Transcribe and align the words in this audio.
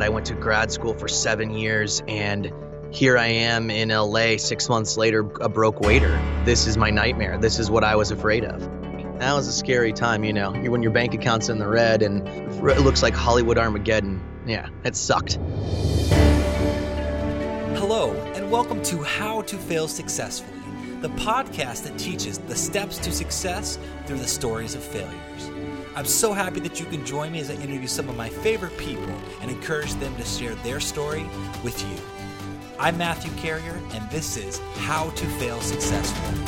I 0.00 0.08
went 0.08 0.26
to 0.26 0.34
grad 0.34 0.72
school 0.72 0.92
for 0.92 1.06
seven 1.06 1.52
years, 1.52 2.02
and 2.08 2.52
here 2.90 3.16
I 3.16 3.28
am 3.28 3.70
in 3.70 3.90
LA 3.90 4.38
six 4.38 4.68
months 4.68 4.96
later, 4.96 5.20
a 5.40 5.48
broke 5.48 5.80
waiter. 5.80 6.20
This 6.44 6.66
is 6.66 6.76
my 6.76 6.90
nightmare. 6.90 7.38
This 7.38 7.60
is 7.60 7.70
what 7.70 7.84
I 7.84 7.94
was 7.94 8.10
afraid 8.10 8.44
of. 8.44 8.60
That 9.20 9.32
was 9.34 9.46
a 9.46 9.52
scary 9.52 9.92
time, 9.92 10.24
you 10.24 10.32
know, 10.32 10.50
when 10.50 10.82
your 10.82 10.90
bank 10.90 11.14
account's 11.14 11.48
in 11.48 11.58
the 11.58 11.68
red 11.68 12.02
and 12.02 12.26
it 12.26 12.80
looks 12.80 13.04
like 13.04 13.14
Hollywood 13.14 13.56
Armageddon. 13.56 14.20
Yeah, 14.44 14.68
it 14.84 14.96
sucked. 14.96 15.38
Hello, 17.76 18.12
and 18.34 18.50
welcome 18.50 18.82
to 18.82 19.00
How 19.00 19.42
to 19.42 19.56
Fail 19.56 19.86
Successfully, 19.86 20.58
the 21.02 21.10
podcast 21.10 21.84
that 21.84 21.96
teaches 21.98 22.38
the 22.38 22.56
steps 22.56 22.98
to 22.98 23.12
success 23.12 23.78
through 24.06 24.18
the 24.18 24.26
stories 24.26 24.74
of 24.74 24.82
failures. 24.82 25.50
I'm 25.96 26.06
so 26.06 26.32
happy 26.32 26.58
that 26.58 26.80
you 26.80 26.86
can 26.86 27.06
join 27.06 27.30
me 27.30 27.38
as 27.38 27.50
I 27.50 27.54
interview 27.54 27.86
some 27.86 28.08
of 28.08 28.16
my 28.16 28.28
favorite 28.28 28.76
people 28.76 29.14
and 29.40 29.48
encourage 29.48 29.94
them 29.94 30.16
to 30.16 30.24
share 30.24 30.56
their 30.56 30.80
story 30.80 31.24
with 31.62 31.80
you. 31.88 31.96
I'm 32.80 32.98
Matthew 32.98 33.30
Carrier, 33.40 33.80
and 33.92 34.10
this 34.10 34.36
is 34.36 34.58
How 34.78 35.10
to 35.10 35.26
Fail 35.38 35.60
Successfully. 35.60 36.40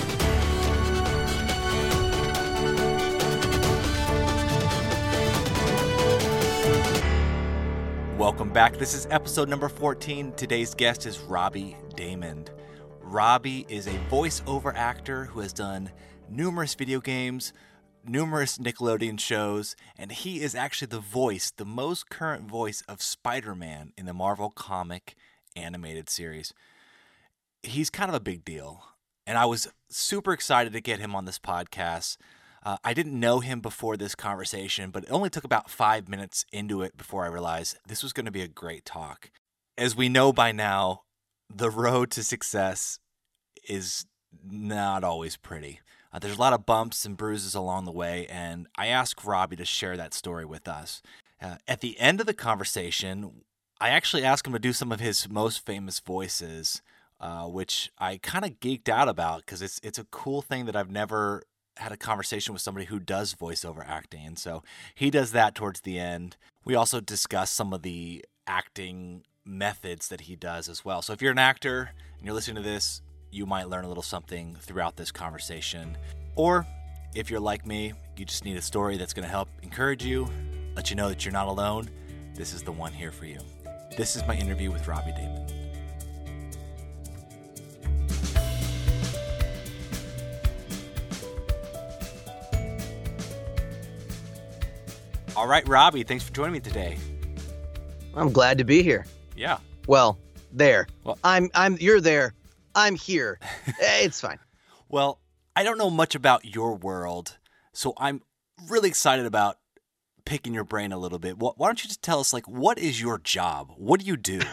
Welcome 8.18 8.52
back. 8.52 8.78
This 8.78 8.94
is 8.94 9.06
episode 9.12 9.48
number 9.48 9.68
14. 9.68 10.32
Today's 10.32 10.74
guest 10.74 11.06
is 11.06 11.20
Robbie 11.20 11.76
Daymond. 11.94 12.48
Robbie 13.00 13.64
is 13.68 13.86
a 13.86 13.94
voiceover 14.10 14.74
actor 14.74 15.26
who 15.26 15.38
has 15.38 15.52
done 15.52 15.92
numerous 16.28 16.74
video 16.74 17.00
games, 17.00 17.52
numerous 18.08 18.58
Nickelodeon 18.58 19.18
shows, 19.18 19.76
and 19.98 20.12
he 20.12 20.40
is 20.40 20.54
actually 20.54 20.88
the 20.88 21.00
voice, 21.00 21.50
the 21.50 21.64
most 21.64 22.08
current 22.08 22.48
voice 22.48 22.82
of 22.88 23.02
Spider 23.02 23.54
Man 23.54 23.92
in 23.96 24.06
the 24.06 24.14
Marvel 24.14 24.50
comic 24.50 25.14
animated 25.54 26.08
series. 26.08 26.52
He's 27.62 27.90
kind 27.90 28.08
of 28.08 28.14
a 28.14 28.20
big 28.20 28.44
deal, 28.44 28.84
and 29.26 29.36
I 29.36 29.46
was 29.46 29.68
super 29.88 30.32
excited 30.32 30.72
to 30.72 30.80
get 30.80 31.00
him 31.00 31.14
on 31.14 31.24
this 31.24 31.38
podcast. 31.38 32.16
Uh, 32.64 32.76
I 32.82 32.94
didn't 32.94 33.18
know 33.18 33.40
him 33.40 33.60
before 33.60 33.96
this 33.96 34.14
conversation, 34.14 34.90
but 34.90 35.04
it 35.04 35.10
only 35.10 35.30
took 35.30 35.44
about 35.44 35.70
five 35.70 36.08
minutes 36.08 36.44
into 36.52 36.82
it 36.82 36.96
before 36.96 37.24
I 37.24 37.28
realized 37.28 37.78
this 37.86 38.02
was 38.02 38.12
going 38.12 38.26
to 38.26 38.32
be 38.32 38.42
a 38.42 38.48
great 38.48 38.84
talk. 38.84 39.30
As 39.78 39.94
we 39.94 40.08
know 40.08 40.32
by 40.32 40.52
now, 40.52 41.02
the 41.54 41.70
road 41.70 42.10
to 42.12 42.24
success 42.24 42.98
is 43.68 44.06
not 44.44 45.04
always 45.04 45.36
pretty. 45.36 45.80
Uh, 46.16 46.18
there's 46.18 46.38
a 46.38 46.40
lot 46.40 46.54
of 46.54 46.64
bumps 46.64 47.04
and 47.04 47.14
bruises 47.14 47.54
along 47.54 47.84
the 47.84 47.92
way, 47.92 48.26
and 48.28 48.68
I 48.78 48.86
asked 48.86 49.22
Robbie 49.22 49.56
to 49.56 49.66
share 49.66 49.98
that 49.98 50.14
story 50.14 50.46
with 50.46 50.66
us. 50.66 51.02
Uh, 51.42 51.56
at 51.68 51.82
the 51.82 52.00
end 52.00 52.20
of 52.20 52.26
the 52.26 52.32
conversation, 52.32 53.42
I 53.82 53.90
actually 53.90 54.24
asked 54.24 54.46
him 54.46 54.54
to 54.54 54.58
do 54.58 54.72
some 54.72 54.90
of 54.90 54.98
his 54.98 55.28
most 55.28 55.66
famous 55.66 56.00
voices, 56.00 56.80
uh, 57.20 57.44
which 57.48 57.90
I 57.98 58.16
kind 58.16 58.46
of 58.46 58.60
geeked 58.60 58.88
out 58.88 59.10
about 59.10 59.44
because 59.44 59.60
it's 59.60 59.78
it's 59.82 59.98
a 59.98 60.04
cool 60.04 60.40
thing 60.40 60.64
that 60.64 60.74
I've 60.74 60.90
never 60.90 61.42
had 61.76 61.92
a 61.92 61.98
conversation 61.98 62.54
with 62.54 62.62
somebody 62.62 62.86
who 62.86 62.98
does 62.98 63.34
voiceover 63.34 63.86
acting, 63.86 64.24
and 64.24 64.38
so 64.38 64.62
he 64.94 65.10
does 65.10 65.32
that 65.32 65.54
towards 65.54 65.82
the 65.82 65.98
end. 65.98 66.38
We 66.64 66.74
also 66.74 67.00
discuss 67.00 67.50
some 67.50 67.74
of 67.74 67.82
the 67.82 68.24
acting 68.46 69.24
methods 69.44 70.08
that 70.08 70.22
he 70.22 70.34
does 70.34 70.66
as 70.66 70.82
well. 70.82 71.02
So 71.02 71.12
if 71.12 71.20
you're 71.20 71.32
an 71.32 71.38
actor 71.38 71.90
and 72.16 72.24
you're 72.24 72.34
listening 72.34 72.56
to 72.56 72.62
this, 72.62 73.02
you 73.36 73.44
might 73.44 73.68
learn 73.68 73.84
a 73.84 73.88
little 73.88 74.02
something 74.02 74.56
throughout 74.60 74.96
this 74.96 75.12
conversation. 75.12 75.96
Or 76.36 76.66
if 77.14 77.30
you're 77.30 77.38
like 77.38 77.66
me, 77.66 77.92
you 78.16 78.24
just 78.24 78.46
need 78.46 78.56
a 78.56 78.62
story 78.62 78.96
that's 78.96 79.12
going 79.12 79.24
to 79.24 79.30
help 79.30 79.50
encourage 79.62 80.02
you, 80.02 80.26
let 80.74 80.88
you 80.88 80.96
know 80.96 81.10
that 81.10 81.22
you're 81.24 81.32
not 81.32 81.46
alone, 81.46 81.90
this 82.34 82.54
is 82.54 82.62
the 82.62 82.72
one 82.72 82.94
here 82.94 83.12
for 83.12 83.26
you. 83.26 83.38
This 83.96 84.16
is 84.16 84.26
my 84.26 84.34
interview 84.36 84.70
with 84.70 84.88
Robbie 84.88 85.12
Daymond. 85.12 85.52
All 95.36 95.46
right, 95.46 95.68
Robbie, 95.68 96.02
thanks 96.04 96.24
for 96.24 96.32
joining 96.32 96.54
me 96.54 96.60
today. 96.60 96.96
I'm 98.14 98.32
glad 98.32 98.56
to 98.56 98.64
be 98.64 98.82
here. 98.82 99.04
Yeah. 99.36 99.58
Well, 99.86 100.18
there. 100.52 100.86
Well- 101.04 101.18
I'm 101.22 101.50
I'm 101.54 101.76
you're 101.78 102.00
there. 102.00 102.32
I'm 102.76 102.94
here. 102.94 103.40
Eh, 103.66 104.04
it's 104.04 104.20
fine. 104.20 104.38
Well, 104.88 105.18
I 105.56 105.64
don't 105.64 105.78
know 105.78 105.90
much 105.90 106.14
about 106.14 106.44
your 106.44 106.76
world, 106.76 107.38
so 107.72 107.92
I'm 107.96 108.22
really 108.68 108.88
excited 108.88 109.26
about 109.26 109.56
picking 110.24 110.54
your 110.54 110.62
brain 110.62 110.92
a 110.92 110.96
little 110.96 111.18
bit. 111.18 111.38
Why 111.38 111.50
don't 111.58 111.82
you 111.82 111.88
just 111.88 112.02
tell 112.02 112.20
us, 112.20 112.32
like, 112.32 112.46
what 112.46 112.78
is 112.78 113.00
your 113.00 113.18
job? 113.18 113.72
What 113.76 113.98
do 113.98 114.06
you 114.06 114.16
do? 114.16 114.40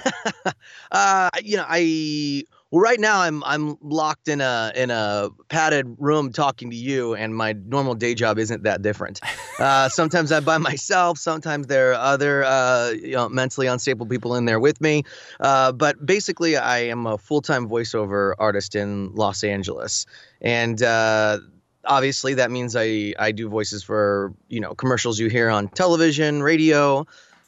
Uh, 0.91 1.29
you 1.43 1.57
know, 1.57 1.65
I 1.67 2.43
well 2.73 2.81
right 2.81 2.99
now 2.99 3.21
I'm 3.21 3.43
I'm 3.43 3.77
locked 3.81 4.27
in 4.27 4.41
a 4.41 4.71
in 4.75 4.89
a 4.89 5.29
padded 5.47 5.95
room 5.99 6.31
talking 6.33 6.71
to 6.71 6.75
you, 6.75 7.13
and 7.13 7.35
my 7.35 7.53
normal 7.53 7.93
day 7.93 8.15
job 8.15 8.39
isn't 8.39 8.63
that 8.63 8.81
different. 8.81 9.21
Uh, 9.59 9.87
sometimes 9.87 10.31
I'm 10.31 10.43
by 10.43 10.57
myself. 10.57 11.19
Sometimes 11.19 11.67
there 11.67 11.91
are 11.91 12.13
other 12.13 12.43
uh, 12.43 12.89
you 12.89 13.11
know 13.11 13.29
mentally 13.29 13.67
unstable 13.67 14.07
people 14.07 14.35
in 14.35 14.45
there 14.45 14.59
with 14.59 14.81
me. 14.81 15.03
Uh, 15.39 15.71
but 15.71 16.03
basically, 16.03 16.57
I 16.57 16.79
am 16.85 17.05
a 17.05 17.19
full 17.19 17.39
time 17.39 17.69
voiceover 17.69 18.33
artist 18.39 18.73
in 18.73 19.13
Los 19.13 19.43
Angeles, 19.43 20.07
and 20.41 20.81
uh, 20.81 21.37
obviously 21.85 22.33
that 22.33 22.49
means 22.49 22.75
I 22.75 23.13
I 23.19 23.31
do 23.31 23.47
voices 23.47 23.83
for 23.83 24.33
you 24.47 24.59
know 24.59 24.73
commercials 24.73 25.19
you 25.19 25.29
hear 25.29 25.49
on 25.49 25.67
television, 25.67 26.41
radio, 26.41 27.05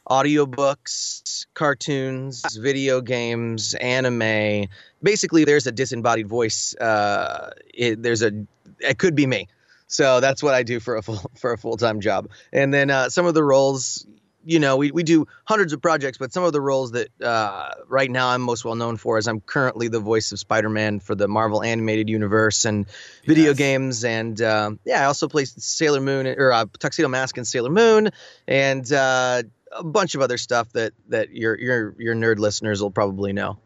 audiobooks, 0.10 1.46
cartoons, 1.54 2.56
video 2.56 3.02
games, 3.02 3.74
anime. 3.76 4.68
Basically, 5.02 5.44
there's 5.46 5.68
a 5.68 5.72
disembodied 5.72 6.28
voice. 6.28 6.76
Uh, 6.76 7.52
it, 7.74 8.02
there's 8.02 8.22
a 8.22 8.32
it 8.80 8.98
could 8.98 9.16
be 9.16 9.26
me. 9.28 9.48
So 9.88 10.20
that's 10.20 10.42
what 10.42 10.54
I 10.54 10.64
do 10.64 10.80
for 10.80 10.96
a 10.96 11.02
full 11.02 11.20
for 11.40 11.54
a 11.54 11.58
full 11.58 11.78
time 11.78 12.02
job. 12.02 12.30
And 12.52 12.74
then 12.74 12.90
uh, 12.90 13.10
some 13.10 13.26
of 13.26 13.34
the 13.34 13.44
roles, 13.44 14.06
you 14.44 14.60
know, 14.60 14.78
we, 14.78 14.92
we 14.92 15.04
do 15.04 15.28
hundreds 15.46 15.74
of 15.74 15.82
projects, 15.82 16.18
but 16.18 16.34
some 16.34 16.44
of 16.44 16.54
the 16.54 16.62
roles 16.62 16.92
that 16.92 17.10
uh, 17.22 17.70
right 17.88 18.10
now 18.10 18.30
I'm 18.30 18.42
most 18.42 18.66
well 18.66 18.76
known 18.76 18.98
for 18.98 19.18
is 19.18 19.28
I'm 19.28 19.42
currently 19.42 19.88
the 19.88 20.00
voice 20.00 20.32
of 20.32 20.40
Spider 20.40 20.70
Man 20.70 21.00
for 21.00 21.16
the 21.16 21.28
Marvel 21.28 21.64
animated 21.64 22.10
universe 22.10 22.66
and 22.66 22.86
video 23.26 23.50
Yes. 23.50 23.58
games, 23.58 24.04
and 24.04 24.42
uh, 24.42 24.72
yeah, 24.86 25.02
I 25.02 25.06
also 25.06 25.28
play 25.28 25.46
Sailor 25.46 26.02
Moon 26.02 26.28
or 26.28 26.52
uh, 26.52 26.66
Tuxedo 26.80 27.08
Mask 27.08 27.38
and 27.38 27.48
Sailor 27.48 27.70
Moon, 27.72 28.10
and 28.48 28.92
uh, 28.92 29.44
a 29.76 29.84
bunch 29.84 30.16
of 30.16 30.22
other 30.22 30.38
stuff 30.38 30.72
that 30.74 30.94
that 31.10 31.32
your 31.32 31.60
your 31.60 31.96
your 32.00 32.16
nerd 32.16 32.38
listeners 32.40 32.82
will 32.82 32.92
probably 32.92 33.34
know. 33.34 33.60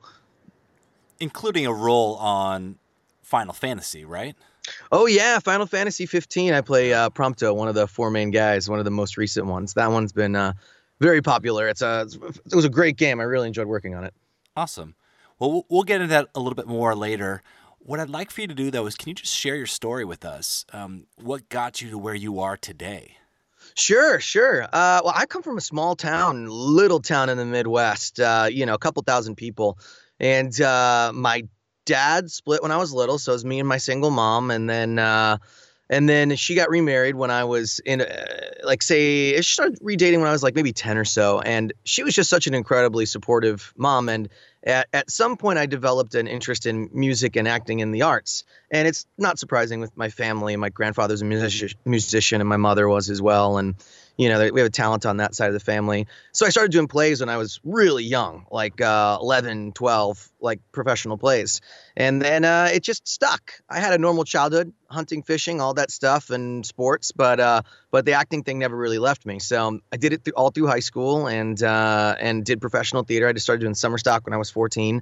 Including 1.20 1.66
a 1.66 1.74
role 1.74 2.16
on 2.16 2.78
Final 3.24 3.54
Fantasy, 3.54 4.06
right? 4.06 4.36
Oh 4.92 5.06
yeah, 5.06 5.40
Final 5.40 5.66
Fantasy 5.66 6.06
15. 6.06 6.54
I 6.54 6.62
play 6.62 6.94
uh, 6.94 7.10
Prompto, 7.10 7.54
one 7.56 7.68
of 7.68 7.76
the 7.76 7.88
four 7.88 8.10
main 8.10 8.32
guys, 8.32 8.70
one 8.70 8.80
of 8.80 8.86
the 8.86 8.92
most 8.92 9.18
recent 9.18 9.46
ones. 9.48 9.74
That 9.74 9.92
one's 9.92 10.14
been 10.14 10.36
uh, 10.36 10.54
very 11.02 11.22
popular. 11.22 11.68
It's 11.68 11.82
a 11.82 12.08
it 12.46 12.56
was 12.56 12.66
a 12.66 12.70
great 12.70 12.96
game. 12.98 13.20
I 13.20 13.24
really 13.24 13.48
enjoyed 13.48 13.68
working 13.68 13.96
on 13.96 14.04
it. 14.06 14.14
Awesome. 14.56 14.96
Well, 15.40 15.52
we'll- 15.52 15.66
we'll 15.70 15.84
get 15.84 16.02
into 16.02 16.14
that 16.14 16.28
a 16.36 16.40
little 16.40 16.56
bit 16.56 16.68
more 16.68 16.96
later. 16.96 17.42
What 17.80 18.00
I'd 18.00 18.10
like 18.10 18.30
for 18.30 18.42
you 18.42 18.48
to 18.48 18.54
do, 18.54 18.70
though, 18.72 18.86
is 18.86 18.96
can 18.96 19.10
you 19.10 19.16
just 19.16 19.34
share 19.34 19.56
your 19.56 19.66
story 19.66 20.04
with 20.06 20.24
us? 20.26 20.66
Um, 20.74 21.08
what 21.16 21.50
got 21.50 21.82
you 21.82 21.90
to 21.92 21.98
where 21.98 22.14
you 22.16 22.40
are 22.40 22.56
today? 22.58 23.18
Sure, 23.80 24.20
sure. 24.20 24.64
Uh, 24.64 25.00
well, 25.06 25.14
I 25.16 25.26
come 25.26 25.42
from 25.42 25.58
a 25.58 25.62
small 25.62 25.96
town, 25.96 26.48
little 26.50 27.00
town 27.00 27.30
in 27.30 27.38
the 27.38 27.46
Midwest. 27.46 28.20
Uh, 28.20 28.50
you 28.52 28.66
know, 28.66 28.74
a 28.74 28.78
couple 28.78 29.02
thousand 29.04 29.36
people, 29.36 29.80
and 30.20 30.60
uh, 30.60 31.12
my 31.16 31.44
dad 31.86 32.30
split 32.30 32.62
when 32.62 32.72
I 32.74 32.78
was 32.78 32.92
little, 32.94 33.18
so 33.18 33.32
it 33.32 33.36
was 33.36 33.46
me 33.46 33.58
and 33.60 33.70
my 33.70 33.78
single 33.78 34.12
mom, 34.12 34.52
and 34.52 34.70
then 34.70 35.00
uh, 35.00 35.38
and 35.90 36.10
then 36.10 36.36
she 36.36 36.56
got 36.56 36.70
remarried 36.70 37.16
when 37.16 37.32
I 37.32 37.46
was 37.46 37.80
in, 37.86 38.02
uh, 38.02 38.26
like, 38.66 38.84
say, 38.84 39.38
she 39.38 39.54
started 39.54 39.80
redating 39.80 40.18
when 40.20 40.28
I 40.28 40.34
was 40.34 40.44
like 40.44 40.56
maybe 40.56 40.74
ten 40.74 40.98
or 40.98 41.06
so, 41.06 41.40
and 41.40 41.72
she 41.86 42.04
was 42.04 42.14
just 42.14 42.30
such 42.30 42.48
an 42.48 42.54
incredibly 42.54 43.06
supportive 43.06 43.74
mom, 43.78 44.10
and 44.10 44.28
at, 44.64 44.88
at 44.94 45.10
some 45.10 45.38
point 45.38 45.60
I 45.60 45.66
developed 45.66 46.16
an 46.16 46.28
interest 46.28 46.66
in 46.66 46.90
music 46.94 47.36
and 47.36 47.48
acting 47.48 47.80
in 47.80 47.92
the 47.92 48.04
arts. 48.04 48.44
And 48.72 48.88
it's 48.88 49.06
not 49.18 49.40
surprising 49.40 49.80
with 49.80 49.96
my 49.98 50.10
family. 50.10 50.56
My 50.56 50.70
grandfather's 50.70 51.22
a 51.22 51.26
music, 51.26 51.76
musician 51.86 52.42
and 52.42 52.50
my 52.50 52.58
mother 52.58 52.88
was 52.88 53.10
as 53.10 53.22
well. 53.22 53.58
And, 53.58 53.76
you 54.20 54.28
know, 54.28 54.50
we 54.52 54.60
have 54.60 54.68
a 54.68 54.70
talent 54.70 55.06
on 55.06 55.16
that 55.18 55.34
side 55.34 55.48
of 55.48 55.54
the 55.54 55.62
family. 55.62 56.06
So 56.34 56.46
I 56.46 56.50
started 56.50 56.74
doing 56.74 56.90
plays 56.90 57.22
when 57.22 57.30
I 57.30 57.38
was 57.38 57.62
really 57.64 58.04
young, 58.04 58.46
like 58.52 58.82
uh, 58.82 59.18
11, 59.22 59.72
12, 59.72 60.32
like 60.42 60.60
professional 60.74 61.18
plays. 61.18 61.62
And 61.96 62.22
then 62.22 62.44
uh, 62.44 62.68
it 62.74 62.84
just 62.84 63.08
stuck. 63.08 63.54
I 63.70 63.80
had 63.80 63.94
a 63.94 63.98
normal 63.98 64.26
childhood. 64.26 64.74
hunting, 64.90 65.24
fishing, 65.24 65.62
all 65.62 65.74
that 65.76 65.92
stuff, 65.92 66.32
and 66.32 66.66
sports. 66.66 67.12
But 67.12 67.40
uh, 67.40 67.62
but 67.92 68.06
the 68.06 68.14
acting 68.14 68.44
thing 68.44 68.60
never 68.60 68.76
really 68.76 69.00
left 69.00 69.26
me. 69.26 69.40
So 69.40 69.68
um, 69.68 69.82
I 69.92 69.98
did 69.98 70.14
it 70.14 70.26
th- 70.26 70.34
all 70.34 70.52
through 70.52 70.68
high 70.68 70.80
school 70.80 71.28
and 71.28 71.62
uh, 71.62 72.16
and 72.20 72.44
did 72.44 72.60
professional 72.62 73.04
theater. 73.04 73.28
I 73.28 73.34
just 73.34 73.46
started 73.46 73.62
doing 73.62 73.76
summer 73.76 73.98
stock 73.98 74.26
when 74.26 74.34
I 74.34 74.38
was 74.38 74.50
14. 74.50 75.02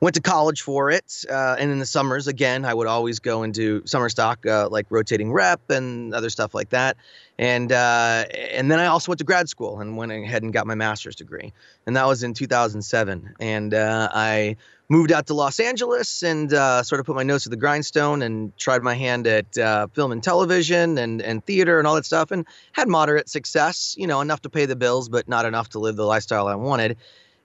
Went 0.00 0.14
to 0.14 0.20
college 0.20 0.62
for 0.62 0.90
it, 0.90 1.24
uh, 1.28 1.56
and 1.58 1.72
in 1.72 1.80
the 1.80 1.86
summers 1.86 2.28
again, 2.28 2.64
I 2.64 2.72
would 2.72 2.86
always 2.86 3.18
go 3.18 3.42
and 3.42 3.52
do 3.52 3.82
summer 3.84 4.08
stock, 4.08 4.46
uh, 4.46 4.68
like 4.70 4.86
rotating 4.90 5.32
rep 5.32 5.70
and 5.70 6.14
other 6.14 6.30
stuff 6.30 6.54
like 6.54 6.70
that. 6.70 6.96
And 7.38 7.70
uh, 7.70 8.24
and 8.32 8.68
then 8.70 8.80
I 8.80 8.86
also 8.86 9.12
went 9.12 9.20
to 9.20 9.24
grad 9.24 9.48
school 9.48 9.80
and 9.80 9.96
went 9.96 10.10
ahead 10.10 10.42
and 10.42 10.52
got 10.52 10.66
my 10.66 10.74
master's 10.74 11.14
degree, 11.14 11.52
and 11.86 11.96
that 11.96 12.06
was 12.06 12.24
in 12.24 12.34
2007. 12.34 13.34
And 13.38 13.74
uh, 13.74 14.08
I 14.12 14.56
moved 14.88 15.12
out 15.12 15.26
to 15.26 15.34
Los 15.34 15.60
Angeles 15.60 16.22
and 16.22 16.52
uh, 16.52 16.82
sort 16.82 16.98
of 16.98 17.06
put 17.06 17.14
my 17.14 17.22
nose 17.22 17.44
to 17.44 17.48
the 17.48 17.56
grindstone 17.56 18.22
and 18.22 18.56
tried 18.56 18.82
my 18.82 18.94
hand 18.94 19.26
at 19.26 19.56
uh, 19.58 19.86
film 19.88 20.12
and 20.12 20.22
television 20.22 20.96
and, 20.98 21.20
and 21.20 21.44
theater 21.44 21.78
and 21.78 21.86
all 21.86 21.94
that 21.94 22.06
stuff 22.06 22.30
and 22.30 22.46
had 22.72 22.88
moderate 22.88 23.28
success, 23.28 23.94
you 23.98 24.06
know, 24.06 24.20
enough 24.20 24.40
to 24.42 24.50
pay 24.50 24.66
the 24.66 24.76
bills, 24.76 25.08
but 25.08 25.28
not 25.28 25.44
enough 25.44 25.68
to 25.70 25.78
live 25.78 25.96
the 25.96 26.06
lifestyle 26.06 26.48
I 26.48 26.54
wanted. 26.54 26.96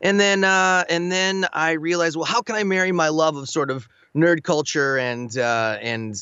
And 0.01 0.19
then 0.19 0.43
uh, 0.43 0.83
and 0.89 1.11
then 1.11 1.45
I 1.53 1.73
realized, 1.73 2.15
well, 2.15 2.25
how 2.25 2.41
can 2.41 2.55
I 2.55 2.63
marry 2.63 2.91
my 2.91 3.09
love 3.09 3.35
of 3.37 3.47
sort 3.47 3.69
of 3.69 3.87
nerd 4.15 4.43
culture 4.43 4.97
and 4.97 5.35
uh, 5.37 5.77
and 5.81 6.15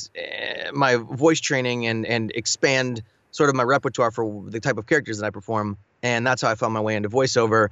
my 0.74 0.96
voice 0.98 1.40
training 1.40 1.88
and 1.88 2.06
and 2.06 2.32
expand 2.36 3.02
sort 3.32 3.50
of 3.50 3.56
my 3.56 3.64
repertoire 3.64 4.12
for 4.12 4.44
the 4.48 4.60
type 4.60 4.78
of 4.78 4.86
characters 4.86 5.20
that 5.20 5.26
I 5.26 5.30
perform. 5.30 5.78
And 6.04 6.26
that's 6.26 6.42
how 6.42 6.50
I 6.50 6.56
found 6.56 6.74
my 6.74 6.82
way 6.82 6.96
into 6.96 7.10
voiceover. 7.10 7.70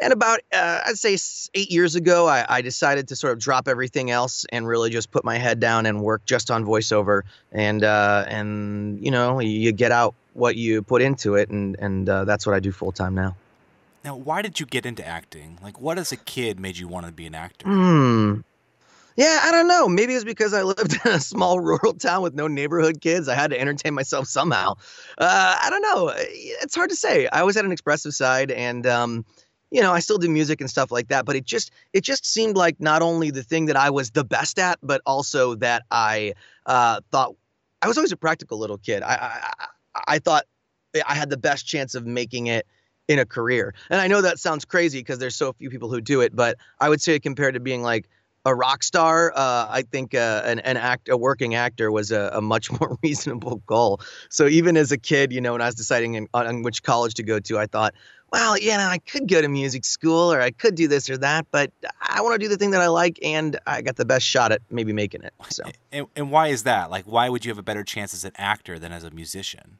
And 0.00 0.12
about, 0.12 0.40
uh, 0.52 0.80
I'd 0.86 0.96
say 0.96 1.18
eight 1.54 1.70
years 1.70 1.96
ago, 1.96 2.28
I, 2.28 2.46
I, 2.48 2.62
decided 2.62 3.08
to 3.08 3.16
sort 3.16 3.32
of 3.32 3.40
drop 3.40 3.66
everything 3.66 4.12
else 4.12 4.46
and 4.52 4.66
really 4.66 4.90
just 4.90 5.10
put 5.10 5.24
my 5.24 5.38
head 5.38 5.58
down 5.58 5.86
and 5.86 6.00
work 6.00 6.24
just 6.24 6.52
on 6.52 6.64
voiceover. 6.64 7.22
And, 7.50 7.82
uh, 7.82 8.24
and 8.28 9.04
you 9.04 9.10
know, 9.10 9.40
you 9.40 9.72
get 9.72 9.90
out 9.90 10.14
what 10.34 10.54
you 10.54 10.82
put 10.82 11.02
into 11.02 11.34
it. 11.34 11.50
And, 11.50 11.76
and 11.80 12.08
uh, 12.08 12.24
that's 12.24 12.46
what 12.46 12.54
I 12.54 12.60
do 12.60 12.70
full 12.70 12.92
time 12.92 13.16
now. 13.16 13.34
Now, 14.04 14.14
why 14.14 14.42
did 14.42 14.60
you 14.60 14.66
get 14.66 14.86
into 14.86 15.04
acting? 15.04 15.58
Like, 15.60 15.80
what 15.80 15.98
as 15.98 16.12
a 16.12 16.16
kid 16.16 16.60
made 16.60 16.78
you 16.78 16.86
want 16.86 17.06
to 17.06 17.12
be 17.12 17.26
an 17.26 17.34
actor? 17.34 17.66
Hmm. 17.66 18.40
Yeah, 19.18 19.40
I 19.42 19.50
don't 19.50 19.66
know. 19.66 19.88
Maybe 19.88 20.14
it's 20.14 20.22
because 20.22 20.54
I 20.54 20.62
lived 20.62 20.96
in 21.04 21.10
a 21.10 21.18
small 21.18 21.58
rural 21.58 21.92
town 21.94 22.22
with 22.22 22.34
no 22.34 22.46
neighborhood 22.46 23.00
kids. 23.00 23.26
I 23.28 23.34
had 23.34 23.50
to 23.50 23.60
entertain 23.60 23.92
myself 23.92 24.28
somehow. 24.28 24.74
Uh, 25.18 25.58
I 25.60 25.68
don't 25.70 25.82
know. 25.82 26.12
It's 26.16 26.76
hard 26.76 26.90
to 26.90 26.96
say. 26.96 27.26
I 27.26 27.40
always 27.40 27.56
had 27.56 27.64
an 27.64 27.72
expressive 27.72 28.14
side, 28.14 28.52
and 28.52 28.86
um, 28.86 29.24
you 29.72 29.82
know, 29.82 29.92
I 29.92 29.98
still 29.98 30.18
do 30.18 30.30
music 30.30 30.60
and 30.60 30.70
stuff 30.70 30.92
like 30.92 31.08
that, 31.08 31.24
but 31.24 31.34
it 31.34 31.44
just 31.44 31.72
it 31.92 32.04
just 32.04 32.24
seemed 32.26 32.56
like 32.56 32.80
not 32.80 33.02
only 33.02 33.32
the 33.32 33.42
thing 33.42 33.66
that 33.66 33.76
I 33.76 33.90
was 33.90 34.12
the 34.12 34.22
best 34.22 34.56
at, 34.60 34.78
but 34.84 35.02
also 35.04 35.56
that 35.56 35.82
I 35.90 36.34
uh, 36.66 37.00
thought 37.10 37.34
I 37.82 37.88
was 37.88 37.98
always 37.98 38.12
a 38.12 38.16
practical 38.16 38.56
little 38.60 38.78
kid. 38.78 39.02
I, 39.02 39.52
I 39.58 39.66
I 40.06 40.18
thought 40.20 40.44
I 41.06 41.14
had 41.16 41.28
the 41.28 41.36
best 41.36 41.66
chance 41.66 41.96
of 41.96 42.06
making 42.06 42.46
it 42.46 42.66
in 43.08 43.18
a 43.18 43.26
career. 43.26 43.74
And 43.90 44.00
I 44.00 44.06
know 44.06 44.20
that 44.20 44.38
sounds 44.38 44.64
crazy 44.64 45.00
because 45.00 45.18
there's 45.18 45.34
so 45.34 45.52
few 45.54 45.70
people 45.70 45.90
who 45.90 46.00
do 46.00 46.20
it, 46.20 46.36
but 46.36 46.56
I 46.78 46.88
would 46.88 47.00
say 47.00 47.18
compared 47.18 47.54
to 47.54 47.60
being 47.60 47.82
like 47.82 48.08
a 48.44 48.54
rock 48.54 48.82
star, 48.82 49.32
uh, 49.34 49.66
I 49.68 49.82
think 49.82 50.14
uh, 50.14 50.42
an, 50.44 50.60
an 50.60 50.76
act, 50.76 51.08
a 51.08 51.16
working 51.16 51.54
actor 51.54 51.90
was 51.90 52.10
a, 52.12 52.30
a, 52.34 52.40
much 52.40 52.70
more 52.80 52.98
reasonable 53.02 53.62
goal. 53.66 54.00
So 54.30 54.46
even 54.46 54.76
as 54.76 54.92
a 54.92 54.98
kid, 54.98 55.32
you 55.32 55.40
know, 55.40 55.52
when 55.52 55.62
I 55.62 55.66
was 55.66 55.74
deciding 55.74 56.14
in, 56.14 56.28
on 56.34 56.62
which 56.62 56.82
college 56.82 57.14
to 57.14 57.22
go 57.22 57.40
to, 57.40 57.58
I 57.58 57.66
thought, 57.66 57.94
well, 58.30 58.58
yeah, 58.58 58.88
I 58.88 58.98
could 58.98 59.26
go 59.26 59.40
to 59.40 59.48
music 59.48 59.84
school 59.84 60.32
or 60.32 60.40
I 60.40 60.50
could 60.50 60.74
do 60.74 60.86
this 60.86 61.08
or 61.08 61.16
that, 61.18 61.46
but 61.50 61.72
I 62.00 62.20
want 62.20 62.34
to 62.34 62.38
do 62.38 62.48
the 62.48 62.58
thing 62.58 62.72
that 62.72 62.82
I 62.82 62.88
like, 62.88 63.18
and 63.22 63.58
I 63.66 63.80
got 63.80 63.96
the 63.96 64.04
best 64.04 64.26
shot 64.26 64.52
at 64.52 64.60
maybe 64.70 64.92
making 64.92 65.22
it. 65.22 65.32
So, 65.48 65.64
and, 65.90 66.06
and 66.14 66.30
why 66.30 66.48
is 66.48 66.64
that? 66.64 66.90
Like, 66.90 67.04
why 67.06 67.28
would 67.30 67.44
you 67.44 67.50
have 67.50 67.58
a 67.58 67.62
better 67.62 67.84
chance 67.84 68.12
as 68.12 68.24
an 68.24 68.32
actor 68.36 68.78
than 68.78 68.92
as 68.92 69.02
a 69.02 69.10
musician? 69.10 69.78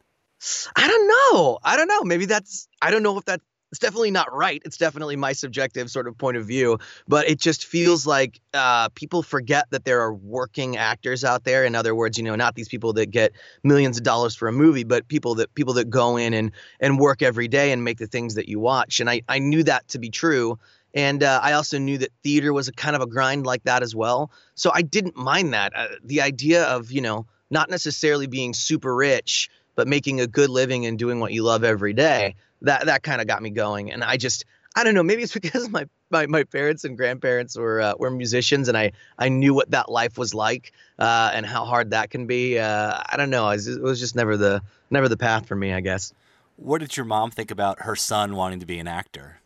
I 0.77 0.87
don't 0.87 1.09
know. 1.09 1.59
I 1.65 1.77
don't 1.77 1.89
know. 1.89 2.05
Maybe 2.05 2.27
that's. 2.27 2.69
I 2.81 2.91
don't 2.91 3.03
know 3.03 3.19
if 3.19 3.25
that 3.25 3.41
it's 3.71 3.79
definitely 3.79 4.11
not 4.11 4.33
right. 4.35 4.63
It's 4.65 4.79
definitely 4.79 5.17
my 5.17 5.33
subjective 5.33 5.91
sort 5.91 6.09
of 6.09 6.17
point 6.17 6.37
of 6.37 6.47
view, 6.47 6.79
but 7.07 7.29
it 7.29 7.39
just 7.39 7.67
feels 7.67 8.07
like 8.07 8.41
uh, 8.55 8.89
people 8.91 9.23
forget 9.23 9.67
that 9.71 9.85
there 9.85 10.01
are 10.01 10.15
working 10.15 10.77
actors 10.77 11.23
out 11.23 11.45
there. 11.45 11.65
In 11.65 11.75
other 11.75 11.95
words, 11.95 12.17
you 12.17 12.25
know, 12.25 12.35
not 12.35 12.55
these 12.55 12.69
people 12.69 12.95
that 12.95 13.11
get 13.11 13.33
millions 13.63 13.99
of 13.99 14.05
dollars 14.05 14.35
for 14.35 14.49
a 14.49 14.53
movie, 14.53 14.85
but 14.85 15.07
people 15.09 15.35
that 15.37 15.55
people 15.55 15.75
that 15.75 15.91
go 15.91 16.17
in 16.17 16.33
and 16.33 16.53
and 16.81 16.99
work 16.99 17.23
every 17.23 17.49
day 17.49 17.73
and 17.73 17.85
make 17.85 17.99
the 17.99 18.07
things 18.07 18.35
that 18.37 18.49
you 18.49 18.59
watch. 18.59 19.01
And 19.01 19.11
I 19.11 19.23
I 19.29 19.39
knew 19.39 19.63
that 19.65 19.87
to 19.89 19.99
be 19.99 20.09
true. 20.11 20.59
And 20.95 21.23
uh, 21.23 21.41
I 21.43 21.53
also 21.53 21.79
knew 21.79 21.99
that 21.99 22.11
theater 22.23 22.53
was 22.53 22.69
a 22.69 22.73
kind 22.73 22.97
of 22.97 23.03
a 23.03 23.07
grind 23.07 23.45
like 23.45 23.65
that 23.65 23.83
as 23.83 23.95
well. 23.95 24.31
So 24.55 24.71
I 24.75 24.81
didn't 24.81 25.17
mind 25.17 25.53
that. 25.53 25.73
Uh, 25.77 25.89
the 26.03 26.23
idea 26.23 26.65
of, 26.65 26.91
you 26.91 27.03
know, 27.03 27.27
not 27.51 27.69
necessarily 27.69 28.27
being 28.27 28.55
super 28.55 28.95
rich, 28.97 29.51
but 29.75 29.87
making 29.87 30.21
a 30.21 30.27
good 30.27 30.49
living 30.49 30.87
and 30.87 30.99
doing 30.99 31.21
what 31.21 31.33
you 31.33 31.43
love 31.43 31.63
every 31.63 31.93
day 31.93 32.35
that 32.63 32.87
that 32.87 33.03
kind 33.03 33.21
of 33.21 33.27
got 33.27 33.43
me 33.43 33.51
going. 33.51 33.93
And 33.93 34.03
I 34.05 34.17
just 34.17 34.45
I 34.77 34.85
don't 34.85 34.95
know, 34.95 35.03
maybe 35.03 35.23
it's 35.23 35.33
because 35.39 35.69
my 35.69 35.87
my, 36.11 36.27
my 36.27 36.45
parents 36.45 36.85
and 36.85 36.97
grandparents 36.97 37.57
were 37.57 37.81
uh, 37.81 37.95
were 37.99 38.11
musicians, 38.11 38.69
and 38.69 38.77
I 38.77 38.93
I 39.19 39.29
knew 39.29 39.55
what 39.55 39.71
that 39.73 39.91
life 39.91 40.17
was 40.17 40.35
like 40.35 40.73
uh, 40.99 41.31
and 41.35 41.45
how 41.45 41.65
hard 41.65 41.91
that 41.91 42.11
can 42.11 42.27
be. 42.27 42.59
Uh, 42.59 43.03
I 43.07 43.17
don't 43.17 43.31
know, 43.31 43.49
it 43.49 43.57
was, 43.57 43.69
it 43.69 43.83
was 43.83 44.01
just 44.01 44.17
never 44.17 44.37
the 44.37 44.63
never 44.91 45.09
the 45.09 45.17
path 45.17 45.47
for 45.47 45.57
me, 45.57 45.73
I 45.73 45.81
guess. 45.81 46.13
What 46.57 46.79
did 46.79 46.97
your 46.97 47.07
mom 47.07 47.31
think 47.31 47.51
about 47.51 47.83
her 47.83 47.95
son 47.95 48.35
wanting 48.35 48.61
to 48.61 48.67
be 48.67 48.79
an 48.79 48.89
actor? 48.89 49.41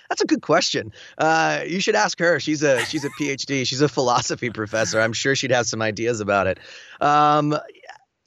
That's 0.08 0.22
a 0.22 0.26
good 0.26 0.40
question. 0.40 0.92
Uh, 1.18 1.62
you 1.66 1.80
should 1.80 1.94
ask 1.94 2.18
her. 2.18 2.38
She's 2.40 2.62
a 2.62 2.84
she's 2.86 3.04
a 3.04 3.10
PhD. 3.10 3.66
She's 3.66 3.80
a 3.80 3.88
philosophy 3.88 4.50
professor. 4.50 5.00
I'm 5.00 5.12
sure 5.12 5.34
she'd 5.34 5.50
have 5.50 5.66
some 5.66 5.82
ideas 5.82 6.20
about 6.20 6.46
it. 6.46 6.58
Um, 7.00 7.56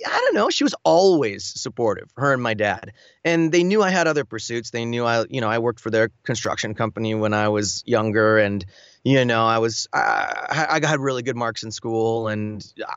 I 0.06 0.18
don't 0.18 0.36
know. 0.36 0.50
She 0.50 0.64
was 0.64 0.76
always 0.84 1.44
supportive, 1.44 2.10
her 2.16 2.34
and 2.34 2.42
my 2.42 2.54
dad. 2.54 2.94
And 3.26 3.52
they 3.52 3.64
knew 3.64 3.82
I 3.82 3.90
had 3.90 4.08
other 4.08 4.24
pursuits. 4.24 4.70
They 4.70 4.86
knew 4.86 5.06
I, 5.06 5.26
you 5.30 5.42
know, 5.42 5.50
I 5.50 5.60
worked 5.60 5.80
for 5.80 5.90
their 5.90 6.10
construction 6.24 6.74
company 6.74 7.16
when 7.16 7.34
I 7.34 7.50
was 7.50 7.84
younger. 7.86 8.38
And, 8.38 8.66
you 9.04 9.26
know, 9.26 9.46
I 9.46 9.58
was, 9.58 9.88
I, 9.94 10.68
I 10.70 10.80
got 10.80 11.00
really 11.00 11.22
good 11.22 11.36
marks 11.36 11.64
in 11.64 11.72
school. 11.72 12.30
And 12.30 12.66
uh, 12.82 12.92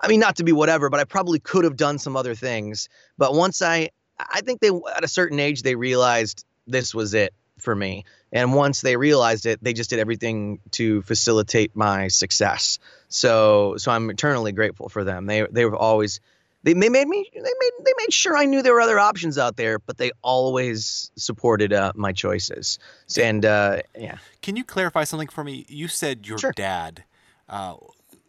I 0.00 0.08
mean, 0.08 0.20
not 0.20 0.36
to 0.36 0.44
be 0.44 0.52
whatever, 0.52 0.90
but 0.90 1.00
I 1.00 1.04
probably 1.04 1.38
could 1.38 1.64
have 1.64 1.76
done 1.76 1.98
some 1.98 2.14
other 2.16 2.34
things. 2.34 2.90
But 3.16 3.34
once 3.34 3.62
I, 3.62 3.90
I 4.18 4.42
think 4.42 4.60
they, 4.60 4.68
at 4.68 5.02
a 5.02 5.08
certain 5.08 5.40
age, 5.40 5.62
they 5.62 5.76
realized 5.76 6.44
this 6.66 6.94
was 6.94 7.14
it 7.14 7.32
for 7.58 7.74
me. 7.74 8.04
And 8.32 8.52
once 8.52 8.80
they 8.80 8.96
realized 8.96 9.46
it, 9.46 9.62
they 9.62 9.72
just 9.72 9.90
did 9.90 9.98
everything 9.98 10.58
to 10.72 11.02
facilitate 11.02 11.74
my 11.74 12.08
success. 12.08 12.80
So, 13.08 13.76
so 13.78 13.92
I'm 13.92 14.10
eternally 14.10 14.52
grateful 14.52 14.88
for 14.88 15.04
them. 15.04 15.26
They, 15.26 15.46
they 15.50 15.64
were 15.64 15.76
always, 15.76 16.20
they, 16.64 16.72
they 16.72 16.88
made 16.88 17.06
me 17.06 17.30
they 17.32 17.40
made 17.40 17.70
they 17.84 17.92
made 17.98 18.12
sure 18.12 18.36
I 18.36 18.46
knew 18.46 18.62
there 18.62 18.72
were 18.72 18.80
other 18.80 18.98
options 18.98 19.38
out 19.38 19.56
there, 19.56 19.78
but 19.78 19.98
they 19.98 20.10
always 20.22 21.10
supported 21.16 21.72
uh, 21.72 21.92
my 21.94 22.12
choices. 22.12 22.78
And 23.20 23.44
uh, 23.44 23.82
yeah, 23.96 24.16
can 24.42 24.56
you 24.56 24.64
clarify 24.64 25.04
something 25.04 25.28
for 25.28 25.44
me? 25.44 25.66
You 25.68 25.88
said 25.88 26.26
your 26.26 26.38
sure. 26.38 26.52
dad. 26.52 27.04
Uh, 27.48 27.74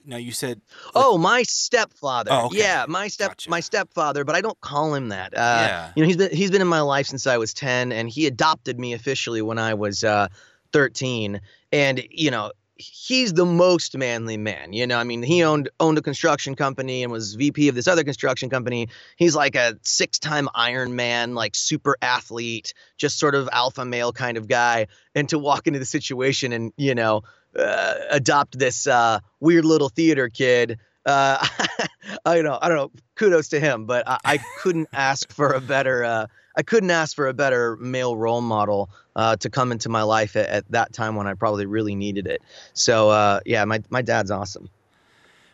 now 0.08 0.18
you 0.18 0.32
said 0.32 0.62
oh 0.94 1.18
my 1.18 1.42
stepfather 1.42 2.32
oh, 2.32 2.46
okay. 2.46 2.60
yeah 2.60 2.86
my 2.88 3.08
step 3.08 3.30
gotcha. 3.30 3.50
my 3.50 3.60
stepfather 3.60 4.24
but 4.24 4.36
i 4.36 4.42
don't 4.42 4.60
call 4.62 4.94
him 4.94 5.10
that 5.10 5.34
uh, 5.34 5.66
yeah. 5.68 5.92
you 5.96 6.04
know 6.04 6.08
he's 6.08 6.18
been 6.18 6.30
he's 6.32 6.52
been 6.52 6.62
in 6.62 6.68
my 6.68 6.82
life 6.82 7.08
since 7.08 7.26
i 7.26 7.38
was 7.38 7.56
10 7.56 7.92
and 7.92 8.08
he 8.08 8.28
adopted 8.28 8.80
me 8.80 8.94
officially 8.94 9.42
when 9.42 9.58
i 9.58 9.74
was 9.74 10.04
uh, 10.04 10.28
13 10.74 11.42
and 11.72 12.04
you 12.12 12.30
know 12.30 12.52
he's 12.78 13.34
the 13.34 13.46
most 13.46 13.98
manly 13.98 14.38
man. 14.38 14.74
You 14.74 14.88
know, 14.88 14.98
I 14.98 15.04
mean, 15.04 15.24
he 15.24 15.44
owned 15.44 15.70
owned 15.80 15.98
a 15.98 16.02
construction 16.02 16.56
company 16.56 17.04
and 17.04 17.12
was 17.12 17.36
VP 17.36 17.70
of 17.70 17.76
this 17.76 17.88
other 17.88 18.04
construction 18.04 18.50
company. 18.50 18.90
He's 19.16 19.36
like 19.36 19.56
a 19.56 19.78
six-time 19.82 20.50
Iron 20.54 20.96
Man, 20.96 21.36
like 21.36 21.56
super 21.56 21.98
athlete, 22.02 22.74
just 22.98 23.18
sort 23.18 23.36
of 23.36 23.50
alpha 23.52 23.86
male 23.86 24.12
kind 24.12 24.38
of 24.38 24.48
guy. 24.48 24.88
And 25.14 25.30
to 25.30 25.40
walk 25.40 25.68
into 25.68 25.80
the 25.80 25.86
situation 25.86 26.52
and 26.54 26.74
you 26.78 26.96
know 26.96 27.24
uh, 27.58 27.96
adopt 28.12 28.58
this 28.60 28.88
uh, 28.88 29.20
weird 29.40 29.66
little 29.66 29.90
theater 29.90 30.30
kid. 30.30 30.80
Uh, 31.06 31.46
I 32.26 32.36
don't 32.36 32.44
know. 32.44 32.60
I 32.62 32.68
don't 32.68 32.78
know. 32.78 32.92
Kudos 33.16 33.50
to 33.50 33.60
him, 33.60 33.86
but 33.86 34.08
I, 34.08 34.18
I 34.26 34.40
couldn't 34.60 34.90
ask 34.92 35.32
for 35.32 35.54
a 35.54 35.62
better 35.62 36.04
uh, 36.04 36.28
I 36.58 36.64
couldn't 36.64 36.92
ask 36.92 37.16
for 37.16 37.28
a 37.28 37.34
better 37.34 37.76
male 37.78 38.16
role 38.16 38.42
model 38.42 38.90
uh, 39.16 39.36
to 39.38 39.50
come 39.50 39.72
into 39.72 39.90
my 39.90 40.04
life 40.04 40.36
at, 40.36 40.48
at, 40.50 40.72
that 40.72 40.94
time 40.94 41.16
when 41.16 41.28
I 41.28 41.34
probably 41.34 41.66
really 41.66 41.96
needed 41.96 42.28
it. 42.28 42.42
So 42.74 43.10
uh, 43.10 43.40
yeah, 43.46 43.66
my 43.66 43.82
my 43.90 44.02
dad's 44.02 44.32
awesome, 44.32 44.70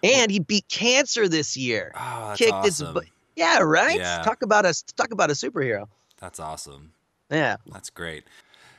and 0.03 0.31
he 0.31 0.39
beat 0.39 0.67
cancer 0.67 1.27
this 1.27 1.58
year. 1.58 1.91
Oh, 1.96 2.27
that's 2.27 2.39
Kicked 2.39 2.53
awesome. 2.53 2.96
His, 2.96 3.03
yeah, 3.36 3.60
right. 3.60 4.00
Yeah. 4.00 4.22
Talk 4.24 4.41
about 4.43 4.65
a 4.65 4.74
talk 4.96 5.12
about 5.12 5.29
a 5.29 5.34
superhero. 5.34 5.88
That's 6.20 6.39
awesome. 6.39 6.93
Yeah, 7.29 7.58
that's 7.65 7.89
great. 7.89 8.25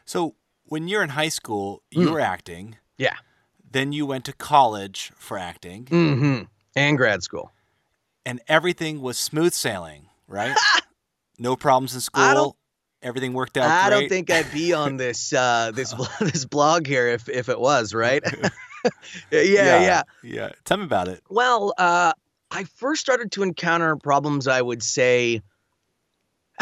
So 0.04 0.34
when 0.66 0.88
you're 0.88 1.02
in 1.02 1.10
high 1.10 1.28
school, 1.28 1.82
you 1.90 2.08
mm. 2.08 2.12
were 2.12 2.20
acting. 2.20 2.76
Yeah. 2.98 3.16
Then 3.70 3.92
you 3.92 4.06
went 4.06 4.24
to 4.26 4.32
college 4.32 5.12
for 5.16 5.38
acting. 5.38 5.86
Mm-hmm. 5.86 6.42
And 6.76 6.96
grad 6.96 7.22
school. 7.22 7.52
And 8.24 8.40
everything 8.48 9.00
was 9.00 9.18
smooth 9.18 9.52
sailing, 9.52 10.06
right? 10.28 10.56
No 11.38 11.56
problems 11.56 11.94
in 11.94 12.00
school. 12.00 12.56
Everything 13.02 13.32
worked 13.32 13.56
out. 13.56 13.68
I 13.68 13.88
great. 13.88 14.00
don't 14.00 14.08
think 14.08 14.30
I'd 14.30 14.52
be 14.52 14.72
on 14.72 14.96
this 14.96 15.32
uh, 15.32 15.72
this 15.74 15.94
this 16.20 16.44
blog 16.44 16.86
here 16.86 17.08
if 17.08 17.28
if 17.28 17.48
it 17.48 17.58
was 17.58 17.94
right. 17.94 18.22
yeah, 19.30 19.40
yeah, 19.40 19.82
yeah, 19.82 20.02
yeah, 20.22 20.48
Tell 20.64 20.76
me 20.76 20.84
about 20.84 21.08
it. 21.08 21.20
Well, 21.28 21.74
uh, 21.76 22.12
I 22.50 22.64
first 22.64 23.00
started 23.00 23.32
to 23.32 23.42
encounter 23.42 23.96
problems, 23.96 24.46
I 24.46 24.60
would 24.60 24.82
say, 24.82 25.42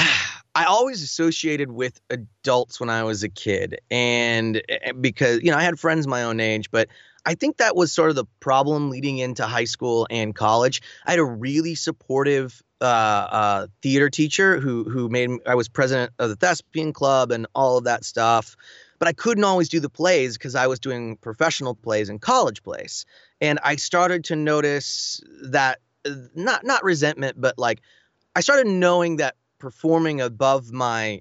I 0.54 0.64
always 0.64 1.02
associated 1.02 1.70
with 1.70 2.00
adults 2.10 2.80
when 2.80 2.90
I 2.90 3.04
was 3.04 3.22
a 3.22 3.28
kid. 3.28 3.80
And 3.90 4.62
eh, 4.68 4.92
because, 4.92 5.42
you 5.42 5.50
know, 5.50 5.56
I 5.56 5.62
had 5.62 5.78
friends 5.78 6.06
my 6.06 6.22
own 6.22 6.40
age, 6.40 6.70
but 6.70 6.88
I 7.26 7.34
think 7.34 7.58
that 7.58 7.76
was 7.76 7.92
sort 7.92 8.10
of 8.10 8.16
the 8.16 8.24
problem 8.40 8.90
leading 8.90 9.18
into 9.18 9.46
high 9.46 9.64
school 9.64 10.06
and 10.10 10.34
college. 10.34 10.82
I 11.06 11.10
had 11.10 11.18
a 11.18 11.24
really 11.24 11.74
supportive 11.74 12.62
uh, 12.80 12.84
uh, 12.84 13.66
theater 13.82 14.08
teacher 14.08 14.58
who 14.58 14.84
who 14.84 15.08
made 15.08 15.30
I 15.46 15.54
was 15.54 15.68
president 15.68 16.12
of 16.18 16.30
the 16.30 16.36
thespian 16.36 16.92
club 16.92 17.30
and 17.30 17.46
all 17.54 17.76
of 17.76 17.84
that 17.84 18.04
stuff, 18.04 18.56
but 18.98 19.08
I 19.08 19.12
couldn't 19.12 19.44
always 19.44 19.68
do 19.68 19.80
the 19.80 19.90
plays 19.90 20.38
because 20.38 20.54
I 20.54 20.66
was 20.66 20.80
doing 20.80 21.16
professional 21.16 21.74
plays 21.74 22.08
and 22.08 22.20
college 22.20 22.62
plays, 22.62 23.04
and 23.40 23.58
I 23.62 23.76
started 23.76 24.24
to 24.24 24.36
notice 24.36 25.20
that 25.42 25.80
uh, 26.06 26.14
not 26.34 26.64
not 26.64 26.82
resentment, 26.82 27.38
but 27.38 27.58
like 27.58 27.82
I 28.34 28.40
started 28.40 28.66
knowing 28.66 29.16
that 29.16 29.36
performing 29.58 30.22
above 30.22 30.72
my 30.72 31.20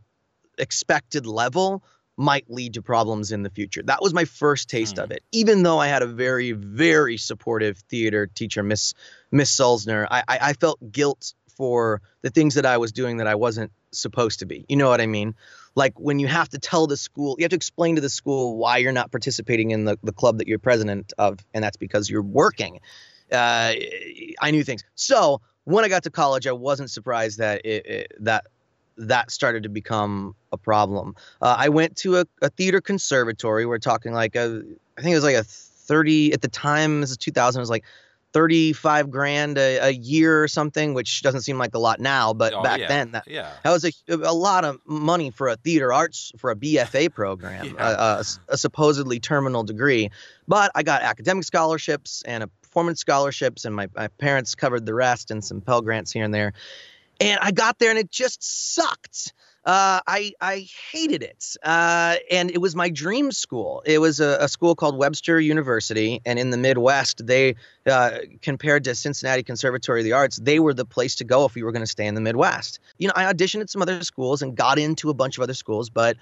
expected 0.58 1.26
level 1.26 1.84
might 2.20 2.52
lead 2.52 2.74
to 2.74 2.82
problems 2.82 3.32
in 3.32 3.44
the 3.44 3.50
future. 3.50 3.82
That 3.82 4.02
was 4.02 4.14
my 4.14 4.26
first 4.26 4.70
taste 4.70 4.98
mm. 4.98 5.04
of 5.04 5.12
it. 5.12 5.24
Even 5.32 5.64
though 5.64 5.80
I 5.80 5.88
had 5.88 6.02
a 6.02 6.06
very, 6.06 6.52
very 6.52 7.16
supportive 7.16 7.78
theater 7.90 8.28
teacher, 8.28 8.62
Miss 8.62 8.94
Miss 9.32 9.56
Sulzner, 9.56 10.06
I, 10.12 10.24
I, 10.28 10.40
I 10.42 10.54
felt 10.54 10.92
guilt 10.92 11.34
for 11.48 12.02
the 12.22 12.30
things 12.30 12.56
that 12.56 12.66
I 12.66 12.78
was 12.78 12.92
doing 12.92 13.18
that 13.18 13.28
I 13.28 13.36
wasn't 13.36 13.72
supposed 13.92 14.40
to 14.40 14.46
be. 14.46 14.66
You 14.68 14.76
know 14.76 14.90
what 14.90 15.00
I 15.00 15.08
mean? 15.08 15.34
Like 15.76 15.98
when 15.98 16.20
you 16.20 16.28
have 16.28 16.50
to 16.50 16.60
tell 16.60 16.88
the 16.88 16.98
school, 16.98 17.36
you 17.40 17.46
have 17.46 17.52
to 17.52 17.56
explain 17.56 17.96
to 17.96 18.02
the 18.02 18.10
school 18.10 18.58
why 18.58 18.78
you're 18.78 18.92
not 18.92 19.12
participating 19.12 19.72
in 19.72 19.86
the, 19.86 19.98
the 20.04 20.12
club 20.12 20.40
that 20.40 20.48
you're 20.48 20.60
president 20.60 21.14
of, 21.18 21.40
and 21.54 21.64
that's 21.64 21.78
because 21.78 22.10
you're 22.10 22.22
working. 22.22 22.82
Uh, 23.32 23.76
I 24.42 24.52
knew 24.52 24.66
things. 24.66 24.84
So 24.96 25.40
when 25.64 25.86
I 25.86 25.88
got 25.88 26.04
to 26.04 26.10
college, 26.10 26.48
I 26.48 26.52
wasn't 26.52 26.92
surprised 26.92 27.38
that 27.38 27.66
it, 27.66 27.86
it, 27.86 28.14
that 28.20 28.48
that 29.00 29.32
started 29.32 29.64
to 29.64 29.70
become 29.70 30.36
a 30.52 30.58
problem. 30.58 31.16
Uh, 31.42 31.56
I 31.58 31.70
went 31.70 31.96
to 31.98 32.18
a, 32.18 32.26
a, 32.42 32.50
theater 32.50 32.82
conservatory. 32.82 33.66
We're 33.66 33.80
talking 33.80 34.14
like 34.14 34.36
a, 34.36 34.62
I 34.98 35.02
think 35.02 35.14
it 35.14 35.16
was 35.16 35.24
like 35.24 35.36
a 35.36 35.44
30 35.44 36.34
at 36.34 36.42
the 36.42 36.48
time. 36.48 37.02
This 37.02 37.12
is 37.12 37.18
2000. 37.18 37.60
It 37.60 37.62
was 37.62 37.70
like 37.70 37.86
35 38.34 39.10
grand 39.10 39.58
a, 39.58 39.78
a 39.78 39.90
year 39.90 40.44
or 40.44 40.48
something, 40.48 40.94
which 40.94 41.22
doesn't 41.22 41.42
seem 41.42 41.58
like 41.58 41.74
a 41.74 41.80
lot 41.80 42.00
now, 42.00 42.34
but 42.34 42.54
oh, 42.54 42.62
back 42.62 42.80
yeah. 42.80 42.88
then 42.88 43.12
that, 43.12 43.28
yeah. 43.28 43.52
that 43.64 43.72
was 43.72 43.86
a, 43.86 43.92
a 44.10 44.34
lot 44.34 44.66
of 44.66 44.80
money 44.86 45.32
for 45.32 45.48
a 45.48 45.56
theater 45.56 45.92
arts 45.92 46.32
for 46.38 46.52
a 46.52 46.56
BFA 46.56 47.12
program, 47.14 47.66
yeah. 47.76 48.20
a, 48.20 48.24
a 48.50 48.58
supposedly 48.58 49.20
terminal 49.20 49.64
degree. 49.64 50.12
But 50.48 50.72
I 50.76 50.84
got 50.84 51.02
academic 51.02 51.46
scholarships 51.46 52.22
and 52.24 52.44
a 52.44 52.48
performance 52.62 53.00
scholarships, 53.00 53.66
and 53.66 53.76
my, 53.76 53.88
my 53.96 54.10
parents 54.10 54.54
covered 54.56 54.86
the 54.86 54.94
rest 54.94 55.32
and 55.32 55.44
some 55.44 55.62
Pell 55.62 55.82
Grants 55.82 56.12
here 56.12 56.24
and 56.24 56.34
there. 56.34 56.54
And 57.20 57.40
I 57.42 57.52
got 57.52 57.80
there 57.80 57.90
and 57.90 58.00
it 58.00 58.12
just 58.12 58.74
sucked. 58.76 59.34
Uh, 59.66 60.00
I 60.08 60.32
I 60.40 60.68
hated 60.92 61.22
it, 61.22 61.58
uh, 61.62 62.16
and 62.32 62.50
it 62.50 62.60
was 62.60 62.76
my 62.78 62.90
dream 62.90 63.32
school. 63.32 63.84
It 63.86 64.00
was 64.00 64.22
a, 64.22 64.38
a, 64.40 64.48
school 64.48 64.74
called 64.74 64.98
Webster 64.98 65.38
University, 65.38 66.22
and 66.26 66.40
in 66.40 66.50
the 66.50 66.58
Midwest, 66.58 67.28
they 67.28 67.56
uh, 67.86 68.20
compared 68.42 68.86
to 68.86 68.96
Cincinnati 68.96 69.44
Conservatory 69.44 70.00
of 70.00 70.06
the 70.06 70.14
Arts, 70.14 70.38
they 70.38 70.60
were 70.60 70.74
the 70.74 70.86
place 70.86 71.16
to 71.16 71.26
go 71.26 71.46
if 71.46 71.58
you 71.58 71.66
were 71.66 71.74
going 71.74 71.84
to 71.84 71.92
stay 71.92 72.08
in 72.08 72.16
the 72.16 72.22
Midwest. 72.22 72.80
You 72.98 73.10
know, 73.10 73.14
I 73.18 73.32
auditioned 73.32 73.62
at 73.62 73.70
some 73.70 73.82
other 73.82 74.02
schools 74.04 74.42
and 74.42 74.56
got 74.56 74.80
into 74.80 75.10
a 75.10 75.14
bunch 75.14 75.38
of 75.38 75.44
other 75.44 75.54
schools, 75.54 75.90
but 75.90 76.16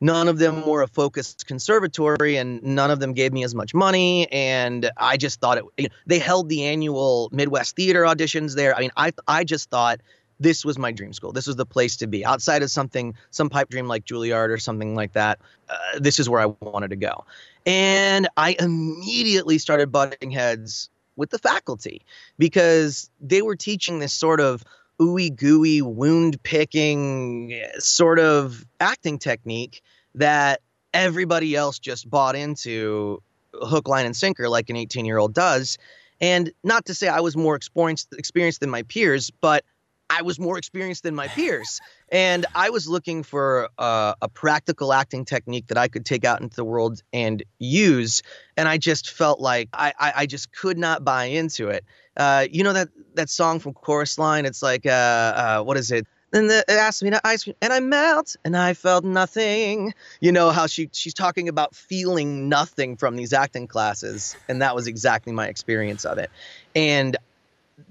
none 0.00 0.26
of 0.26 0.38
them 0.38 0.66
were 0.66 0.82
a 0.82 0.88
focused 0.88 1.46
conservatory 1.46 2.36
and 2.36 2.62
none 2.62 2.90
of 2.90 3.00
them 3.00 3.12
gave 3.12 3.32
me 3.32 3.42
as 3.44 3.54
much 3.54 3.74
money 3.74 4.30
and 4.30 4.90
i 4.96 5.16
just 5.16 5.40
thought 5.40 5.58
it 5.58 5.64
you 5.76 5.88
know, 5.88 5.94
they 6.06 6.20
held 6.20 6.48
the 6.48 6.64
annual 6.64 7.28
midwest 7.32 7.74
theater 7.74 8.02
auditions 8.02 8.54
there 8.54 8.76
i 8.76 8.80
mean 8.80 8.92
i 8.96 9.12
i 9.26 9.42
just 9.42 9.70
thought 9.70 10.00
this 10.40 10.64
was 10.64 10.78
my 10.78 10.92
dream 10.92 11.12
school. 11.12 11.32
This 11.32 11.46
was 11.46 11.56
the 11.56 11.66
place 11.66 11.96
to 11.96 12.06
be. 12.06 12.24
Outside 12.24 12.62
of 12.62 12.70
something, 12.70 13.14
some 13.30 13.48
pipe 13.50 13.68
dream 13.68 13.88
like 13.88 14.04
Juilliard 14.04 14.50
or 14.50 14.58
something 14.58 14.94
like 14.94 15.12
that, 15.12 15.40
uh, 15.68 15.98
this 15.98 16.18
is 16.18 16.28
where 16.28 16.40
I 16.40 16.46
wanted 16.46 16.90
to 16.90 16.96
go. 16.96 17.24
And 17.66 18.28
I 18.36 18.56
immediately 18.58 19.58
started 19.58 19.90
butting 19.90 20.30
heads 20.30 20.90
with 21.16 21.30
the 21.30 21.38
faculty 21.38 22.02
because 22.38 23.10
they 23.20 23.42
were 23.42 23.56
teaching 23.56 23.98
this 23.98 24.12
sort 24.12 24.40
of 24.40 24.64
ooey 25.00 25.34
gooey, 25.34 25.82
wound 25.82 26.42
picking 26.42 27.60
sort 27.78 28.18
of 28.18 28.64
acting 28.80 29.18
technique 29.18 29.82
that 30.14 30.60
everybody 30.94 31.54
else 31.54 31.78
just 31.78 32.08
bought 32.08 32.36
into 32.36 33.22
hook, 33.52 33.88
line, 33.88 34.06
and 34.06 34.16
sinker 34.16 34.48
like 34.48 34.70
an 34.70 34.76
18 34.76 35.04
year 35.04 35.18
old 35.18 35.34
does. 35.34 35.78
And 36.20 36.52
not 36.64 36.86
to 36.86 36.94
say 36.94 37.08
I 37.08 37.20
was 37.20 37.36
more 37.36 37.54
experienced, 37.54 38.08
experienced 38.16 38.60
than 38.60 38.70
my 38.70 38.82
peers, 38.82 39.30
but 39.30 39.64
I 40.10 40.22
was 40.22 40.38
more 40.38 40.56
experienced 40.56 41.02
than 41.02 41.14
my 41.14 41.28
peers. 41.28 41.80
And 42.10 42.46
I 42.54 42.70
was 42.70 42.88
looking 42.88 43.22
for 43.22 43.68
uh, 43.78 44.14
a 44.22 44.28
practical 44.28 44.92
acting 44.92 45.24
technique 45.24 45.66
that 45.66 45.76
I 45.76 45.88
could 45.88 46.06
take 46.06 46.24
out 46.24 46.40
into 46.40 46.56
the 46.56 46.64
world 46.64 47.02
and 47.12 47.42
use. 47.58 48.22
And 48.56 48.68
I 48.68 48.78
just 48.78 49.10
felt 49.10 49.40
like 49.40 49.68
I, 49.72 49.92
I, 49.98 50.12
I 50.16 50.26
just 50.26 50.52
could 50.52 50.78
not 50.78 51.04
buy 51.04 51.26
into 51.26 51.68
it. 51.68 51.84
Uh, 52.16 52.46
you 52.50 52.64
know 52.64 52.72
that 52.72 52.88
that 53.14 53.30
song 53.30 53.60
from 53.60 53.74
Chorus 53.74 54.18
Line? 54.18 54.44
It's 54.44 54.62
like, 54.62 54.86
uh, 54.86 54.90
uh 54.90 55.62
what 55.62 55.76
is 55.76 55.92
it? 55.92 56.06
And 56.32 56.50
it 56.50 56.64
asked 56.68 57.02
me 57.02 57.10
to 57.10 57.20
ice 57.26 57.44
cream, 57.44 57.56
and 57.62 57.72
I 57.72 57.80
melt, 57.80 58.36
and 58.44 58.54
I 58.54 58.74
felt 58.74 59.02
nothing. 59.02 59.94
You 60.20 60.32
know 60.32 60.50
how 60.50 60.66
she 60.66 60.90
she's 60.92 61.14
talking 61.14 61.48
about 61.48 61.74
feeling 61.74 62.48
nothing 62.50 62.96
from 62.96 63.16
these 63.16 63.32
acting 63.32 63.66
classes, 63.66 64.36
and 64.46 64.60
that 64.60 64.74
was 64.74 64.86
exactly 64.86 65.32
my 65.32 65.46
experience 65.46 66.04
of 66.04 66.18
it. 66.18 66.30
And 66.74 67.16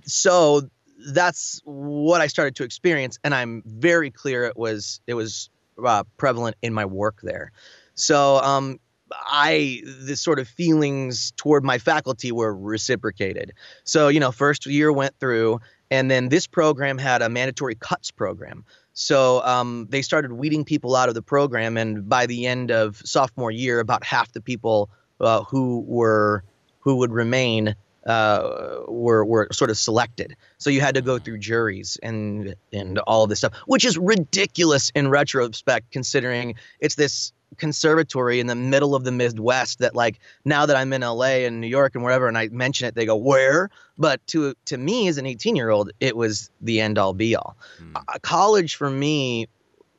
so 0.06 0.70
that's 0.98 1.62
what 1.64 2.22
I 2.22 2.28
started 2.28 2.56
to 2.56 2.64
experience, 2.64 3.20
and 3.24 3.34
I'm 3.34 3.64
very 3.66 4.12
clear 4.12 4.46
it 4.46 4.58
was 4.58 5.00
it 5.08 5.14
was 5.14 5.50
uh, 5.84 6.04
prevalent 6.18 6.56
in 6.62 6.74
my 6.74 6.86
work 6.86 7.20
there. 7.22 7.52
So 7.96 8.38
um, 8.38 8.80
I 9.12 9.82
the 10.02 10.16
sort 10.16 10.40
of 10.40 10.48
feelings 10.48 11.34
toward 11.38 11.64
my 11.64 11.78
faculty 11.78 12.32
were 12.32 12.56
reciprocated. 12.56 13.54
So 13.84 14.08
you 14.08 14.20
know, 14.20 14.32
first 14.32 14.66
year 14.66 14.92
went 14.92 15.18
through, 15.20 15.60
and 15.92 16.10
then 16.10 16.30
this 16.30 16.48
program 16.48 16.98
had 16.98 17.22
a 17.22 17.30
mandatory 17.30 17.76
cuts 17.76 18.12
program. 18.12 18.66
So 18.94 19.44
um, 19.44 19.86
they 19.90 20.02
started 20.02 20.34
weeding 20.34 20.66
people 20.66 20.96
out 20.96 21.08
of 21.10 21.16
the 21.16 21.22
program, 21.22 21.78
and 21.78 22.10
by 22.10 22.26
the 22.26 22.48
end 22.48 22.72
of 22.72 22.98
sophomore 23.06 23.52
year, 23.52 23.80
about 23.80 24.04
half 24.04 24.32
the 24.32 24.42
people 24.42 24.90
uh, 25.20 25.44
who 25.44 25.82
were 25.88 26.44
who 26.80 26.96
would 26.96 27.12
remain 27.12 27.76
uh, 28.08 28.80
were 28.88 29.24
were 29.26 29.48
sort 29.52 29.70
of 29.70 29.78
selected. 29.78 30.36
So 30.58 30.70
you 30.70 30.82
had 30.82 30.96
to 30.96 31.02
go 31.02 31.20
through 31.20 31.40
juries 31.40 31.98
and 32.02 32.56
and 32.74 33.00
all 33.00 33.28
this 33.28 33.40
stuff, 33.40 33.54
which 33.68 33.86
is 33.86 33.98
ridiculous 33.98 34.90
in 34.96 35.10
retrospect, 35.10 35.92
considering 35.92 36.56
it's 36.80 36.96
this 36.96 37.34
conservatory 37.58 38.40
in 38.40 38.48
the 38.48 38.56
middle 38.56 38.96
of 38.96 39.04
the 39.04 39.12
Midwest 39.12 39.80
that 39.80 39.96
like 39.96 40.20
now 40.46 40.66
that 40.66 40.76
I'm 40.76 40.92
in 40.94 41.02
LA 41.02 41.46
and 41.46 41.62
New 41.62 41.68
York 41.68 41.96
and 41.96 42.04
wherever 42.04 42.28
and 42.28 42.38
I 42.38 42.50
mention 42.50 42.88
it 42.88 42.96
they 42.96 43.06
go 43.06 43.16
where 43.16 43.70
but 43.98 44.26
to 44.28 44.54
to 44.66 44.78
me 44.78 45.08
as 45.08 45.18
an 45.18 45.26
18 45.26 45.56
year 45.56 45.70
old 45.70 45.92
it 46.02 46.18
was 46.18 46.52
the 46.60 46.82
end 46.82 46.98
all 46.98 47.14
be 47.14 47.38
all 47.38 47.56
mm. 47.82 47.96
uh, 47.96 48.20
college 48.22 48.76
for 48.76 48.90
me 48.90 49.48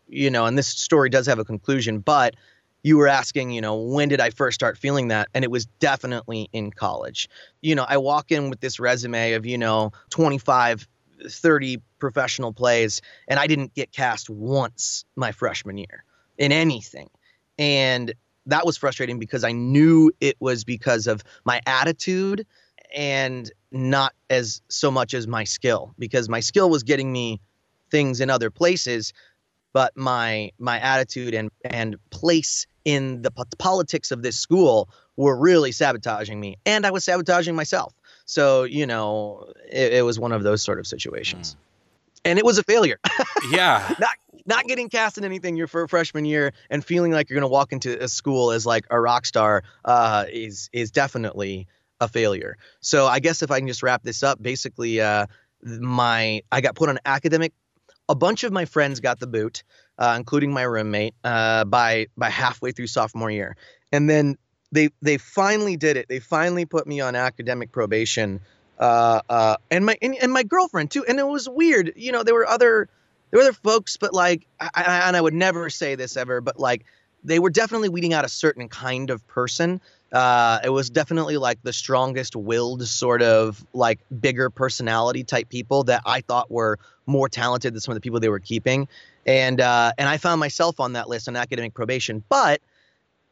you 0.09 0.31
know 0.31 0.45
and 0.45 0.59
this 0.59 0.69
story 0.69 1.09
does 1.09 1.27
have 1.27 1.38
a 1.38 1.45
conclusion 1.45 2.00
but 2.00 2.35
you 2.88 2.97
were 2.97 3.07
asking, 3.07 3.50
you 3.50 3.61
know, 3.61 3.76
when 3.76 4.09
did 4.09 4.18
I 4.18 4.30
first 4.30 4.54
start 4.54 4.78
feeling 4.78 5.09
that? 5.09 5.28
And 5.35 5.45
it 5.45 5.50
was 5.50 5.66
definitely 5.78 6.49
in 6.54 6.71
college. 6.71 7.28
You 7.61 7.75
know, 7.75 7.85
I 7.87 7.99
walk 7.99 8.33
in 8.33 8.49
with 8.49 8.61
this 8.61 8.80
resume 8.80 9.35
of, 9.35 9.45
you 9.45 9.59
know, 9.59 9.92
25, 10.09 10.88
30 11.28 11.83
professional 11.99 12.54
plays, 12.54 13.02
and 13.28 13.38
I 13.38 13.47
didn't 13.47 13.75
get 13.75 13.92
cast 13.92 14.30
once 14.30 15.04
my 15.16 15.33
freshman 15.33 15.76
year 15.76 16.02
in 16.38 16.50
anything. 16.50 17.11
And 17.59 18.14
that 18.47 18.64
was 18.64 18.78
frustrating 18.78 19.18
because 19.18 19.45
I 19.45 19.52
knew 19.52 20.11
it 20.21 20.37
was 20.40 20.64
because 20.64 21.07
of 21.07 21.23
my 21.45 21.61
attitude 21.66 22.47
and 22.97 23.52
not 23.71 24.14
as 24.30 24.62
so 24.68 24.90
much 24.90 25.12
as 25.12 25.26
my 25.26 25.45
skill 25.45 25.95
because 25.99 26.30
my 26.30 26.40
skill 26.40 26.71
was 26.71 26.85
getting 26.85 27.12
me 27.12 27.38
things 27.90 28.23
in 28.23 28.30
other 28.30 28.50
places 28.50 29.12
but 29.73 29.97
my 29.97 30.50
my 30.59 30.78
attitude 30.80 31.35
and 31.35 31.50
and 31.64 31.97
place 32.11 32.66
in 32.88 33.21
the 33.21 33.30
politics 33.59 34.11
of 34.11 34.23
this 34.23 34.40
school 34.40 34.88
were 35.16 35.37
really 35.38 35.73
sabotaging 35.73 36.40
me 36.40 36.57
and 36.64 36.87
i 36.87 36.90
was 36.90 37.04
sabotaging 37.04 37.54
myself. 37.54 37.92
So 38.25 38.64
you 38.64 38.87
know 38.87 39.52
it, 39.71 39.92
it 39.92 40.04
was 40.07 40.18
one 40.18 40.33
of 40.33 40.42
those 40.42 40.62
sort 40.62 40.78
of 40.78 40.87
situations. 40.87 41.54
Mm. 41.54 42.30
and 42.30 42.38
it 42.38 42.45
was 42.45 42.57
a 42.59 42.62
failure. 42.62 42.99
Yeah. 43.50 43.95
Not 44.00 44.16
not 44.47 44.64
getting 44.64 44.88
cast 44.88 45.18
in 45.18 45.25
anything 45.25 45.57
your 45.57 45.68
freshman 45.68 46.25
year 46.25 46.52
and 46.71 46.83
feeling 46.83 47.12
like 47.12 47.28
you're 47.28 47.38
going 47.38 47.50
to 47.50 47.54
walk 47.61 47.73
into 47.73 48.02
a 48.02 48.09
school 48.09 48.50
as 48.50 48.64
like 48.64 48.87
a 48.90 48.99
rock 48.99 49.26
star 49.26 49.62
uh, 49.85 50.25
is 50.33 50.71
is 50.73 50.90
definitely 50.90 51.66
a 52.00 52.09
failure. 52.09 52.57
So 52.80 53.07
i 53.07 53.18
guess 53.21 53.42
if 53.42 53.50
i 53.50 53.59
can 53.59 53.68
just 53.68 53.83
wrap 53.83 54.02
this 54.02 54.23
up 54.23 54.42
basically 54.42 55.00
uh, 55.00 55.26
my 55.62 56.42
i 56.50 56.61
got 56.62 56.75
put 56.75 56.88
on 56.88 56.99
academic 57.04 57.52
a 58.09 58.15
bunch 58.15 58.45
of 58.45 58.53
my 58.53 58.65
friends 58.65 59.00
got 59.00 59.21
the 59.21 59.27
boot, 59.27 59.62
uh, 59.99 60.15
including 60.17 60.53
my 60.53 60.62
roommate, 60.62 61.15
uh, 61.25 61.65
by 61.65 62.07
by 62.17 62.31
halfway 62.31 62.73
through 62.73 62.87
sophomore 62.87 63.31
year, 63.31 63.57
and 63.93 64.09
then 64.09 64.37
they 64.73 64.91
they 65.03 65.19
finally 65.19 65.77
did 65.77 65.97
it. 65.97 66.07
They 66.09 66.21
finally 66.21 66.65
put 66.65 66.87
me 66.87 67.00
on 67.00 67.15
academic 67.15 67.73
probation 67.73 68.41
uh, 68.79 69.21
uh, 69.29 69.57
and 69.71 69.85
my 69.85 69.97
and, 70.03 70.15
and 70.17 70.33
my 70.33 70.43
girlfriend 70.43 70.91
too. 70.91 71.05
And 71.07 71.19
it 71.19 71.27
was 71.27 71.49
weird. 71.49 71.93
You 71.97 72.12
know, 72.12 72.23
there 72.23 72.35
were 72.35 72.47
other 72.47 72.88
there 73.31 73.38
were 73.38 73.45
other 73.45 73.53
folks, 73.53 73.97
but 73.97 74.15
like, 74.15 74.47
I, 74.61 74.71
I, 74.75 75.09
and 75.09 75.17
I 75.17 75.21
would 75.21 75.35
never 75.35 75.69
say 75.71 75.95
this 75.95 76.17
ever, 76.17 76.41
but 76.41 76.59
like, 76.59 76.85
they 77.25 77.38
were 77.38 77.50
definitely 77.50 77.88
weeding 77.88 78.15
out 78.15 78.25
a 78.25 78.29
certain 78.29 78.69
kind 78.69 79.11
of 79.11 79.27
person. 79.27 79.81
Uh, 80.12 80.59
it 80.65 80.71
was 80.71 80.88
definitely 80.88 81.37
like 81.37 81.62
the 81.62 81.73
strongest 81.73 82.35
willed 82.35 82.87
sort 82.87 83.23
of 83.23 83.65
like 83.75 84.00
bigger 84.21 84.49
personality 84.49 85.23
type 85.23 85.49
people 85.49 85.85
that 85.85 86.03
I 86.07 86.23
thought 86.23 86.50
were 86.50 86.79
more 87.07 87.29
talented 87.29 87.75
than 87.75 87.81
some 87.81 87.93
of 87.93 87.97
the 87.97 88.00
people 88.00 88.21
they 88.21 88.29
were 88.29 88.41
keeping. 88.41 88.88
And 89.27 89.61
uh, 89.61 89.93
and 89.99 90.09
I 90.09 90.17
found 90.17 90.41
myself 90.41 90.81
on 90.81 90.95
that 90.95 91.09
list 91.09 91.29
on 91.29 91.37
academic 91.37 91.75
probation. 91.75 92.25
But 92.29 92.62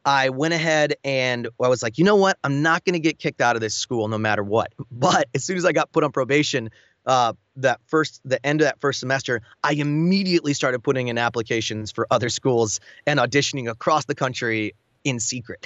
I 0.04 0.28
went 0.28 0.54
ahead 0.54 0.94
and 1.02 1.48
I 1.62 1.68
was 1.68 1.82
like, 1.82 1.98
you 1.98 2.04
know 2.04 2.16
what? 2.16 2.38
I'm 2.44 2.62
not 2.62 2.84
going 2.84 2.92
to 2.92 3.00
get 3.00 3.18
kicked 3.18 3.40
out 3.40 3.56
of 3.56 3.60
this 3.60 3.74
school 3.74 4.06
no 4.08 4.18
matter 4.18 4.42
what. 4.42 4.72
But 4.92 5.28
as 5.34 5.44
soon 5.44 5.56
as 5.56 5.64
I 5.64 5.72
got 5.72 5.92
put 5.92 6.04
on 6.04 6.12
probation, 6.12 6.70
uh, 7.06 7.32
that 7.56 7.80
first 7.86 8.20
the 8.24 8.44
end 8.44 8.60
of 8.60 8.66
that 8.66 8.80
first 8.80 9.00
semester, 9.00 9.42
I 9.62 9.72
immediately 9.72 10.54
started 10.54 10.82
putting 10.82 11.08
in 11.08 11.18
applications 11.18 11.90
for 11.92 12.06
other 12.10 12.28
schools 12.28 12.80
and 13.06 13.18
auditioning 13.18 13.70
across 13.70 14.04
the 14.04 14.14
country 14.14 14.74
in 15.06 15.20
secret. 15.20 15.64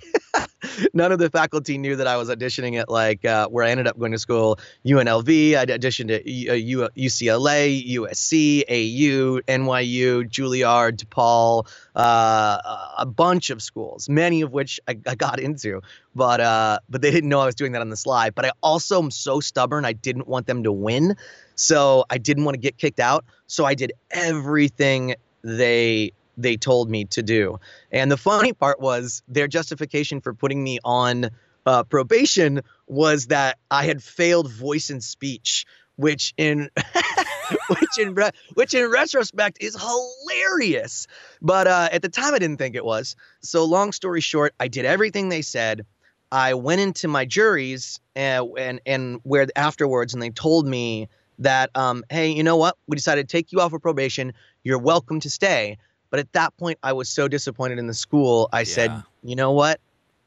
None 0.93 1.13
of 1.13 1.19
the 1.19 1.31
faculty 1.31 1.79
knew 1.79 1.97
that 1.97 2.07
I 2.07 2.19
was 2.19 2.29
auditioning 2.29 2.79
at 2.79 2.91
like 2.91 3.25
uh, 3.25 3.49
where 3.49 3.65
I 3.65 3.71
ended 3.71 3.87
up 3.89 3.99
going 3.99 4.13
to 4.13 4.19
school, 4.19 4.59
UNLV. 4.85 5.57
I 5.57 5.65
auditioned 5.65 6.15
at 6.15 6.27
U- 6.27 6.89
UCLA, 6.95 7.95
USC, 7.97 8.65
AU, 8.69 9.41
NYU, 9.49 10.29
Juilliard, 10.29 11.03
DePaul, 11.03 11.67
uh, 11.97 12.59
a 12.99 13.07
bunch 13.07 13.49
of 13.49 13.63
schools, 13.63 14.11
many 14.11 14.43
of 14.43 14.53
which 14.53 14.79
I, 14.87 14.99
I 15.07 15.15
got 15.15 15.41
into, 15.41 15.81
but 16.15 16.41
uh, 16.41 16.81
but 16.91 17.01
they 17.01 17.11
didn't 17.11 17.31
know 17.31 17.41
I 17.41 17.47
was 17.47 17.55
doing 17.55 17.73
that 17.73 17.81
on 17.81 17.89
the 17.89 17.97
slide. 17.97 18.35
But 18.35 18.45
I 18.45 18.51
also 18.63 19.03
am 19.03 19.11
so 19.11 19.41
stubborn; 19.41 19.87
I 19.87 19.95
didn't 19.95 20.29
want 20.29 20.47
them 20.47 20.65
to 20.65 20.73
win, 20.73 21.17
so 21.55 22.05
I 22.11 22.19
didn't 22.19 22.45
want 22.45 22.57
to 22.57 22.61
get 22.61 22.77
kicked 22.77 23.01
out. 23.01 23.25
So 23.47 23.65
I 23.65 23.73
did 23.75 23.93
everything 24.11 25.15
they 25.43 26.13
they 26.43 26.57
told 26.57 26.91
me 26.91 27.05
to 27.07 27.23
do. 27.23 27.59
And 27.91 28.11
the 28.11 28.17
funny 28.17 28.53
part 28.53 28.81
was 28.81 29.23
their 29.29 29.49
justification 29.49 30.21
for 30.21 30.35
putting 30.35 30.63
me 30.63 30.79
on 30.85 31.31
uh, 31.67 31.85
probation 31.85 32.63
was 32.87 33.27
that 33.27 33.59
I 33.71 33.85
had 33.85 34.03
failed 34.03 34.51
voice 34.51 34.91
and 34.91 35.03
speech, 35.03 35.67
which 35.97 36.35
in 36.37 36.71
which 37.69 37.99
in 37.99 38.15
re- 38.15 38.31
which 38.55 38.75
in 38.75 38.91
retrospect 38.91 39.59
is 39.61 39.77
hilarious. 39.77 41.07
But 41.43 41.67
uh, 41.67 41.89
at 41.93 42.03
the 42.03 42.09
time, 42.09 42.35
I 42.35 42.39
didn't 42.39 42.57
think 42.57 42.75
it 42.75 42.85
was. 42.85 43.17
So 43.43 43.65
long 43.65 43.93
story 43.93 44.21
short, 44.21 44.55
I 44.59 44.69
did 44.69 44.85
everything 44.85 45.29
they 45.29 45.43
said. 45.43 45.87
I 46.33 46.55
went 46.55 46.81
into 46.81 47.09
my 47.09 47.25
juries 47.25 48.01
and 48.15 48.47
and, 48.57 48.81
and 48.87 49.21
where 49.23 49.47
afterwards, 49.57 50.15
and 50.15 50.23
they 50.23 50.31
told 50.31 50.67
me 50.67 51.09
that, 51.41 51.71
um, 51.75 52.05
hey, 52.11 52.31
you 52.31 52.43
know 52.43 52.57
what? 52.57 52.77
We 52.87 52.97
decided 52.97 53.29
to 53.29 53.33
take 53.33 53.53
you 53.53 53.61
off 53.61 53.73
of 53.73 53.83
probation. 53.83 54.35
You're 54.63 54.79
welcome 54.79 55.21
to 55.21 55.31
stay. 55.31 55.79
But 56.11 56.21
at 56.21 56.33
that 56.33 56.57
point, 56.57 56.79
I 56.83 56.93
was 56.93 57.09
so 57.09 57.29
disappointed 57.29 57.79
in 57.79 57.87
the 57.87 57.95
school. 57.95 58.49
I 58.53 58.61
yeah. 58.61 58.65
said, 58.65 59.03
you 59.23 59.37
know 59.37 59.53
what? 59.53 59.81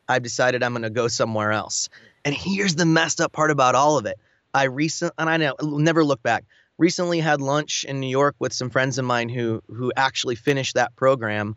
I've 0.08 0.24
decided 0.24 0.64
I'm 0.64 0.74
going 0.74 0.84
to 0.84 0.90
go 0.90 1.08
somewhere 1.08 1.52
else. 1.52 1.90
And 2.26 2.34
here's 2.34 2.76
the 2.76 2.86
messed 2.86 3.22
up 3.22 3.32
part 3.32 3.52
about 3.52 3.76
all 3.76 3.98
of 3.98 4.06
it. 4.06 4.18
I 4.54 4.64
recent 4.64 5.14
and 5.18 5.30
I 5.30 5.38
know 5.38 5.56
never 5.62 6.04
look 6.04 6.22
back. 6.22 6.46
Recently 6.78 7.20
had 7.20 7.42
lunch 7.42 7.86
in 7.88 8.00
New 8.00 8.08
York 8.08 8.36
with 8.40 8.54
some 8.54 8.70
friends 8.70 8.98
of 8.98 9.06
mine 9.06 9.30
who 9.30 9.62
who 9.68 9.92
actually 9.96 10.36
finished 10.36 10.76
that 10.76 10.96
program. 10.96 11.56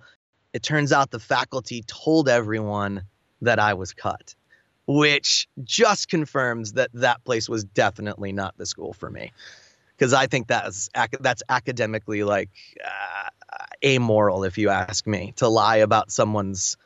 It 0.52 0.62
turns 0.62 0.92
out 0.92 1.11
the 1.11 1.18
faculty 1.18 1.85
told 1.87 2.28
everyone 2.28 3.02
that 3.42 3.59
I 3.59 3.75
was 3.75 3.92
cut, 3.92 4.35
which 4.87 5.47
just 5.62 6.09
confirms 6.09 6.73
that 6.75 6.90
that 6.95 7.23
place 7.25 7.49
was 7.49 7.64
definitely 7.64 8.33
not 8.33 8.56
the 8.56 8.64
school 8.64 8.92
for 8.95 9.11
me. 9.11 9.33
Because 9.96 10.12
I 10.12 10.26
think 10.26 10.48
that's 10.48 10.90
that's 11.20 11.42
academically 11.48 12.22
like 12.22 12.50
uh, 12.84 13.28
amoral, 13.84 14.44
if 14.44 14.58
you 14.58 14.68
ask 14.68 15.06
me, 15.06 15.32
to 15.36 15.48
lie 15.48 15.76
about 15.76 16.10
someone's 16.10 16.76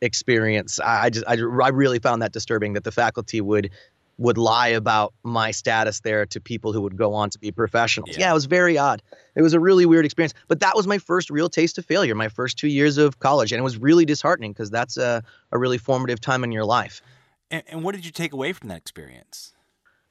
experience. 0.00 0.80
I, 0.80 1.04
I 1.04 1.10
just 1.10 1.26
I, 1.26 1.34
I 1.34 1.68
really 1.68 1.98
found 1.98 2.22
that 2.22 2.32
disturbing 2.32 2.74
that 2.74 2.84
the 2.84 2.92
faculty 2.92 3.40
would 3.40 3.70
would 4.18 4.38
lie 4.38 4.68
about 4.68 5.12
my 5.22 5.50
status 5.50 6.00
there 6.00 6.26
to 6.26 6.40
people 6.40 6.72
who 6.72 6.80
would 6.82 6.96
go 6.96 7.14
on 7.14 7.30
to 7.30 7.38
be 7.38 7.50
professionals. 7.50 8.10
Yeah. 8.12 8.26
yeah. 8.26 8.30
it 8.30 8.34
was 8.34 8.44
very 8.44 8.78
odd. 8.78 9.02
It 9.34 9.42
was 9.42 9.54
a 9.54 9.60
really 9.60 9.86
weird 9.86 10.04
experience. 10.04 10.34
But 10.46 10.60
that 10.60 10.76
was 10.76 10.86
my 10.86 10.98
first 10.98 11.30
real 11.30 11.48
taste 11.48 11.78
of 11.78 11.84
failure, 11.84 12.14
my 12.14 12.28
first 12.28 12.56
two 12.56 12.68
years 12.68 12.96
of 12.98 13.18
college. 13.18 13.52
And 13.52 13.58
it 13.58 13.64
was 13.64 13.76
really 13.76 14.04
disheartening 14.04 14.52
because 14.52 14.70
that's 14.70 14.96
a, 14.96 15.22
a 15.50 15.58
really 15.58 15.78
formative 15.78 16.20
time 16.20 16.44
in 16.44 16.52
your 16.52 16.64
life. 16.64 17.02
And, 17.50 17.62
and, 17.66 17.82
what 17.82 17.94
did 17.94 18.04
you 18.04 18.12
take 18.12 18.32
away 18.32 18.52
from 18.52 18.68
that 18.68 18.78
experience? 18.78 19.52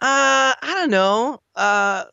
Uh, 0.01 0.53
I 0.61 0.73
don't 0.75 0.91
know. 0.91 1.41
Uh, 1.55 2.05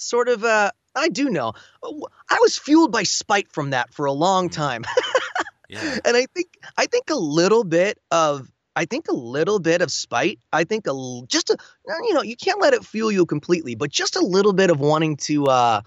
sort 0.00 0.28
of, 0.28 0.44
uh, 0.44 0.70
I 0.94 1.08
do 1.08 1.30
know. 1.30 1.52
I 1.82 2.38
was 2.40 2.58
fueled 2.58 2.92
by 2.92 3.04
spite 3.04 3.50
from 3.52 3.70
that 3.70 3.92
for 3.92 4.06
a 4.06 4.12
long 4.12 4.48
mm. 4.48 4.52
time. 4.52 4.84
yeah. 5.68 5.98
And 6.04 6.16
I 6.16 6.26
think 6.34 6.58
I 6.76 6.86
think 6.86 7.10
a 7.10 7.16
little 7.16 7.64
bit 7.64 7.98
of 8.10 8.50
I 8.76 8.84
think 8.84 9.08
a 9.08 9.14
little 9.14 9.58
bit 9.58 9.82
of 9.82 9.90
spite. 9.90 10.38
I 10.52 10.64
think 10.64 10.86
a 10.86 11.20
just 11.26 11.50
a 11.50 11.56
you 11.86 12.14
know, 12.14 12.22
you 12.22 12.36
can't 12.36 12.60
let 12.60 12.74
it 12.74 12.84
fuel 12.84 13.12
you 13.12 13.26
completely, 13.26 13.74
but 13.74 13.90
just 13.90 14.16
a 14.16 14.24
little 14.24 14.52
bit 14.52 14.70
of 14.70 14.80
wanting 14.80 15.16
to 15.18 15.46
uh 15.46 15.80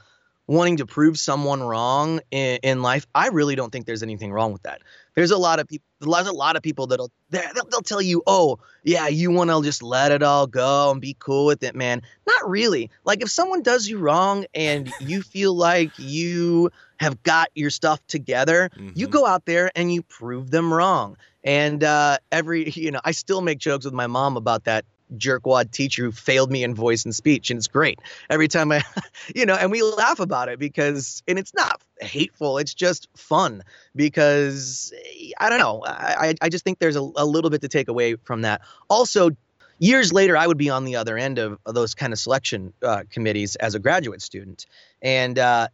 wanting 0.48 0.78
to 0.78 0.86
prove 0.86 1.18
someone 1.18 1.64
wrong 1.64 2.20
in, 2.32 2.60
in 2.64 2.82
life. 2.82 3.08
I 3.16 3.30
really 3.30 3.56
don't 3.56 3.72
think 3.72 3.86
there's 3.86 4.04
anything 4.04 4.32
wrong 4.32 4.52
with 4.52 4.64
that. 4.64 4.82
There's 5.16 5.32
a 5.32 5.38
lot 5.38 5.60
of 5.60 5.68
people. 5.68 5.86
There's 6.00 6.28
a 6.28 6.34
lot 6.34 6.56
of 6.56 6.64
people 6.64 6.88
that'll 6.88 7.12
they'll, 7.30 7.66
they'll 7.70 7.82
tell 7.82 8.02
you, 8.02 8.24
oh 8.28 8.60
yeah, 8.84 9.08
you 9.08 9.32
want 9.32 9.50
to 9.50 9.62
just 9.64 9.84
let 9.84 10.12
it 10.12 10.24
all 10.24 10.48
go 10.48 10.92
and 10.92 11.00
be 11.00 11.16
cool 11.20 11.46
with 11.46 11.64
it, 11.64 11.76
man. 11.76 12.02
Not 12.28 12.50
really. 12.50 12.90
Like 13.06 13.22
if 13.22 13.30
someone 13.30 13.62
does 13.62 13.88
you 13.88 13.98
wrong 14.00 14.46
and 14.54 14.92
you 15.00 15.22
feel 15.22 15.56
like 15.56 15.92
you 15.98 16.72
have 16.98 17.22
got 17.24 17.50
your 17.56 17.70
stuff 17.70 18.06
together, 18.08 18.70
mm-hmm. 18.76 18.92
you 18.96 19.08
go 19.08 19.26
out 19.26 19.46
there 19.46 19.72
and 19.76 19.94
you 19.94 20.02
prove 20.04 20.52
them 20.52 20.74
wrong. 20.74 21.18
And 21.44 21.84
uh, 21.84 22.18
every, 22.32 22.70
you 22.76 22.92
know, 22.92 23.02
I 23.04 23.12
still 23.12 23.42
make 23.42 23.60
jokes 23.60 23.86
with 23.86 23.94
my 23.94 24.08
mom 24.08 24.38
about 24.38 24.66
that 24.66 24.86
jerkwad 25.18 25.72
teacher 25.72 26.04
who 26.04 26.12
failed 26.12 26.52
me 26.52 26.64
in 26.64 26.74
voice 26.74 27.06
and 27.06 27.16
speech 27.16 27.50
and 27.50 27.58
it's 27.58 27.68
great. 27.68 28.00
Every 28.30 28.48
time 28.48 28.72
i 28.72 28.84
you 29.36 29.46
know 29.46 29.56
and 29.56 29.72
we 29.72 29.82
laugh 29.82 30.20
about 30.20 30.50
it 30.50 30.60
because 30.60 31.24
and 31.28 31.38
it's 31.38 31.54
not 31.54 31.82
hateful 32.02 32.58
it's 32.58 32.74
just 32.74 33.08
fun 33.16 33.64
because 33.96 34.94
i 35.40 35.50
don't 35.50 35.60
know 35.60 35.84
i 35.86 36.34
i 36.42 36.50
just 36.50 36.64
think 36.64 36.80
there's 36.80 36.96
a, 36.96 37.12
a 37.16 37.26
little 37.26 37.50
bit 37.50 37.62
to 37.62 37.68
take 37.68 37.88
away 37.88 38.16
from 38.16 38.42
that. 38.42 38.62
Also 38.90 39.32
years 39.80 40.14
later 40.14 40.38
i 40.38 40.46
would 40.46 40.58
be 40.58 40.70
on 40.70 40.86
the 40.86 40.96
other 40.96 41.18
end 41.18 41.40
of, 41.40 41.58
of 41.66 41.76
those 41.76 41.94
kind 41.94 42.14
of 42.14 42.20
selection 42.20 42.74
uh, 42.84 43.04
committees 43.10 43.56
as 43.58 43.76
a 43.76 43.80
graduate 43.80 44.22
student. 44.22 44.66
And 45.02 45.38
uh, 45.38 45.68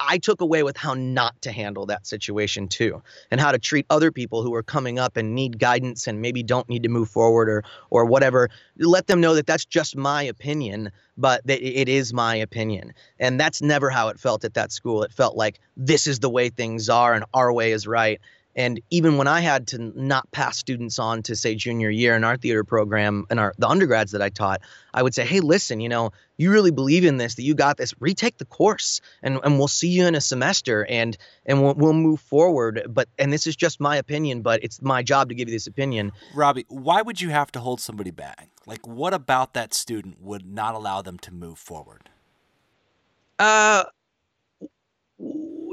I 0.00 0.18
took 0.18 0.40
away 0.40 0.62
with 0.62 0.76
how 0.76 0.94
not 0.94 1.40
to 1.42 1.52
handle 1.52 1.86
that 1.86 2.06
situation 2.06 2.68
too, 2.68 3.02
and 3.30 3.40
how 3.40 3.52
to 3.52 3.58
treat 3.58 3.86
other 3.90 4.12
people 4.12 4.42
who 4.42 4.54
are 4.54 4.62
coming 4.62 4.98
up 4.98 5.16
and 5.16 5.34
need 5.34 5.58
guidance 5.58 6.06
and 6.06 6.20
maybe 6.20 6.42
don't 6.42 6.68
need 6.68 6.84
to 6.84 6.88
move 6.88 7.10
forward 7.10 7.48
or 7.48 7.64
or 7.90 8.04
whatever. 8.04 8.48
Let 8.78 9.06
them 9.06 9.20
know 9.20 9.34
that 9.34 9.46
that's 9.46 9.64
just 9.64 9.96
my 9.96 10.22
opinion, 10.22 10.92
but 11.16 11.46
that 11.46 11.60
it 11.62 11.88
is 11.88 12.12
my 12.12 12.36
opinion, 12.36 12.94
and 13.18 13.40
that's 13.40 13.62
never 13.62 13.90
how 13.90 14.08
it 14.08 14.20
felt 14.20 14.44
at 14.44 14.54
that 14.54 14.72
school. 14.72 15.02
It 15.02 15.12
felt 15.12 15.36
like 15.36 15.58
this 15.76 16.06
is 16.06 16.20
the 16.20 16.30
way 16.30 16.48
things 16.48 16.88
are 16.88 17.14
and 17.14 17.24
our 17.34 17.52
way 17.52 17.72
is 17.72 17.86
right, 17.86 18.20
and 18.54 18.80
even 18.90 19.16
when 19.16 19.26
I 19.26 19.40
had 19.40 19.68
to 19.68 19.78
not 19.78 20.30
pass 20.30 20.58
students 20.58 20.98
on 20.98 21.22
to 21.24 21.36
say 21.36 21.54
junior 21.54 21.90
year 21.90 22.14
in 22.14 22.24
our 22.24 22.36
theater 22.36 22.64
program 22.64 23.24
and 23.30 23.40
our 23.40 23.54
the 23.58 23.68
undergrads 23.68 24.12
that 24.12 24.22
I 24.22 24.28
taught, 24.28 24.60
I 24.92 25.02
would 25.02 25.14
say, 25.14 25.24
"Hey, 25.24 25.40
listen, 25.40 25.80
you 25.80 25.88
know, 25.88 26.12
you 26.36 26.50
really 26.50 26.70
believe 26.70 27.04
in 27.04 27.16
this, 27.16 27.36
that 27.36 27.42
you 27.42 27.54
got 27.54 27.76
this. 27.76 27.94
Retake 28.00 28.38
the 28.38 28.44
course, 28.44 29.00
and 29.22 29.38
and 29.42 29.58
we'll 29.58 29.68
see 29.68 29.88
you 29.88 30.06
in 30.06 30.14
a 30.14 30.20
semester, 30.20 30.84
and 30.88 31.16
and 31.46 31.62
we'll, 31.62 31.74
we'll 31.74 31.92
move 31.92 32.20
forward. 32.20 32.82
But 32.88 33.08
and 33.18 33.32
this 33.32 33.46
is 33.46 33.56
just 33.56 33.80
my 33.80 33.96
opinion, 33.96 34.42
but 34.42 34.62
it's 34.62 34.82
my 34.82 35.02
job 35.02 35.30
to 35.30 35.34
give 35.34 35.48
you 35.48 35.54
this 35.54 35.66
opinion." 35.66 36.12
Robbie, 36.34 36.66
why 36.68 37.02
would 37.02 37.20
you 37.20 37.30
have 37.30 37.50
to 37.52 37.60
hold 37.60 37.80
somebody 37.80 38.10
back? 38.10 38.48
Like, 38.66 38.86
what 38.86 39.14
about 39.14 39.54
that 39.54 39.74
student 39.74 40.20
would 40.20 40.46
not 40.46 40.74
allow 40.74 41.02
them 41.02 41.18
to 41.20 41.32
move 41.32 41.58
forward? 41.58 42.10
Uh 43.38 43.84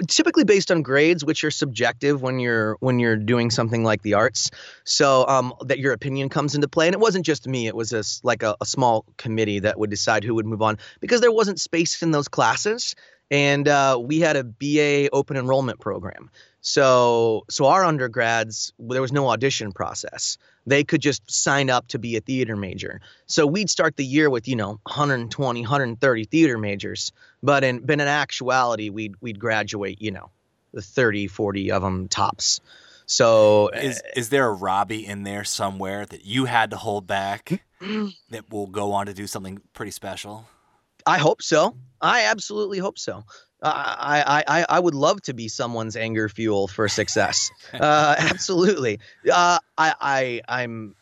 typically 0.08 0.44
based 0.44 0.72
on 0.72 0.82
grades 0.82 1.24
which 1.24 1.44
are 1.44 1.52
subjective 1.52 2.22
when 2.22 2.40
you're 2.40 2.78
when 2.80 3.00
you're 3.00 3.18
doing 3.18 3.50
something 3.50 3.84
like 3.84 4.02
the 4.02 4.16
arts. 4.16 4.52
So 4.84 5.28
um, 5.28 5.54
that 5.66 5.80
your 5.80 5.94
opinion 5.94 6.30
comes 6.30 6.56
into 6.56 6.68
play. 6.68 6.88
And 6.88 6.94
it 6.94 7.00
wasn't 7.00 7.26
just 7.26 7.48
me. 7.48 7.68
It 7.68 7.76
was 7.76 7.94
a, 7.94 8.04
like 8.24 8.44
a, 8.44 8.56
a 8.62 8.66
small 8.66 9.06
committee 9.18 9.60
that 9.60 9.80
would 9.80 9.90
decide 9.90 10.24
who 10.24 10.36
would 10.36 10.46
move 10.46 10.62
on 10.62 10.78
because 11.00 11.22
there 11.22 11.32
wasn't 11.32 11.60
space 11.60 12.02
in 12.02 12.12
those 12.12 12.28
classes. 12.28 12.96
And 13.32 13.68
uh, 13.68 14.00
we 14.02 14.20
had 14.20 14.36
a 14.36 14.44
ba 14.44 15.10
open 15.14 15.38
enrollment 15.38 15.80
program 15.80 16.32
so 16.62 17.46
so 17.50 17.66
our 17.66 17.86
undergrads 17.86 18.74
there 18.80 19.02
was 19.02 19.12
no 19.12 19.30
audition 19.30 19.72
process 19.72 20.38
they 20.70 20.84
could 20.84 21.02
just 21.02 21.30
sign 21.30 21.70
up 21.70 21.88
to 21.88 22.00
be 22.00 22.16
a 22.16 22.22
theater 22.22 22.56
major. 22.56 23.02
So 23.26 23.48
we'd 23.48 23.70
start 23.70 23.98
the 23.98 24.06
year 24.06 24.30
with, 24.30 24.48
you 24.48 24.56
know, 24.56 24.80
120, 24.84 25.62
130 25.62 26.24
theater 26.26 26.58
majors, 26.58 27.12
but 27.42 27.64
in 27.64 27.80
but 27.80 27.94
in 27.94 28.02
actuality 28.02 28.90
we'd 28.90 29.16
we'd 29.20 29.40
graduate, 29.40 30.02
you 30.02 30.12
know, 30.12 30.30
the 30.74 30.82
30, 30.82 31.28
40 31.28 31.72
of 31.72 31.82
them 31.82 32.08
tops. 32.08 32.62
So 33.08 33.68
eh, 33.68 33.82
is 33.82 34.04
is 34.16 34.30
there 34.30 34.48
a 34.48 34.54
Robbie 34.54 35.06
in 35.06 35.24
there 35.24 35.44
somewhere 35.44 36.06
that 36.06 36.26
you 36.26 36.46
had 36.46 36.72
to 36.72 36.78
hold 36.78 37.08
back? 37.08 37.64
that 38.30 38.50
will 38.50 38.68
go 38.68 38.92
on 38.92 39.08
to 39.08 39.14
do 39.14 39.26
something 39.26 39.62
pretty 39.74 39.92
special? 39.92 40.48
I 41.06 41.18
hope 41.18 41.42
so. 41.42 41.76
I 42.02 42.26
absolutely 42.26 42.78
hope 42.78 43.00
so. 43.00 43.24
I, 43.62 44.24
I, 44.48 44.60
I, 44.60 44.66
I 44.70 44.80
would 44.80 44.96
love 44.96 45.22
to 45.24 45.34
be 45.34 45.48
someone's 45.48 45.96
anger 45.96 46.30
fuel 46.30 46.68
for 46.68 46.88
success. 46.88 47.52
uh, 47.74 48.16
absolutely. 48.18 49.00
Uh, 49.32 49.60
I, 49.78 49.94
I, 50.00 50.42
I'm, 50.48 50.96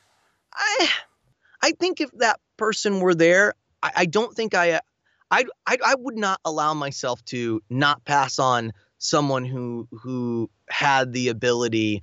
I, 0.53 0.89
I 1.61 1.71
think 1.71 2.01
if 2.01 2.09
that 2.17 2.39
person 2.57 2.99
were 2.99 3.15
there, 3.15 3.53
I, 3.83 3.91
I 3.97 4.05
don't 4.05 4.33
think 4.33 4.55
I, 4.55 4.81
I, 5.29 5.45
I, 5.65 5.77
I 5.85 5.95
would 5.99 6.17
not 6.17 6.39
allow 6.45 6.73
myself 6.73 7.23
to 7.25 7.61
not 7.69 8.03
pass 8.05 8.39
on 8.39 8.73
someone 8.97 9.45
who, 9.45 9.87
who 9.91 10.49
had 10.69 11.13
the 11.13 11.29
ability 11.29 12.01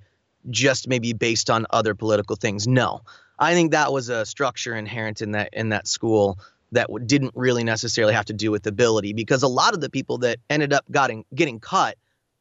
just 0.51 0.87
maybe 0.87 1.15
based 1.15 1.51
on 1.51 1.67
other 1.71 1.95
political 1.95 2.37
things. 2.37 2.69
No, 2.69 3.01
I 3.39 3.55
think 3.55 3.73
that 3.73 3.93
was 3.93 4.09
a 4.09 4.25
structure 4.25 4.77
inherent 4.77 5.21
in 5.21 5.33
that, 5.33 5.51
in 5.53 5.71
that 5.71 5.89
school 5.89 6.39
that 6.75 6.89
didn't 7.07 7.33
really 7.35 7.65
necessarily 7.65 8.15
have 8.15 8.27
to 8.27 8.33
do 8.33 8.51
with 8.51 8.67
ability 8.67 9.13
because 9.13 9.43
a 9.43 9.49
lot 9.49 9.75
of 9.75 9.81
the 9.81 9.91
people 9.91 10.19
that 10.19 10.39
ended 10.49 10.73
up 10.73 10.85
getting 10.91 11.25
getting 11.35 11.61
cut 11.61 11.97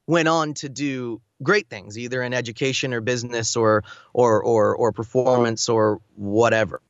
went 0.05 0.27
on 0.27 0.53
to 0.53 0.69
do 0.69 1.21
great 1.41 1.69
things 1.69 1.97
either 1.97 2.21
in 2.21 2.33
education 2.33 2.93
or 2.93 3.01
business 3.01 3.55
or 3.55 3.83
or 4.13 4.43
or 4.43 4.75
or 4.75 4.91
performance 4.91 5.69
or 5.69 6.01
whatever. 6.15 6.81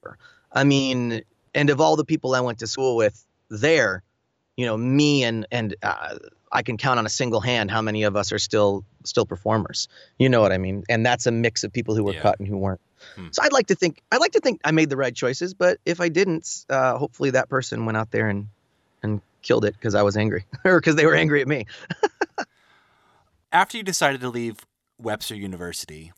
I 0.51 0.63
mean 0.63 1.23
and 1.53 1.69
of 1.69 1.79
all 1.79 1.95
the 1.95 2.05
people 2.05 2.35
i 2.35 2.41
went 2.41 2.59
to 2.59 2.67
school 2.67 2.95
with 2.95 3.25
there 3.49 4.03
you 4.57 4.65
know 4.65 4.77
me 4.77 5.23
and 5.23 5.47
and 5.51 5.75
uh, 5.81 6.17
i 6.53 6.61
can 6.61 6.77
count 6.77 6.99
on 6.99 7.05
a 7.05 7.09
single 7.09 7.41
hand 7.41 7.69
how 7.69 7.81
many 7.81 8.03
of 8.03 8.15
us 8.15 8.31
are 8.31 8.39
still 8.39 8.85
still 9.03 9.25
performers 9.25 9.87
you 10.17 10.29
know 10.29 10.41
what 10.41 10.51
i 10.51 10.57
mean 10.57 10.83
and 10.89 11.05
that's 11.05 11.25
a 11.25 11.31
mix 11.31 11.63
of 11.63 11.73
people 11.73 11.95
who 11.95 12.03
were 12.03 12.13
yeah. 12.13 12.21
cut 12.21 12.39
and 12.39 12.47
who 12.47 12.57
weren't 12.57 12.81
Hmm. 13.15 13.27
So 13.31 13.43
I'd 13.43 13.53
like 13.53 13.67
to 13.67 13.75
think 13.75 14.01
I'd 14.11 14.21
like 14.21 14.31
to 14.33 14.39
think 14.39 14.61
I 14.63 14.71
made 14.71 14.89
the 14.89 14.97
right 14.97 15.15
choices, 15.15 15.53
but 15.53 15.79
if 15.85 16.01
I 16.01 16.09
didn't, 16.09 16.65
uh, 16.69 16.97
hopefully 16.97 17.31
that 17.31 17.49
person 17.49 17.85
went 17.85 17.97
out 17.97 18.11
there 18.11 18.27
and 18.27 18.47
and 19.01 19.21
killed 19.41 19.65
it 19.65 19.73
because 19.73 19.95
I 19.95 20.01
was 20.01 20.17
angry 20.17 20.45
or 20.65 20.79
because 20.79 20.95
they 20.95 21.05
were 21.05 21.15
angry 21.15 21.41
at 21.41 21.47
me. 21.47 21.65
After 23.51 23.77
you 23.77 23.83
decided 23.83 24.21
to 24.21 24.29
leave 24.29 24.57
Webster 24.97 25.35
University, 25.35 26.11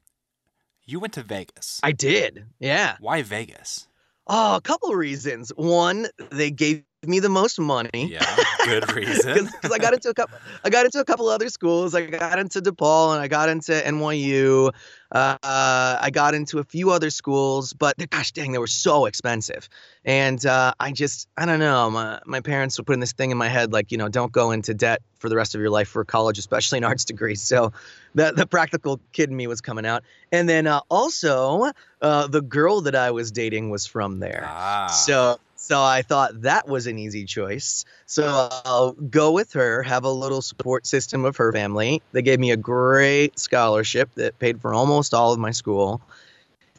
you 0.85 0.99
went 0.99 1.13
to 1.13 1.23
Vegas. 1.23 1.79
I 1.83 1.91
did. 1.91 2.45
Yeah. 2.59 2.95
Why 2.99 3.23
Vegas? 3.23 3.87
Oh, 4.27 4.55
a 4.55 4.61
couple 4.61 4.89
of 4.89 4.95
reasons. 4.95 5.51
One, 5.55 6.07
they 6.31 6.49
gave 6.49 6.83
me 7.07 7.19
the 7.19 7.29
most 7.29 7.59
money. 7.59 8.09
Yeah, 8.11 8.37
good 8.65 8.91
reason. 8.95 9.45
Because 9.45 9.71
I 9.71 9.77
got 9.77 9.93
into 9.93 10.09
a 10.09 10.13
couple, 10.13 10.37
I 10.63 10.69
got 10.69 10.85
into 10.85 10.99
a 10.99 11.05
couple 11.05 11.27
other 11.29 11.49
schools. 11.49 11.95
I 11.95 12.05
got 12.05 12.39
into 12.39 12.61
DePaul 12.61 13.13
and 13.13 13.21
I 13.21 13.27
got 13.27 13.49
into 13.49 13.71
NYU. 13.71 14.73
Uh, 15.11 15.37
I 15.41 16.09
got 16.11 16.33
into 16.33 16.59
a 16.59 16.63
few 16.63 16.91
other 16.91 17.09
schools, 17.09 17.73
but 17.73 17.95
gosh 18.09 18.31
dang, 18.31 18.51
they 18.51 18.57
were 18.57 18.67
so 18.67 19.05
expensive. 19.05 19.69
And 20.03 20.43
uh, 20.45 20.73
I 20.79 20.91
just, 20.91 21.29
I 21.37 21.45
don't 21.45 21.59
know. 21.59 21.89
My 21.89 22.19
my 22.25 22.41
parents 22.41 22.77
were 22.77 22.83
putting 22.83 22.99
this 22.99 23.13
thing 23.13 23.31
in 23.31 23.37
my 23.37 23.47
head, 23.47 23.71
like 23.71 23.91
you 23.91 23.97
know, 23.97 24.09
don't 24.09 24.31
go 24.31 24.51
into 24.51 24.73
debt 24.73 25.01
for 25.19 25.29
the 25.29 25.35
rest 25.35 25.55
of 25.55 25.61
your 25.61 25.69
life 25.69 25.87
for 25.87 26.03
college, 26.03 26.37
especially 26.37 26.79
an 26.79 26.83
arts 26.91 27.05
degree. 27.05 27.35
So 27.35 27.71
the 28.13 28.31
the 28.31 28.45
practical 28.45 28.99
kid 29.11 29.29
in 29.29 29.35
me 29.35 29.47
was 29.47 29.61
coming 29.61 29.85
out. 29.85 30.03
And 30.31 30.49
then 30.49 30.67
uh, 30.67 30.81
also, 30.89 31.71
uh, 32.01 32.27
the 32.27 32.41
girl 32.41 32.81
that 32.81 32.95
I 32.95 33.11
was 33.11 33.31
dating 33.31 33.69
was 33.69 33.85
from 33.85 34.19
there. 34.19 34.45
Ah. 34.47 34.87
So 34.87 35.39
so 35.65 35.81
I 35.81 36.03
thought 36.03 36.43
that 36.43 36.67
was 36.67 36.85
an 36.85 36.99
easy 36.99 37.25
choice. 37.25 37.85
So 38.05 38.49
I'll 38.65 38.91
go 38.91 39.31
with 39.31 39.53
her, 39.53 39.81
have 39.81 40.03
a 40.03 40.11
little 40.11 40.43
support 40.43 40.85
system 40.85 41.25
of 41.25 41.37
her 41.37 41.51
family. 41.51 42.03
They 42.11 42.21
gave 42.21 42.39
me 42.39 42.51
a 42.51 42.57
great 42.57 43.39
scholarship 43.39 44.11
that 44.13 44.37
paid 44.37 44.61
for 44.61 44.75
almost 44.75 45.15
all 45.15 45.33
of 45.33 45.39
my 45.39 45.49
school. 45.49 46.01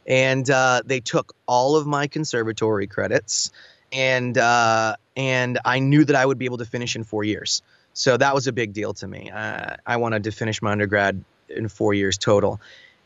And 0.07 0.49
uh, 0.49 0.83
they 0.85 1.01
took 1.01 1.35
all 1.47 1.75
of 1.75 1.89
my 1.89 2.07
conservatory 2.07 2.87
credits. 2.87 3.51
And 3.91 4.39
uh, 4.39 4.95
and 5.17 5.59
I 5.65 5.81
knew 5.81 6.05
that 6.05 6.15
I 6.15 6.25
would 6.25 6.39
be 6.39 6.45
able 6.45 6.59
to 6.59 6.65
finish 6.65 6.95
in 6.95 7.03
four 7.03 7.25
years. 7.25 7.63
So 7.93 8.17
that 8.17 8.37
was 8.37 8.47
a 8.47 8.53
big 8.53 8.73
deal 8.73 8.95
to 8.95 9.09
me. 9.09 9.33
Uh, 9.33 9.79
I 9.85 9.97
wanted 9.97 10.23
to 10.25 10.31
finish 10.31 10.63
my 10.63 10.71
undergrad 10.71 11.25
in 11.49 11.67
four 11.67 11.93
years 11.93 12.19
total. 12.19 12.61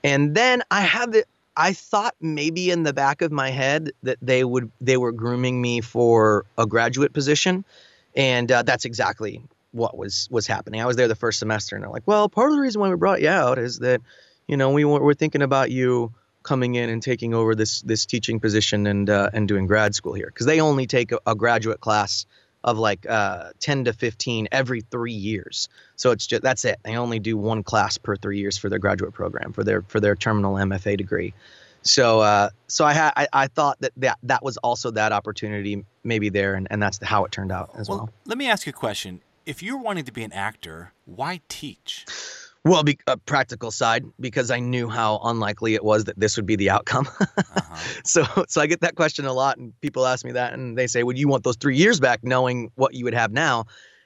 And 0.05 0.35
then 0.35 0.62
I 0.71 0.83
had 0.83 1.12
the 1.12 1.25
I 1.57 1.73
thought 1.73 2.15
maybe 2.21 2.71
in 2.71 2.83
the 2.83 2.93
back 2.93 3.23
of 3.23 3.33
my 3.33 3.51
head 3.51 3.93
that 4.03 4.19
they 4.23 4.45
would 4.45 4.71
they 4.81 4.97
were 4.97 5.13
grooming 5.13 5.61
me 5.61 5.81
for 5.81 6.47
a 6.57 6.67
graduate 6.67 7.13
position, 7.13 7.65
and 8.15 8.51
uh, 8.51 8.63
that's 8.63 8.85
exactly 8.85 9.43
what 9.73 9.97
was 9.97 10.29
was 10.31 10.47
happening. 10.47 10.81
I 10.81 10.87
was 10.87 10.97
there 10.97 11.09
the 11.09 11.15
first 11.15 11.39
semester, 11.39 11.77
and 11.77 11.85
they're 11.85 11.91
like, 11.91 12.07
"Well, 12.07 12.29
part 12.29 12.51
of 12.51 12.57
the 12.57 12.63
reason 12.63 12.81
why 12.81 12.89
we 12.89 12.97
brought 12.97 13.21
you 13.21 13.29
out 13.29 13.59
is 13.59 13.81
that, 13.81 14.01
you 14.47 14.57
know, 14.57 14.71
we 14.71 14.85
were, 14.85 15.15
thinking 15.15 15.43
about 15.43 15.71
you 15.71 16.13
coming 16.43 16.75
in 16.75 16.89
and 16.89 17.03
taking 17.03 17.35
over 17.35 17.55
this 17.55 17.83
this 17.83 18.07
teaching 18.07 18.41
position 18.41 18.87
and 18.87 19.11
uh, 19.11 19.31
and 19.33 19.47
doing 19.49 19.67
grad 19.67 19.95
school 19.95 20.15
here 20.15 20.27
because 20.27 20.47
they 20.47 20.61
only 20.61 20.87
take 20.87 21.13
a, 21.13 21.19
a 21.27 21.35
graduate 21.35 21.81
class 21.81 22.27
of 22.64 22.79
like 22.79 23.09
uh, 23.09 23.51
10 23.61 23.85
to 23.85 23.92
15 23.92 24.49
every 24.53 24.83
three 24.83 25.12
years. 25.12 25.68
So 25.96 26.11
it's 26.11 26.27
just 26.27 26.42
that's 26.42 26.64
it. 26.64 26.79
They 26.83 26.96
only 26.96 27.18
do 27.18 27.37
one 27.37 27.62
class 27.62 27.99
per 27.99 28.16
three 28.16 28.38
years 28.38 28.59
for 28.59 28.68
their 28.68 28.79
graduate 28.79 29.14
program 29.14 29.53
for 29.53 29.64
their 29.64 29.83
for 29.83 30.01
their 30.01 30.16
terminal 30.16 30.55
MFA 30.55 30.96
degree. 30.96 31.35
So 31.83 32.20
uh, 32.20 32.51
so 32.66 32.85
I 32.85 32.92
had 32.92 33.12
I, 33.16 33.29
I 33.33 33.46
thought 33.46 33.81
that, 33.81 33.92
that 33.96 34.18
that 34.25 34.42
was 34.42 34.57
also 34.59 34.90
that 34.92 35.12
opportunity 35.12 35.85
maybe 36.05 36.29
there, 36.29 36.55
and, 36.55 36.66
and 36.70 36.83
that's 36.83 37.03
how 37.03 37.25
it 37.25 37.33
turned 37.33 37.53
out 37.53 37.70
as 37.75 37.88
well, 37.88 37.99
well. 37.99 38.11
Let 38.27 38.38
me 38.38 38.49
ask 38.49 38.66
you 38.66 38.70
a 38.70 38.75
question. 38.75 39.23
If 39.46 39.62
you're 39.62 39.79
wanting 39.79 40.05
to 40.05 40.12
be 40.12 40.23
an 40.23 40.33
actor, 40.33 40.92
why 41.07 41.40
teach? 41.49 42.05
Well, 42.64 42.83
be, 42.83 42.99
a 43.07 43.16
practical 43.16 43.70
side 43.70 44.05
because 44.20 44.51
I 44.51 44.61
knew 44.61 44.88
how 44.88 45.20
unlikely 45.25 45.75
it 45.75 45.83
was 45.83 46.05
that 46.05 46.20
this 46.20 46.37
would 46.37 46.44
be 46.44 46.57
the 46.57 46.70
outcome. 46.70 47.09
uh-huh. 47.20 47.77
So, 48.05 48.25
so 48.49 48.61
I 48.61 48.66
get 48.66 48.81
that 48.83 48.96
question 48.96 49.25
a 49.25 49.33
lot, 49.33 49.57
and 49.57 49.79
people 49.81 50.07
ask 50.07 50.27
me 50.27 50.33
that, 50.33 50.53
and 50.53 50.77
they 50.77 50.87
say, 50.87 51.03
"Would 51.03 51.18
you 51.18 51.27
want 51.27 51.42
those 51.42 51.57
three 51.57 51.77
years 51.77 52.01
back, 52.01 52.23
knowing 52.23 52.70
what 52.75 52.92
you 52.92 53.05
would 53.05 53.14
have 53.14 53.33
now?" 53.33 53.64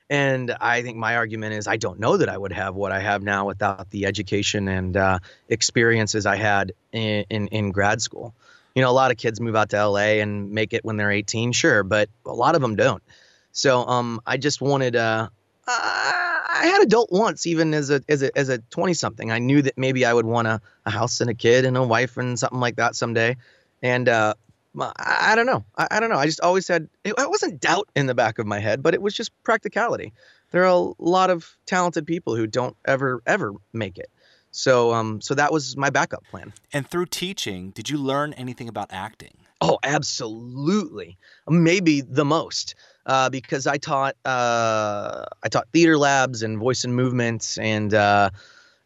And 0.08 0.54
I 0.60 0.82
think 0.82 0.96
my 0.96 1.16
argument 1.16 1.54
is, 1.54 1.66
I 1.66 1.76
don't 1.76 1.98
know 1.98 2.16
that 2.16 2.28
I 2.28 2.38
would 2.38 2.52
have 2.52 2.76
what 2.76 2.92
I 2.92 3.00
have 3.00 3.22
now 3.22 3.46
without 3.46 3.90
the 3.90 4.06
education 4.06 4.68
and 4.68 4.96
uh, 4.96 5.18
experiences 5.48 6.24
I 6.26 6.36
had 6.36 6.72
in, 6.92 7.24
in 7.30 7.48
in 7.48 7.70
grad 7.72 8.02
school. 8.02 8.34
You 8.76 8.82
know, 8.82 8.90
a 8.90 8.92
lot 8.92 9.10
of 9.10 9.16
kids 9.16 9.40
move 9.40 9.56
out 9.56 9.70
to 9.70 9.88
LA 9.88 10.20
and 10.22 10.52
make 10.52 10.72
it 10.72 10.84
when 10.84 10.96
they're 10.96 11.10
18, 11.10 11.52
sure, 11.52 11.82
but 11.82 12.08
a 12.26 12.32
lot 12.32 12.54
of 12.54 12.60
them 12.60 12.76
don't. 12.76 13.02
So, 13.50 13.84
um, 13.86 14.20
I 14.26 14.36
just 14.36 14.60
wanted 14.60 14.94
uh, 14.94 15.28
I 15.66 16.66
had 16.66 16.82
adult 16.82 17.10
once, 17.10 17.46
even 17.46 17.74
as 17.74 17.90
a 17.90 18.02
as 18.08 18.22
a 18.22 18.36
as 18.36 18.48
a 18.48 18.58
twenty 18.58 18.94
something. 18.94 19.30
I 19.30 19.38
knew 19.38 19.62
that 19.62 19.76
maybe 19.76 20.04
I 20.04 20.12
would 20.12 20.26
want 20.26 20.48
a, 20.48 20.60
a 20.84 20.90
house 20.90 21.20
and 21.20 21.30
a 21.30 21.34
kid 21.34 21.64
and 21.64 21.76
a 21.76 21.82
wife 21.82 22.16
and 22.16 22.38
something 22.38 22.60
like 22.60 22.76
that 22.76 22.94
someday. 22.96 23.36
And 23.82 24.08
uh, 24.08 24.34
I, 24.80 24.92
I, 25.32 25.34
don't 25.34 25.46
know. 25.46 25.64
I, 25.76 25.88
I, 25.90 26.00
don't 26.00 26.10
know. 26.10 26.18
I 26.18 26.26
just 26.26 26.40
always 26.40 26.66
had 26.66 26.88
it, 27.04 27.14
it 27.16 27.30
wasn't 27.30 27.60
doubt 27.60 27.88
in 27.94 28.06
the 28.06 28.14
back 28.14 28.38
of 28.38 28.46
my 28.46 28.58
head, 28.58 28.82
but 28.82 28.94
it 28.94 29.02
was 29.02 29.14
just 29.14 29.30
practicality. 29.42 30.12
There 30.50 30.62
are 30.64 30.66
a 30.66 30.92
lot 30.98 31.30
of 31.30 31.56
talented 31.66 32.06
people 32.06 32.36
who 32.36 32.46
don't 32.46 32.76
ever 32.84 33.22
ever 33.26 33.52
make 33.72 33.98
it. 33.98 34.10
So 34.50 34.92
um 34.92 35.20
so 35.20 35.34
that 35.34 35.52
was 35.52 35.76
my 35.76 35.90
backup 35.90 36.24
plan. 36.30 36.52
And 36.72 36.88
through 36.88 37.06
teaching, 37.06 37.70
did 37.70 37.90
you 37.90 37.98
learn 37.98 38.32
anything 38.34 38.68
about 38.68 38.88
acting? 38.90 39.36
Oh, 39.60 39.78
absolutely. 39.82 41.16
Maybe 41.48 42.00
the 42.00 42.24
most 42.24 42.74
uh, 43.06 43.30
because 43.30 43.66
I 43.66 43.76
taught 43.76 44.16
uh, 44.24 45.24
I 45.42 45.48
taught 45.48 45.68
theater 45.72 45.98
labs 45.98 46.42
and 46.42 46.58
voice 46.58 46.84
and 46.84 46.94
movement 46.94 47.58
and 47.60 47.92
uh, 47.92 48.30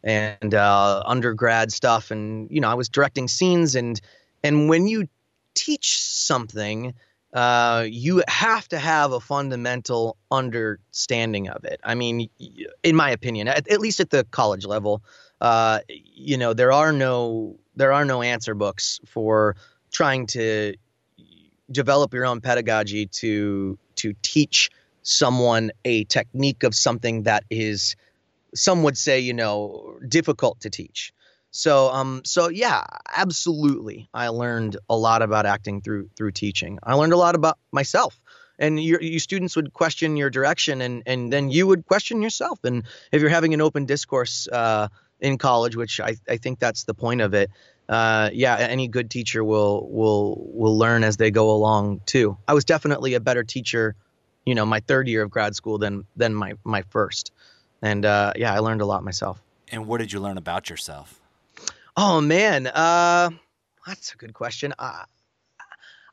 and 0.03 0.53
uh, 0.53 1.03
undergrad 1.05 1.71
stuff, 1.71 2.11
and 2.11 2.49
you 2.51 2.61
know 2.61 2.69
I 2.69 2.73
was 2.73 2.89
directing 2.89 3.27
scenes 3.27 3.75
and 3.75 3.99
and 4.43 4.69
when 4.69 4.87
you 4.87 5.07
teach 5.53 5.99
something, 5.99 6.93
uh, 7.33 7.85
you 7.87 8.23
have 8.27 8.67
to 8.69 8.79
have 8.79 9.11
a 9.11 9.19
fundamental 9.19 10.17
understanding 10.31 11.49
of 11.49 11.63
it. 11.65 11.79
I 11.83 11.95
mean, 11.95 12.29
in 12.83 12.95
my 12.95 13.11
opinion, 13.11 13.47
at, 13.47 13.67
at 13.69 13.79
least 13.79 13.99
at 13.99 14.09
the 14.09 14.23
college 14.25 14.65
level, 14.65 15.03
uh, 15.41 15.79
you 15.87 16.37
know 16.37 16.53
there 16.53 16.71
are 16.71 16.91
no 16.91 17.57
there 17.75 17.93
are 17.93 18.05
no 18.05 18.21
answer 18.21 18.53
books 18.53 18.99
for 19.05 19.55
trying 19.91 20.27
to 20.27 20.75
develop 21.71 22.13
your 22.13 22.25
own 22.25 22.41
pedagogy 22.41 23.05
to 23.07 23.77
to 23.95 24.13
teach 24.21 24.69
someone 25.03 25.71
a 25.85 26.03
technique 26.05 26.63
of 26.63 26.75
something 26.75 27.23
that 27.23 27.43
is 27.49 27.95
some 28.55 28.83
would 28.83 28.97
say 28.97 29.19
you 29.19 29.33
know 29.33 29.97
difficult 30.07 30.59
to 30.61 30.69
teach. 30.69 31.13
So 31.51 31.89
um 31.89 32.21
so 32.25 32.49
yeah 32.49 32.83
absolutely. 33.15 34.09
I 34.13 34.29
learned 34.29 34.77
a 34.89 34.97
lot 34.97 35.21
about 35.21 35.45
acting 35.45 35.81
through 35.81 36.09
through 36.15 36.31
teaching. 36.31 36.79
I 36.83 36.93
learned 36.93 37.13
a 37.13 37.17
lot 37.17 37.35
about 37.35 37.57
myself. 37.71 38.19
And 38.61 38.83
your, 38.83 39.01
your 39.01 39.21
students 39.21 39.55
would 39.55 39.71
question 39.73 40.17
your 40.17 40.29
direction 40.29 40.81
and 40.81 41.03
and 41.05 41.31
then 41.31 41.49
you 41.49 41.65
would 41.67 41.85
question 41.85 42.21
yourself. 42.21 42.59
And 42.63 42.83
if 43.11 43.21
you're 43.21 43.29
having 43.29 43.53
an 43.53 43.61
open 43.61 43.85
discourse 43.85 44.47
uh, 44.51 44.89
in 45.19 45.37
college 45.37 45.75
which 45.75 45.99
I, 45.99 46.15
I 46.27 46.37
think 46.37 46.59
that's 46.59 46.83
the 46.83 46.93
point 46.93 47.21
of 47.21 47.33
it 47.33 47.49
uh, 47.89 48.29
yeah, 48.31 48.55
any 48.55 48.87
good 48.87 49.09
teacher 49.09 49.43
will 49.43 49.89
will 49.89 50.47
will 50.53 50.77
learn 50.77 51.03
as 51.03 51.17
they 51.17 51.31
go 51.31 51.49
along 51.49 52.01
too. 52.05 52.37
I 52.47 52.53
was 52.53 52.63
definitely 52.63 53.15
a 53.15 53.19
better 53.19 53.43
teacher, 53.43 53.95
you 54.45 54.53
know, 54.53 54.65
my 54.65 54.79
third 54.79 55.07
year 55.07 55.23
of 55.23 55.31
grad 55.31 55.55
school 55.55 55.79
than 55.79 56.05
than 56.15 56.35
my 56.35 56.53
my 56.63 56.83
first, 56.83 57.31
and 57.81 58.05
uh, 58.05 58.33
yeah, 58.35 58.53
I 58.53 58.59
learned 58.59 58.81
a 58.81 58.85
lot 58.85 59.03
myself. 59.03 59.41
And 59.71 59.87
what 59.87 59.97
did 59.97 60.13
you 60.13 60.19
learn 60.19 60.37
about 60.37 60.69
yourself? 60.69 61.19
Oh 61.97 62.21
man, 62.21 62.67
uh, 62.67 63.31
that's 63.87 64.13
a 64.13 64.17
good 64.17 64.33
question. 64.33 64.73
Uh, 64.77 65.05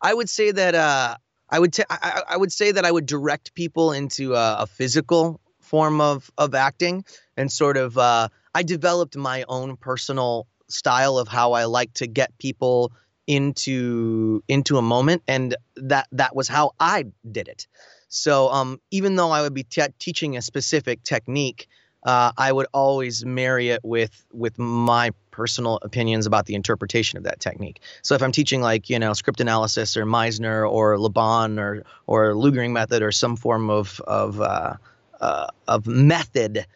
I 0.01 0.15
would 0.15 0.31
say 0.31 0.51
that 0.53 0.75
uh, 0.75 1.17
I 1.51 1.59
would 1.59 1.75
t- 1.75 1.85
I, 1.91 2.23
I 2.31 2.37
would 2.39 2.53
say 2.53 2.73
that 2.73 2.87
I 2.87 2.91
would 2.91 3.05
direct 3.05 3.55
people 3.55 3.93
into 3.93 4.35
a, 4.35 4.61
a 4.61 4.67
physical 4.67 5.41
form 5.61 6.01
of 6.01 6.31
of 6.39 6.55
acting 6.55 7.05
and 7.37 7.53
sort 7.53 7.77
of 7.77 7.99
uh, 7.99 8.29
I 8.55 8.63
developed 8.63 9.15
my 9.15 9.45
own 9.47 9.77
personal 9.77 10.47
style 10.69 11.19
of 11.19 11.29
how 11.29 11.53
I 11.53 11.65
like 11.65 11.93
to 11.95 12.07
get 12.07 12.37
people 12.39 12.93
into 13.27 14.43
into 14.47 14.79
a 14.79 14.83
moment 14.83 15.23
and 15.27 15.57
that 15.77 16.07
that 16.13 16.37
was 16.37 16.49
how 16.49 16.73
I 16.79 17.07
did 17.31 17.49
it. 17.49 17.67
So 18.09 18.51
um, 18.51 18.81
even 18.91 19.17
though 19.17 19.31
I 19.31 19.43
would 19.43 19.55
be 19.55 19.65
te- 19.65 19.95
teaching 19.99 20.37
a 20.37 20.43
specific 20.43 21.03
technique, 21.03 21.69
uh, 22.05 22.31
I 22.39 22.53
would 22.53 22.67
always 22.73 23.25
marry 23.25 23.71
it 23.71 23.81
with 23.83 24.25
with 24.33 24.59
my 24.59 25.11
personal 25.33 25.79
opinions 25.83 26.27
about 26.27 26.47
the 26.47 26.55
interpretation 26.55 27.19
of 27.19 27.25
that 27.25 27.41
technique. 27.41 27.81
So 28.03 28.15
if 28.15 28.23
I'm 28.23 28.33
teaching 28.33 28.61
like 28.61 28.89
you 28.89 28.99
know 28.99 29.13
script 29.13 29.41
analysis 29.41 29.97
or 29.97 30.07
Meisner 30.07 30.71
or 30.71 30.99
Laban 30.99 31.59
or 31.59 31.83
or 32.07 32.33
Lugering 32.35 32.71
method 32.71 33.03
or 33.03 33.11
some 33.11 33.37
form 33.37 33.71
of 33.71 34.01
of 34.07 34.41
uh, 34.41 34.75
uh, 35.21 35.49
of 35.67 35.87
method, 35.87 36.67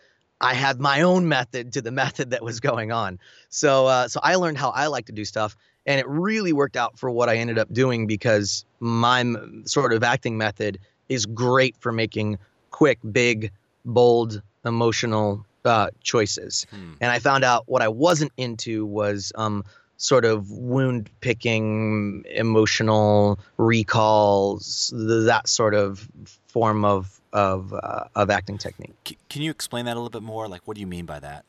I 0.40 0.54
had 0.54 0.80
my 0.80 1.02
own 1.02 1.28
method 1.28 1.74
to 1.74 1.82
the 1.82 1.90
method 2.02 2.30
that 2.30 2.42
was 2.42 2.60
going 2.60 2.92
on. 2.92 3.18
So 3.48 3.86
uh, 3.86 4.08
so 4.08 4.20
I 4.22 4.36
learned 4.36 4.58
how 4.58 4.70
I 4.70 4.86
like 4.86 5.06
to 5.06 5.12
do 5.12 5.24
stuff, 5.24 5.56
and 5.86 6.00
it 6.00 6.08
really 6.08 6.52
worked 6.52 6.76
out 6.76 6.98
for 6.98 7.10
what 7.10 7.28
I 7.28 7.36
ended 7.36 7.58
up 7.58 7.72
doing 7.72 8.06
because 8.06 8.64
my 8.78 9.20
m- 9.20 9.62
sort 9.66 9.92
of 9.92 10.02
acting 10.02 10.38
method 10.38 10.78
is 11.08 11.26
great 11.26 11.76
for 11.80 11.92
making 11.92 12.38
quick, 12.70 12.98
big, 13.10 13.52
bold, 13.84 14.42
emotional 14.64 15.44
uh, 15.64 15.88
choices. 16.02 16.66
Hmm. 16.70 16.92
And 17.00 17.10
I 17.10 17.18
found 17.18 17.44
out 17.44 17.64
what 17.66 17.82
I 17.82 17.88
wasn't 17.88 18.32
into 18.36 18.86
was 18.86 19.32
um, 19.34 19.64
sort 20.00 20.24
of 20.24 20.50
wound 20.50 21.10
picking, 21.20 22.24
emotional 22.34 23.38
recalls, 23.58 24.92
that 24.96 25.46
sort 25.46 25.74
of 25.74 26.08
form 26.48 26.84
of 26.84 27.20
of 27.32 27.72
uh, 27.72 28.04
of 28.16 28.30
acting 28.30 28.58
technique. 28.58 28.96
C- 29.06 29.18
can 29.28 29.42
you 29.42 29.50
explain 29.50 29.84
that 29.84 29.92
a 29.92 30.00
little 30.00 30.10
bit 30.10 30.22
more? 30.22 30.48
Like, 30.48 30.62
what 30.66 30.74
do 30.74 30.80
you 30.80 30.86
mean 30.86 31.06
by 31.06 31.20
that? 31.20 31.44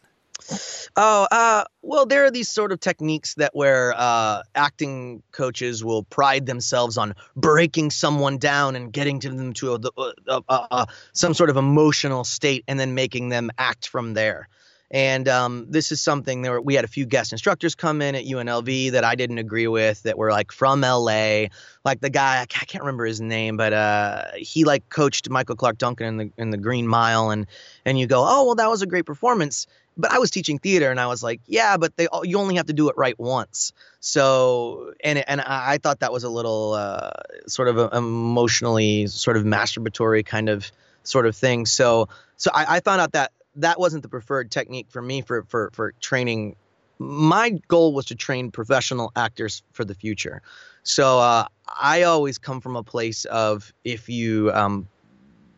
Oh, 0.98 1.28
uh, 1.32 1.64
well, 1.82 2.06
there 2.06 2.26
are 2.26 2.32
these 2.32 2.50
sort 2.50 2.72
of 2.72 2.80
techniques 2.80 3.36
that 3.36 3.56
where 3.56 3.94
uh, 3.96 4.42
acting 4.54 5.24
coaches 5.32 5.84
will 5.84 6.04
pride 6.04 6.46
themselves 6.46 6.98
on 6.98 7.14
breaking 7.36 7.92
someone 7.92 8.38
down 8.38 8.76
and 8.76 8.92
getting 8.92 9.20
to 9.22 9.30
them 9.30 9.54
to 9.54 9.76
a, 9.76 9.80
a, 10.28 10.42
a, 10.50 10.68
a, 10.72 10.88
some 11.14 11.34
sort 11.34 11.50
of 11.52 11.58
emotional 11.58 12.24
state 12.24 12.64
and 12.68 12.80
then 12.80 12.96
making 12.96 13.30
them 13.30 13.52
act 13.58 13.88
from 13.88 14.14
there. 14.14 14.50
And 14.94 15.30
um, 15.30 15.68
this 15.70 15.94
is 15.94 16.02
something 16.02 16.42
that 16.42 16.66
we 16.66 16.76
had 16.76 16.84
a 16.84 16.90
few 16.90 17.06
guest 17.06 17.32
instructors 17.32 17.76
come 17.76 18.02
in 18.02 18.14
at 18.14 18.26
UNLV 18.26 18.92
that 18.92 19.06
I 19.06 19.16
didn't 19.16 19.38
agree 19.38 19.68
with 19.68 20.04
that 20.04 20.18
were 20.18 20.32
like 20.32 20.52
from 20.52 20.82
LA. 20.82 21.46
Like 21.86 22.02
the 22.02 22.10
guy, 22.10 22.42
I 22.42 22.46
can't 22.46 22.84
remember 22.84 23.06
his 23.06 23.22
name, 23.22 23.56
but 23.56 23.72
uh, 23.72 24.26
he 24.36 24.66
like 24.66 24.90
coached 24.90 25.30
Michael 25.30 25.56
Clarke 25.56 25.78
Duncan 25.78 26.08
in 26.08 26.18
the 26.18 26.32
in 26.38 26.50
the 26.50 26.58
Green 26.58 26.86
Mile, 26.88 27.30
and 27.30 27.48
and 27.86 27.98
you 27.98 28.06
go, 28.06 28.26
oh 28.28 28.46
well, 28.46 28.56
that 28.56 28.70
was 28.70 28.82
a 28.82 28.86
great 28.86 29.06
performance. 29.06 29.66
But 29.98 30.12
I 30.12 30.20
was 30.20 30.30
teaching 30.30 30.60
theater, 30.60 30.92
and 30.92 31.00
I 31.00 31.08
was 31.08 31.24
like, 31.24 31.40
yeah, 31.48 31.78
but 31.78 31.96
they 31.96 32.08
you 32.24 32.38
only 32.38 32.56
have 32.56 32.66
to 32.68 32.74
do 32.74 32.90
it 32.90 32.98
right 32.98 33.18
once. 33.18 33.72
So 34.02 34.94
and 35.02 35.24
and 35.26 35.40
I 35.40 35.78
thought 35.78 36.02
that 36.02 36.12
was 36.12 36.26
a 36.26 36.30
little 36.30 36.74
uh, 36.74 37.12
sort 37.48 37.70
of 37.70 37.94
emotionally 37.94 39.08
sort 39.08 39.38
of 39.38 39.44
masturbatory 39.44 40.26
kind 40.26 40.50
of 40.50 40.70
sort 41.04 41.26
of 41.28 41.36
thing. 41.36 41.66
So 41.66 42.10
so 42.36 42.52
I, 42.54 42.78
I 42.78 42.80
found 42.82 43.00
out 43.00 43.14
that 43.14 43.32
that 43.56 43.80
wasn't 43.80 44.04
the 44.04 44.10
preferred 44.10 44.52
technique 44.52 44.88
for 44.90 45.02
me 45.02 45.22
for 45.22 45.44
for 45.44 45.70
for 45.74 45.94
training. 46.02 46.56
My 47.00 47.50
goal 47.68 47.94
was 47.94 48.06
to 48.06 48.16
train 48.16 48.52
professional 48.52 49.12
actors 49.16 49.64
for 49.72 49.84
the 49.84 49.96
future. 49.96 50.42
So 50.84 51.20
uh, 51.20 51.48
I 51.82 52.04
always 52.04 52.38
come 52.38 52.62
from 52.62 52.76
a 52.76 52.84
place 52.84 53.26
of 53.26 53.74
if 53.84 54.08
you 54.08 54.52
um, 54.52 54.88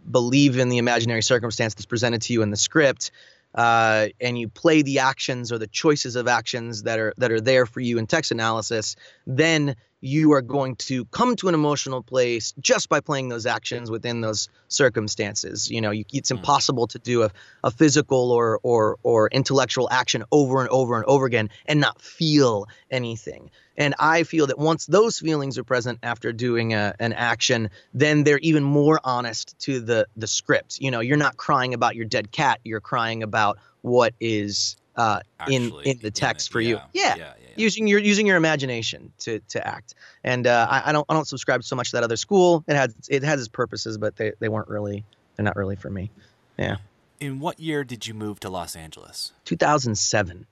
believe 0.09 0.57
in 0.57 0.69
the 0.69 0.77
imaginary 0.77 1.21
circumstance 1.21 1.73
that's 1.73 1.85
presented 1.85 2.21
to 2.23 2.33
you 2.33 2.41
in 2.43 2.49
the 2.49 2.57
script, 2.57 3.11
uh, 3.55 4.07
and 4.19 4.37
you 4.37 4.47
play 4.47 4.81
the 4.81 4.99
actions 4.99 5.51
or 5.51 5.57
the 5.57 5.67
choices 5.67 6.15
of 6.15 6.27
actions 6.27 6.83
that 6.83 6.99
are 6.99 7.13
that 7.17 7.31
are 7.31 7.41
there 7.41 7.65
for 7.65 7.81
you 7.81 7.97
in 7.97 8.07
text 8.07 8.31
analysis, 8.31 8.95
then 9.27 9.75
you 10.03 10.33
are 10.33 10.41
going 10.41 10.75
to 10.75 11.05
come 11.05 11.35
to 11.37 11.47
an 11.47 11.53
emotional 11.53 12.03
place 12.03 12.53
just 12.59 12.89
by 12.89 12.99
playing 12.99 13.29
those 13.29 13.45
actions 13.45 13.89
within 13.89 14.19
those 14.19 14.49
circumstances. 14.67 15.71
You 15.71 15.79
know, 15.79 15.91
you, 15.91 16.03
it's 16.11 16.29
Mm. 16.29 16.37
impossible 16.37 16.87
to 16.87 16.99
do 16.99 17.23
a, 17.23 17.31
a 17.63 17.71
physical 17.71 18.31
or 18.31 18.59
or 18.63 18.97
or 19.03 19.29
intellectual 19.29 19.87
action 19.89 20.23
over 20.31 20.59
and 20.59 20.69
over 20.69 20.97
and 20.97 21.05
over 21.05 21.25
again 21.25 21.49
and 21.65 21.79
not 21.79 22.01
feel 22.01 22.67
anything. 22.91 23.49
And 23.77 23.95
I 23.97 24.23
feel 24.23 24.47
that 24.47 24.59
once 24.59 24.85
those 24.85 25.19
feelings 25.19 25.57
are 25.57 25.63
present 25.63 25.99
after 26.03 26.33
doing 26.33 26.73
a, 26.73 26.93
an 26.99 27.13
action, 27.13 27.69
then 27.93 28.23
they're 28.23 28.39
even 28.39 28.63
more 28.63 28.99
honest 29.03 29.57
to 29.61 29.79
the 29.79 30.07
the 30.17 30.27
script. 30.27 30.79
You 30.79 30.91
know, 30.91 30.99
you're 30.99 31.17
not 31.17 31.37
crying 31.37 31.73
about 31.73 31.95
your 31.95 32.05
dead 32.05 32.31
cat; 32.31 32.59
you're 32.63 32.81
crying 32.81 33.23
about 33.23 33.57
what 33.81 34.13
is 34.19 34.75
uh, 34.95 35.21
in 35.47 35.63
Actually, 35.63 35.89
in 35.89 35.99
the 36.01 36.11
text 36.11 36.51
for 36.51 36.61
you. 36.61 36.75
Yeah, 36.75 36.87
Yeah, 36.93 37.15
yeah, 37.15 37.33
yeah. 37.41 37.42
Using 37.55 37.87
your 37.87 37.99
using 37.99 38.27
your 38.27 38.37
imagination 38.37 39.11
to 39.19 39.39
to 39.49 39.65
act. 39.67 39.95
And 40.23 40.47
uh, 40.47 40.67
I, 40.69 40.89
I 40.89 40.91
don't 40.91 41.05
I 41.09 41.13
don't 41.13 41.27
subscribe 41.27 41.63
so 41.63 41.75
much 41.75 41.91
to 41.91 41.97
that 41.97 42.03
other 42.03 42.17
school. 42.17 42.63
It 42.67 42.75
has 42.75 42.95
it 43.09 43.23
has 43.23 43.39
its 43.39 43.49
purposes, 43.49 43.97
but 43.97 44.15
they 44.15 44.33
they 44.39 44.49
weren't 44.49 44.69
really 44.69 45.05
they're 45.35 45.43
not 45.45 45.55
really 45.55 45.75
for 45.75 45.89
me. 45.89 46.11
Yeah. 46.57 46.77
In 47.19 47.39
what 47.39 47.59
year 47.59 47.83
did 47.83 48.05
you 48.07 48.13
move 48.13 48.39
to 48.41 48.49
Los 48.49 48.75
Angeles? 48.75 49.31
2007. 49.45 50.45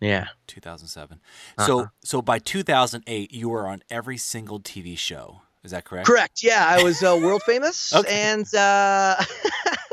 Yeah. 0.00 0.26
2007. 0.48 1.20
Uh-huh. 1.58 1.66
So 1.66 1.88
so 2.02 2.22
by 2.22 2.38
2008 2.38 3.32
you 3.32 3.48
were 3.48 3.66
on 3.66 3.82
every 3.90 4.16
single 4.18 4.60
TV 4.60 4.98
show. 4.98 5.42
Is 5.64 5.70
that 5.70 5.84
correct? 5.84 6.08
Correct. 6.08 6.42
Yeah, 6.42 6.66
I 6.66 6.82
was 6.82 7.04
uh, 7.04 7.16
world 7.22 7.42
famous, 7.44 7.92
Okay. 7.94 8.12
and 8.32 8.52
uh, 8.52 9.14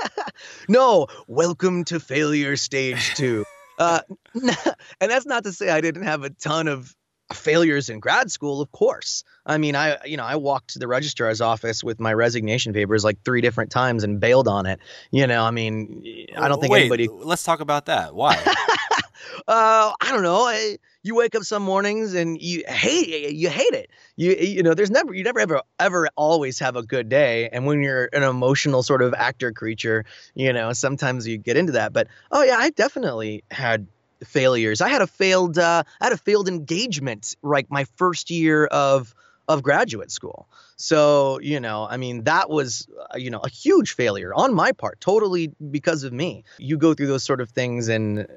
no, 0.67 1.06
welcome 1.28 1.84
to 1.86 1.99
failure 1.99 2.56
stage 2.56 3.13
two. 3.13 3.45
Uh, 3.80 4.02
and 4.36 5.10
that's 5.10 5.26
not 5.26 5.44
to 5.46 5.54
say 5.54 5.70
I 5.70 5.82
didn't 5.82 6.04
have 6.04 6.24
a 6.24 6.30
ton 6.30 6.68
of 6.68 6.94
failures 7.34 7.89
in 7.89 8.00
grad 8.00 8.30
school. 8.30 8.62
Of 8.62 8.72
course, 8.72 9.24
I 9.46 9.58
mean, 9.58 9.76
I 9.76 9.98
you 10.06 10.18
know 10.18 10.26
I 10.26 10.36
walked 10.36 10.74
to 10.74 10.80
the 10.80 10.88
registrar's 10.88 11.42
office 11.42 11.84
with 11.84 12.00
my 12.00 12.13
resignation 12.13 12.74
papers 12.74 13.04
like 13.04 13.24
three 13.24 13.42
different 13.42 13.72
times 13.72 14.04
and 14.04 14.20
bailed 14.20 14.48
on 14.48 14.65
it. 14.65 14.80
You 15.12 15.26
know, 15.26 15.44
I 15.44 15.52
mean, 15.52 16.04
I 16.38 16.48
don't 16.48 16.60
think 16.60 16.72
Wait, 16.72 16.82
anybody. 16.82 17.08
Let's 17.08 17.44
talk 17.44 17.62
about 17.62 17.86
that. 17.86 18.13
Why? 18.13 18.36
uh, 19.48 19.94
I 20.02 20.12
don't 20.12 20.24
know. 20.24 20.44
I, 20.44 20.78
you 21.10 21.15
wake 21.15 21.34
up 21.34 21.41
some 21.43 21.63
mornings 21.63 22.13
and 22.13 22.39
you 22.39 22.63
hate 22.67 23.34
you 23.34 23.50
hate 23.50 23.74
it. 23.74 23.89
You 24.15 24.36
you 24.36 24.62
know, 24.62 24.76
there's 24.76 24.91
never 24.91 25.12
you 25.12 25.24
never 25.24 25.39
ever 25.39 25.62
ever 25.80 26.08
always 26.15 26.60
have 26.60 26.76
a 26.76 26.84
good 26.84 27.10
day. 27.10 27.50
And 27.52 27.65
when 27.65 27.82
you're 27.82 28.10
an 28.13 28.22
emotional 28.22 28.84
sort 28.84 29.02
of 29.02 29.15
actor 29.15 29.52
creature, 29.52 30.06
you 30.36 30.54
know, 30.54 30.72
sometimes 30.74 31.28
you 31.28 31.38
get 31.39 31.58
into 31.58 31.74
that. 31.74 31.93
But 31.93 32.10
oh 32.32 32.43
yeah, 32.43 32.58
I 32.60 32.69
definitely 32.69 33.43
had 33.50 33.88
failures. 34.24 34.82
I 34.82 34.89
had 34.89 35.02
a 35.02 35.08
failed 35.08 35.58
uh, 35.58 35.84
I 36.00 36.06
had 36.06 36.13
a 36.13 36.17
failed 36.17 36.48
engagement 36.48 37.36
like 37.41 37.72
my 37.72 37.86
first 37.98 38.30
year 38.30 38.65
of 38.65 39.15
of 39.48 39.63
graduate 39.63 40.12
school. 40.12 40.48
So, 40.76 41.39
you 41.41 41.60
know, 41.60 41.88
I 41.89 41.98
mean, 41.98 42.26
that 42.26 42.52
was, 42.52 42.88
uh, 43.12 43.17
you 43.17 43.32
know, 43.32 43.39
a 43.39 43.50
huge 43.50 43.93
failure 43.93 44.32
on 44.32 44.54
my 44.54 44.72
part, 44.74 45.02
totally 45.02 45.52
because 45.72 46.04
of 46.04 46.13
me. 46.13 46.43
You 46.60 46.78
go 46.78 46.93
through 46.93 47.08
those 47.08 47.24
sort 47.24 47.41
of 47.41 47.50
things 47.50 47.89
and 47.89 48.28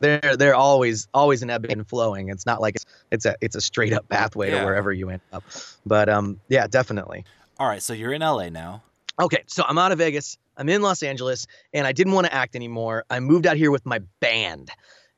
they're 0.00 0.36
they're 0.36 0.54
always 0.54 1.08
always 1.14 1.42
an 1.42 1.50
ebb 1.50 1.64
and 1.66 1.86
flowing. 1.88 2.28
It's 2.28 2.46
not 2.46 2.60
like 2.60 2.76
it's 2.76 2.86
it's 3.10 3.24
a 3.26 3.36
it's 3.40 3.56
a 3.56 3.60
straight 3.60 3.92
up 3.92 4.08
pathway 4.08 4.50
Yeah. 4.50 4.60
to 4.60 4.64
wherever 4.66 4.92
you 4.92 5.10
end 5.10 5.22
up. 5.32 5.44
But 5.84 6.08
um 6.08 6.40
yeah, 6.48 6.66
definitely. 6.66 7.24
All 7.58 7.66
right, 7.66 7.82
so 7.82 7.92
you're 7.92 8.12
in 8.12 8.20
LA 8.20 8.48
now. 8.50 8.82
Okay, 9.20 9.42
so 9.46 9.64
I'm 9.66 9.78
out 9.78 9.92
of 9.92 9.98
Vegas. 9.98 10.36
I'm 10.58 10.68
in 10.68 10.82
Los 10.82 11.02
Angeles, 11.02 11.46
and 11.72 11.86
I 11.86 11.92
didn't 11.92 12.12
want 12.12 12.26
to 12.26 12.34
act 12.34 12.54
anymore. 12.56 13.04
I 13.08 13.20
moved 13.20 13.46
out 13.46 13.56
here 13.56 13.70
with 13.70 13.86
my 13.86 14.00
band 14.20 14.70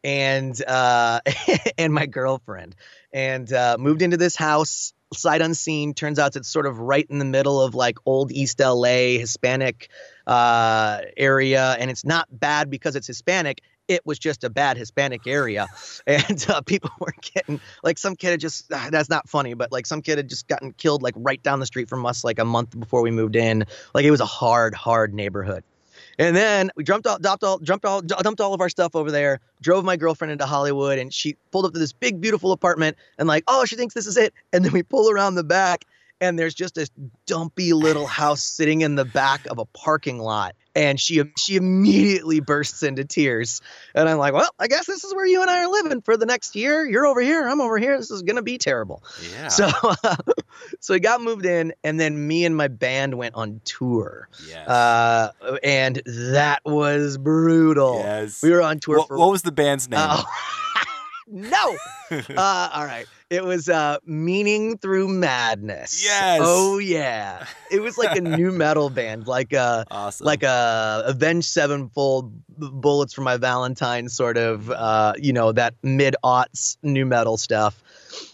and 0.05 0.61
uh, 0.64 1.20
and 1.79 1.92
my 1.92 2.07
girlfriend, 2.07 2.77
and 3.12 3.53
uh, 3.53 3.77
moved 3.79 4.03
into 4.03 4.16
this 4.16 4.37
house 4.37 4.92
sight 5.14 5.40
unseen. 5.40 5.94
Turns 5.94 6.18
out 6.18 6.37
it's 6.37 6.48
sort 6.48 6.66
of 6.66 6.79
right 6.79 7.07
in 7.09 7.18
the 7.18 7.24
middle 7.24 7.61
of 7.61 7.74
like 7.74 7.98
old 8.07 8.31
East 8.31 8.61
LA 8.61 9.18
Hispanic 9.18 9.88
uh, 10.27 11.01
area, 11.16 11.77
and 11.79 11.90
it's 11.90 12.05
not 12.05 12.29
bad 12.31 12.70
because 12.70 12.94
it's 12.94 13.07
Hispanic. 13.07 13.62
It 13.88 14.05
was 14.05 14.18
just 14.18 14.44
a 14.44 14.51
bad 14.51 14.77
Hispanic 14.77 15.27
area, 15.27 15.66
and 16.07 16.46
uh, 16.48 16.61
people 16.61 16.90
were 17.01 17.14
getting 17.35 17.61
like 17.83 17.98
some 17.98 18.16
kid 18.16 18.31
had 18.31 18.40
just 18.40 18.72
ah, 18.72 18.88
that's 18.90 19.09
not 19.09 19.29
funny, 19.29 19.55
but 19.55 19.72
like 19.72 19.87
some 19.87 20.03
kid 20.03 20.18
had 20.18 20.29
just 20.29 20.46
gotten 20.46 20.72
killed 20.72 21.03
like 21.03 21.14
right 21.16 21.42
down 21.42 21.59
the 21.61 21.66
street 21.66 21.88
from 21.88 22.07
us 22.07 22.24
like 22.24 22.38
a 22.38 22.44
month 22.44 22.79
before 22.79 23.03
we 23.03 23.11
moved 23.11 23.37
in. 23.37 23.64
Like 23.94 24.05
it 24.05 24.11
was 24.11 24.20
a 24.20 24.27
hard, 24.27 24.74
hard 24.74 25.14
neighborhood. 25.14 25.64
And 26.18 26.35
then 26.35 26.70
we 26.77 26.85
jumped 26.85 27.07
all, 27.07 27.18
dumped 27.18 27.44
all, 27.44 27.59
jumped 27.61 27.85
all, 27.85 28.03
dumped 28.03 28.40
all 28.40 28.55
of 28.55 28.61
our 28.61 28.68
stuff 28.68 28.96
over 28.96 29.11
there. 29.11 29.40
Drove 29.61 29.85
my 29.85 29.96
girlfriend 29.96 30.33
into 30.33 30.46
Hollywood, 30.46 30.98
and 30.98 31.12
she 31.12 31.37
pulled 31.53 31.64
up 31.64 31.72
to 31.72 31.79
this 31.79 31.92
big, 31.92 32.20
beautiful 32.20 32.53
apartment, 32.53 32.96
and 33.18 33.29
like, 33.29 33.44
oh, 33.46 33.64
she 33.64 33.77
thinks 33.77 33.94
this 33.94 34.07
is 34.07 34.16
it. 34.16 34.35
And 34.53 34.64
then 34.64 34.72
we 34.72 34.83
pull 34.83 35.11
around 35.11 35.37
the 35.37 35.44
back, 35.44 35.85
and 36.20 36.38
there's 36.38 36.55
just 36.55 36.74
this 36.74 36.90
dumpy 37.27 37.72
little 37.72 38.07
house 38.07 38.42
sitting 38.42 38.81
in 38.81 38.96
the 38.96 39.05
back 39.05 39.46
of 39.46 39.59
a 39.59 39.64
parking 39.64 40.18
lot. 40.18 40.55
And 40.78 41.00
she 41.00 41.22
she 41.36 41.56
immediately 41.56 42.38
bursts 42.38 42.82
into 42.82 43.04
tears 43.04 43.60
and 43.94 44.08
i'm 44.08 44.16
like 44.16 44.32
well 44.32 44.48
i 44.58 44.68
guess 44.68 44.86
this 44.86 45.02
is 45.02 45.12
where 45.14 45.26
you 45.26 45.42
and 45.42 45.50
i 45.50 45.64
are 45.64 45.68
living 45.68 46.00
for 46.00 46.16
the 46.16 46.24
next 46.24 46.54
year 46.54 46.86
you're 46.86 47.06
over 47.06 47.20
here 47.20 47.48
i'm 47.48 47.60
over 47.60 47.78
here 47.78 47.96
this 47.98 48.10
is 48.10 48.22
gonna 48.22 48.42
be 48.42 48.58
terrible 48.58 49.02
Yeah. 49.32 49.48
so 49.48 49.68
uh, 49.82 50.16
so 50.80 50.94
we 50.94 51.00
got 51.00 51.20
moved 51.20 51.44
in 51.44 51.74
and 51.82 51.98
then 51.98 52.26
me 52.26 52.44
and 52.44 52.56
my 52.56 52.68
band 52.68 53.14
went 53.14 53.34
on 53.34 53.60
tour 53.64 54.28
yes. 54.46 54.68
uh 54.68 55.32
and 55.64 56.00
that 56.06 56.60
was 56.64 57.18
brutal 57.18 57.98
yes. 57.98 58.40
we 58.42 58.50
were 58.50 58.62
on 58.62 58.78
tour 58.78 58.98
what, 58.98 59.08
for 59.08 59.18
what 59.18 59.30
was 59.30 59.42
the 59.42 59.52
band's 59.52 59.88
name? 59.88 60.00
Oh. 60.00 60.24
no 61.30 61.76
uh 62.10 62.70
all 62.72 62.84
right 62.84 63.06
it 63.30 63.44
was 63.44 63.68
uh 63.68 63.98
meaning 64.06 64.78
through 64.78 65.06
madness 65.08 66.02
Yes. 66.04 66.40
oh 66.42 66.78
yeah 66.78 67.46
it 67.70 67.80
was 67.80 67.98
like 67.98 68.16
a 68.16 68.20
nu 68.20 68.50
metal 68.50 68.88
band 68.98 69.26
like 69.26 69.52
a 69.52 69.84
awesome. 69.90 70.24
like 70.24 70.42
a 70.42 71.02
Avenged 71.06 71.48
Sevenfold 71.48 72.32
bullets 72.48 73.12
for 73.12 73.20
my 73.22 73.36
Valentine 73.36 74.08
sort 74.08 74.36
of 74.38 74.70
uh 74.70 75.12
you 75.18 75.32
know 75.32 75.52
that 75.52 75.74
mid 75.82 76.16
aughts 76.24 76.76
nu 76.82 77.04
metal 77.04 77.36
stuff. 77.36 77.82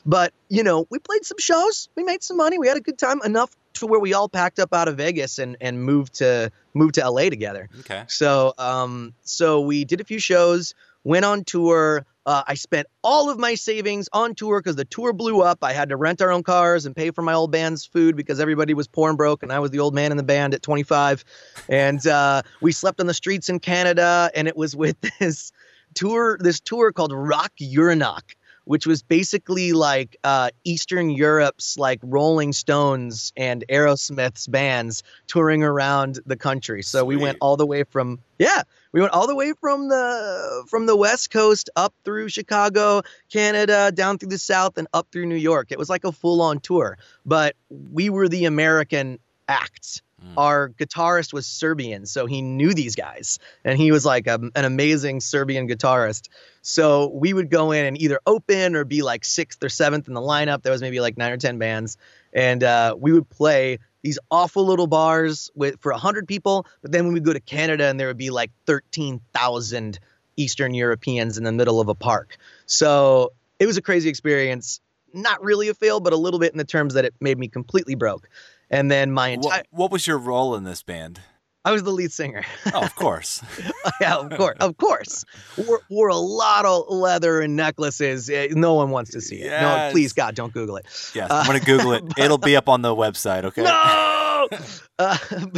But 0.06 0.32
you 0.48 0.62
know 0.62 0.86
we 0.90 0.98
played 0.98 1.24
some 1.24 1.38
shows, 1.38 1.88
we 1.96 2.04
made 2.04 2.22
some 2.22 2.36
money, 2.36 2.58
we 2.58 2.68
had 2.68 2.76
a 2.76 2.80
good 2.80 2.98
time 2.98 3.20
enough 3.24 3.50
to 3.74 3.86
where 3.86 3.98
we 4.00 4.14
all 4.14 4.28
packed 4.28 4.58
up 4.60 4.72
out 4.72 4.86
of 4.88 4.96
Vegas 4.96 5.38
and 5.38 5.56
and 5.60 5.82
moved 5.82 6.14
to 6.14 6.50
moved 6.74 6.94
to 6.94 7.08
LA 7.10 7.28
together. 7.28 7.68
okay. 7.80 8.04
So 8.08 8.54
um 8.58 9.14
so 9.22 9.60
we 9.60 9.84
did 9.84 10.00
a 10.00 10.04
few 10.04 10.18
shows, 10.20 10.74
went 11.02 11.24
on 11.24 11.42
tour. 11.44 12.06
Uh, 12.26 12.42
I 12.46 12.54
spent 12.54 12.86
all 13.02 13.30
of 13.30 13.38
my 13.38 13.54
savings 13.54 14.08
on 14.12 14.34
tour 14.34 14.60
because 14.60 14.76
the 14.76 14.84
tour 14.84 15.12
blew 15.12 15.42
up. 15.42 15.58
I 15.62 15.72
had 15.72 15.90
to 15.90 15.96
rent 15.96 16.22
our 16.22 16.30
own 16.30 16.42
cars 16.42 16.86
and 16.86 16.96
pay 16.96 17.10
for 17.10 17.22
my 17.22 17.34
old 17.34 17.50
band's 17.50 17.84
food 17.84 18.16
because 18.16 18.40
everybody 18.40 18.72
was 18.74 18.88
poor 18.88 19.10
and 19.10 19.18
broke, 19.18 19.42
and 19.42 19.52
I 19.52 19.58
was 19.58 19.70
the 19.70 19.80
old 19.80 19.94
man 19.94 20.10
in 20.10 20.16
the 20.16 20.22
band 20.22 20.54
at 20.54 20.62
25. 20.62 21.24
And 21.68 22.04
uh, 22.06 22.42
we 22.60 22.72
slept 22.72 23.00
on 23.00 23.06
the 23.06 23.14
streets 23.14 23.48
in 23.48 23.60
Canada, 23.60 24.30
and 24.34 24.48
it 24.48 24.56
was 24.56 24.74
with 24.74 24.96
this 25.18 25.52
tour, 25.94 26.38
this 26.40 26.60
tour 26.60 26.92
called 26.92 27.12
Rock 27.12 27.52
Uranok, 27.60 28.22
which 28.64 28.86
was 28.86 29.02
basically 29.02 29.72
like 29.72 30.16
uh, 30.24 30.50
Eastern 30.64 31.10
Europe's 31.10 31.76
like 31.76 32.00
Rolling 32.02 32.52
Stones 32.52 33.32
and 33.36 33.64
Aerosmith's 33.68 34.46
bands 34.46 35.02
touring 35.26 35.62
around 35.62 36.20
the 36.24 36.36
country. 36.36 36.82
So 36.82 37.04
we 37.04 37.16
went 37.16 37.38
all 37.40 37.56
the 37.56 37.66
way 37.66 37.84
from 37.84 38.20
yeah, 38.38 38.62
we 38.94 39.00
went 39.00 39.12
all 39.12 39.26
the 39.26 39.34
way 39.34 39.52
from 39.60 39.88
the 39.88 40.64
from 40.68 40.86
the 40.86 40.96
West 40.96 41.32
Coast 41.32 41.68
up 41.74 41.92
through 42.04 42.28
Chicago, 42.28 43.02
Canada, 43.28 43.90
down 43.92 44.18
through 44.18 44.28
the 44.28 44.38
South, 44.38 44.78
and 44.78 44.86
up 44.94 45.08
through 45.10 45.26
New 45.26 45.34
York. 45.34 45.72
It 45.72 45.78
was 45.78 45.90
like 45.90 46.04
a 46.04 46.12
full 46.12 46.40
on 46.40 46.60
tour, 46.60 46.96
but 47.26 47.56
we 47.68 48.08
were 48.08 48.28
the 48.28 48.44
American 48.44 49.18
acts. 49.48 50.00
Mm. 50.24 50.34
Our 50.36 50.68
guitarist 50.68 51.32
was 51.32 51.44
Serbian, 51.44 52.06
so 52.06 52.26
he 52.26 52.40
knew 52.40 52.72
these 52.72 52.94
guys, 52.94 53.40
and 53.64 53.76
he 53.76 53.90
was 53.90 54.06
like 54.06 54.28
a, 54.28 54.38
an 54.54 54.64
amazing 54.64 55.20
Serbian 55.20 55.68
guitarist. 55.68 56.28
So 56.62 57.08
we 57.08 57.32
would 57.32 57.50
go 57.50 57.72
in 57.72 57.86
and 57.86 58.00
either 58.00 58.20
open 58.24 58.76
or 58.76 58.84
be 58.84 59.02
like 59.02 59.24
sixth 59.24 59.62
or 59.64 59.68
seventh 59.70 60.06
in 60.06 60.14
the 60.14 60.20
lineup. 60.20 60.62
There 60.62 60.72
was 60.72 60.82
maybe 60.82 61.00
like 61.00 61.18
nine 61.18 61.32
or 61.32 61.36
ten 61.36 61.58
bands, 61.58 61.96
and 62.32 62.62
uh, 62.62 62.94
we 62.96 63.12
would 63.12 63.28
play 63.28 63.80
these 64.04 64.18
awful 64.30 64.64
little 64.64 64.86
bars 64.86 65.50
with 65.56 65.80
for 65.80 65.90
hundred 65.92 66.28
people. 66.28 66.66
But 66.82 66.92
then 66.92 67.06
when 67.06 67.14
we 67.14 67.20
go 67.20 67.32
to 67.32 67.40
Canada, 67.40 67.86
and 67.86 67.98
there 67.98 68.06
would 68.06 68.18
be 68.18 68.30
like 68.30 68.52
thirteen 68.66 69.20
thousand 69.32 69.98
Eastern 70.36 70.74
Europeans 70.74 71.36
in 71.38 71.44
the 71.44 71.52
middle 71.52 71.80
of 71.80 71.88
a 71.88 71.94
park. 71.94 72.36
So 72.66 73.32
it 73.58 73.66
was 73.66 73.76
a 73.76 73.82
crazy 73.82 74.08
experience. 74.08 74.80
Not 75.12 75.42
really 75.42 75.68
a 75.68 75.74
fail, 75.74 76.00
but 76.00 76.12
a 76.12 76.16
little 76.16 76.40
bit 76.40 76.52
in 76.52 76.58
the 76.58 76.64
terms 76.64 76.94
that 76.94 77.04
it 77.04 77.14
made 77.20 77.38
me 77.38 77.48
completely 77.48 77.94
broke. 77.94 78.28
And 78.68 78.90
then 78.90 79.12
my 79.12 79.28
entire 79.28 79.58
What, 79.58 79.66
what 79.70 79.90
was 79.90 80.06
your 80.06 80.18
role 80.18 80.54
in 80.56 80.64
this 80.64 80.82
band? 80.82 81.20
I 81.64 81.72
was 81.72 81.82
the 81.82 81.90
lead 81.92 82.12
singer. 82.12 82.44
Oh, 82.74 82.82
of 82.82 82.94
course. 82.94 83.42
yeah, 84.00 84.16
of 84.16 84.30
course, 84.36 84.56
of 84.60 84.76
course. 84.76 85.24
Wore, 85.56 85.80
wore 85.88 86.08
a 86.08 86.16
lot 86.16 86.66
of 86.66 86.84
leather 86.88 87.40
and 87.40 87.56
necklaces. 87.56 88.28
Eh, 88.28 88.48
No 88.50 88.74
one 88.74 88.90
wants 88.90 89.12
to 89.12 89.20
see 89.22 89.36
it. 89.42 89.48
No, 89.50 89.88
please, 89.90 90.12
God, 90.12 90.34
don't 90.34 90.52
Google 90.52 90.76
it. 90.76 90.84
yes, 91.14 91.30
Uh, 91.30 91.36
I'm 91.36 91.46
gonna 91.46 91.60
Google 91.60 91.92
it. 91.94 92.04
It'll 92.18 92.36
be 92.38 92.54
up 92.56 92.68
on 92.68 92.82
the 92.82 92.94
website. 92.94 93.44
Okay. 93.44 93.62
No. 93.62 94.48
uh, 94.98 95.16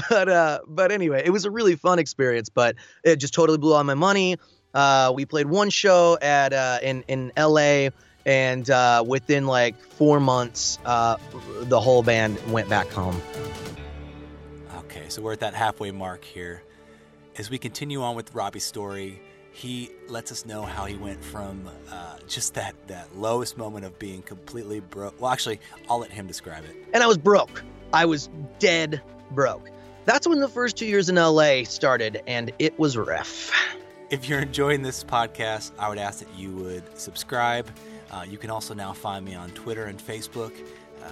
but 0.09 0.29
uh, 0.29 0.61
but 0.69 0.93
anyway, 0.93 1.23
it 1.25 1.31
was 1.31 1.45
a 1.45 1.51
really 1.51 1.75
fun 1.75 1.99
experience. 1.99 2.49
But 2.49 2.77
it 3.03 3.17
just 3.17 3.35
totally 3.35 3.59
blew 3.59 3.73
all 3.75 3.83
my 3.83 3.95
money. 3.95 4.37
Uh, 4.75 5.11
we 5.15 5.25
played 5.25 5.49
one 5.49 5.71
show 5.71 6.17
at 6.23 6.53
uh, 6.53 6.79
in 6.83 7.03
in 7.09 7.33
L.A. 7.37 7.91
and 8.27 8.71
uh, 8.71 9.03
within 9.07 9.47
like 9.47 9.77
four 9.81 10.21
months, 10.21 10.79
uh, 10.85 11.17
the 11.63 11.81
whole 11.81 12.05
band 12.05 12.39
went 12.53 12.69
back 12.69 12.89
home. 12.91 13.21
Okay, 14.97 15.11
so 15.11 15.21
we're 15.21 15.35
at 15.35 15.41
that 15.41 15.53
halfway 15.53 15.91
mark 15.91 16.25
here. 16.25 16.63
As 17.37 17.51
we 17.51 17.59
continue 17.59 18.03
on 18.03 18.17
with 18.17 18.35
Robbie's 18.35 18.65
story, 18.65 19.21
he 19.53 19.91
lets 20.09 20.33
us 20.33 20.47
know 20.47 20.63
how 20.63 20.87
he 20.87 20.97
went 20.97 21.23
from 21.23 21.69
uh, 21.91 22.17
just 22.27 22.55
that, 22.55 22.75
that 22.87 23.15
lowest 23.15 23.59
moment 23.59 23.85
of 23.85 23.99
being 23.99 24.23
completely 24.23 24.81
broke. 24.81 25.21
Well, 25.21 25.31
actually, 25.31 25.61
I'll 25.91 25.99
let 25.99 26.11
him 26.11 26.27
describe 26.27 26.65
it. 26.65 26.75
and 26.95 27.03
I 27.03 27.07
was 27.07 27.19
broke. 27.19 27.63
I 27.93 28.07
was 28.07 28.31
dead 28.59 29.03
broke. 29.33 29.69
That's 30.07 30.27
when 30.27 30.41
the 30.41 30.49
first 30.49 30.79
two 30.79 30.87
years 30.87 31.11
in 31.11 31.17
LA 31.17 31.65
started, 31.65 32.23
and 32.27 32.51
it 32.59 32.79
was 32.79 32.97
rough. 32.97 33.53
If 34.09 34.31
you're 34.31 34.41
enjoying 34.41 34.81
this 34.81 35.05
podcast, 35.05 35.73
I 35.79 35.91
would 35.91 35.99
ask 35.99 36.21
that 36.21 36.35
you 36.35 36.53
would 36.53 36.99
subscribe. 36.99 37.69
Uh, 38.11 38.25
you 38.27 38.39
can 38.39 38.49
also 38.49 38.73
now 38.73 38.95
find 38.95 39.27
me 39.27 39.35
on 39.35 39.51
Twitter 39.51 39.85
and 39.87 39.99
Facebook 39.99 40.53
uh, 41.03 41.11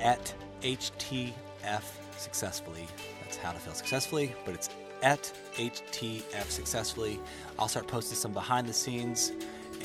at 0.00 0.34
HTF 0.60 1.82
Successfully. 2.22 2.86
That's 3.32 3.42
how 3.42 3.52
to 3.52 3.58
fail 3.58 3.72
successfully, 3.72 4.34
but 4.44 4.52
it's 4.52 4.68
at 5.02 5.32
HTF 5.54 6.50
Successfully. 6.50 7.18
I'll 7.58 7.66
start 7.66 7.86
posting 7.86 8.14
some 8.14 8.34
behind 8.34 8.68
the 8.68 8.74
scenes 8.74 9.32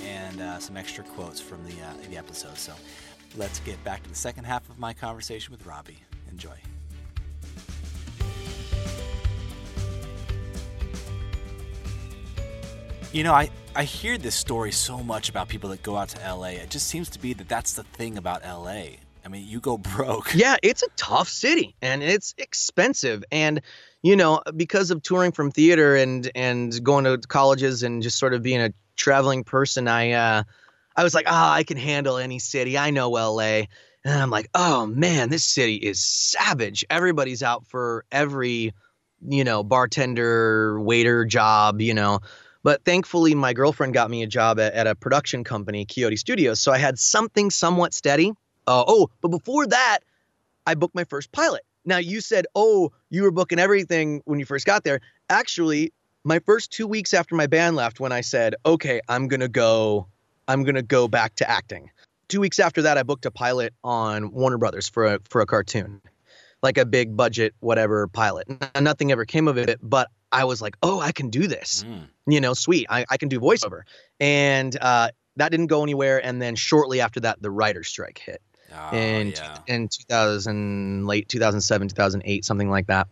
and 0.03 0.41
uh, 0.41 0.59
some 0.59 0.75
extra 0.75 1.05
quotes 1.05 1.39
from 1.39 1.63
the, 1.63 1.71
uh, 1.71 1.93
the 2.09 2.17
episode. 2.17 2.57
So 2.57 2.73
let's 3.37 3.61
get 3.61 3.81
back 3.85 4.03
to 4.03 4.09
the 4.09 4.15
second 4.15 4.43
half 4.43 4.69
of 4.69 4.77
my 4.79 4.91
conversation 4.91 5.53
with 5.53 5.65
Robbie. 5.65 5.97
Enjoy. 6.29 6.57
You 13.13 13.23
know, 13.23 13.33
I, 13.33 13.49
I 13.77 13.85
hear 13.85 14.17
this 14.17 14.35
story 14.35 14.73
so 14.73 15.01
much 15.01 15.29
about 15.29 15.47
people 15.47 15.69
that 15.69 15.83
go 15.83 15.95
out 15.95 16.09
to 16.09 16.35
LA. 16.35 16.47
It 16.47 16.69
just 16.69 16.87
seems 16.87 17.09
to 17.11 17.19
be 17.19 17.31
that 17.31 17.47
that's 17.47 17.71
the 17.71 17.83
thing 17.83 18.17
about 18.17 18.43
LA. 18.43 18.97
I 19.27 19.29
mean, 19.29 19.45
you 19.45 19.59
go 19.59 19.77
broke. 19.95 20.33
Yeah, 20.33 20.55
it's 20.63 20.83
a 20.83 20.87
tough 20.95 21.27
city 21.27 21.75
and 21.81 22.01
it's 22.01 22.33
expensive. 22.37 23.25
And, 23.29 23.61
you 24.01 24.15
know, 24.15 24.41
because 24.55 24.89
of 24.89 25.03
touring 25.03 25.33
from 25.33 25.51
theater 25.51 25.97
and 25.97 26.31
and 26.33 26.81
going 26.81 27.03
to 27.03 27.17
colleges 27.17 27.83
and 27.83 28.01
just 28.01 28.17
sort 28.17 28.33
of 28.33 28.41
being 28.41 28.61
a 28.61 28.73
traveling 28.95 29.43
person, 29.43 29.89
I 29.89 30.11
uh 30.11 30.43
I 30.95 31.03
was 31.03 31.13
like, 31.13 31.25
ah, 31.27 31.53
I 31.53 31.63
can 31.63 31.75
handle 31.75 32.17
any 32.17 32.39
city. 32.39 32.77
I 32.77 32.91
know 32.91 33.09
LA. 33.09 33.63
And 34.05 34.13
I'm 34.21 34.29
like, 34.29 34.49
oh 34.55 34.85
man, 34.85 35.29
this 35.29 35.43
city 35.43 35.75
is 35.75 35.99
savage. 35.99 36.85
Everybody's 36.89 37.43
out 37.43 37.67
for 37.67 38.05
every, 38.09 38.73
you 39.27 39.43
know, 39.43 39.61
bartender, 39.61 40.79
waiter 40.79 41.25
job, 41.25 41.81
you 41.81 41.93
know. 41.93 42.21
But 42.63 42.85
thankfully, 42.85 43.35
my 43.35 43.51
girlfriend 43.51 43.93
got 43.93 44.09
me 44.09 44.23
a 44.23 44.27
job 44.27 44.57
at, 44.57 44.73
at 44.73 44.87
a 44.87 44.95
production 44.95 45.43
company, 45.43 45.85
Coyote 45.85 46.15
Studios. 46.15 46.61
So 46.61 46.71
I 46.71 46.77
had 46.77 46.97
something 46.97 47.49
somewhat 47.49 47.93
steady. 47.93 48.31
Uh, 48.67 48.83
oh, 48.87 49.09
but 49.21 49.29
before 49.29 49.65
that, 49.67 49.99
I 50.65 50.75
booked 50.75 50.93
my 50.93 51.05
first 51.05 51.31
pilot. 51.31 51.63
Now, 51.85 51.97
you 51.97 52.19
said, 52.19 52.45
oh, 52.53 52.91
you 53.09 53.23
were 53.23 53.31
booking 53.31 53.59
everything 53.59 54.21
when 54.25 54.39
you 54.39 54.45
first 54.45 54.65
got 54.65 54.83
there. 54.83 54.99
Actually, 55.29 55.93
my 56.25 56.39
first 56.39 56.71
two 56.71 56.85
weeks 56.85 57.13
after 57.13 57.33
my 57.35 57.47
band 57.47 57.77
left, 57.77 58.01
when 58.01 58.11
I 58.11 58.21
said, 58.21 58.55
okay, 58.65 58.99
I'm 59.07 59.29
going 59.29 59.39
to 59.39 59.47
go, 59.47 60.07
I'm 60.49 60.63
going 60.63 60.75
to 60.75 60.81
go 60.81 61.07
back 61.07 61.35
to 61.35 61.49
acting. 61.49 61.89
Two 62.27 62.41
weeks 62.41 62.59
after 62.59 62.81
that, 62.81 62.97
I 62.97 63.03
booked 63.03 63.25
a 63.25 63.31
pilot 63.31 63.73
on 63.85 64.31
Warner 64.33 64.57
Brothers 64.57 64.89
for 64.89 65.05
a, 65.05 65.19
for 65.29 65.39
a 65.39 65.45
cartoon, 65.45 66.01
like 66.61 66.77
a 66.77 66.85
big 66.85 67.15
budget, 67.15 67.55
whatever 67.61 68.05
pilot. 68.09 68.47
Nothing 68.79 69.13
ever 69.13 69.23
came 69.23 69.47
of 69.47 69.57
it, 69.57 69.79
but 69.81 70.09
I 70.29 70.43
was 70.43 70.61
like, 70.61 70.75
oh, 70.83 70.99
I 70.99 71.13
can 71.13 71.29
do 71.29 71.47
this 71.47 71.85
Mm. 71.87 72.09
you 72.27 72.41
know, 72.41 72.53
sweet, 72.53 72.87
I, 72.89 73.05
I 73.09 73.15
can 73.15 73.29
do 73.29 73.39
voiceover. 73.39 73.83
And 74.19 74.75
uh, 74.81 75.11
that 75.37 75.51
didn't 75.51 75.67
go 75.67 75.83
anywhere. 75.83 76.23
And 76.23 76.41
then 76.41 76.55
shortly 76.55 76.99
after 76.99 77.21
that, 77.21 77.41
the 77.41 77.49
writer's 77.49 77.87
strike 77.87 78.17
hit 78.17 78.41
Oh, 78.73 78.95
in, 78.95 79.31
yeah. 79.31 79.59
in 79.67 79.87
2000, 79.87 81.05
late 81.05 81.29
2007, 81.29 81.89
2008, 81.89 82.45
something 82.45 82.69
like 82.69 82.87
that. 82.87 83.07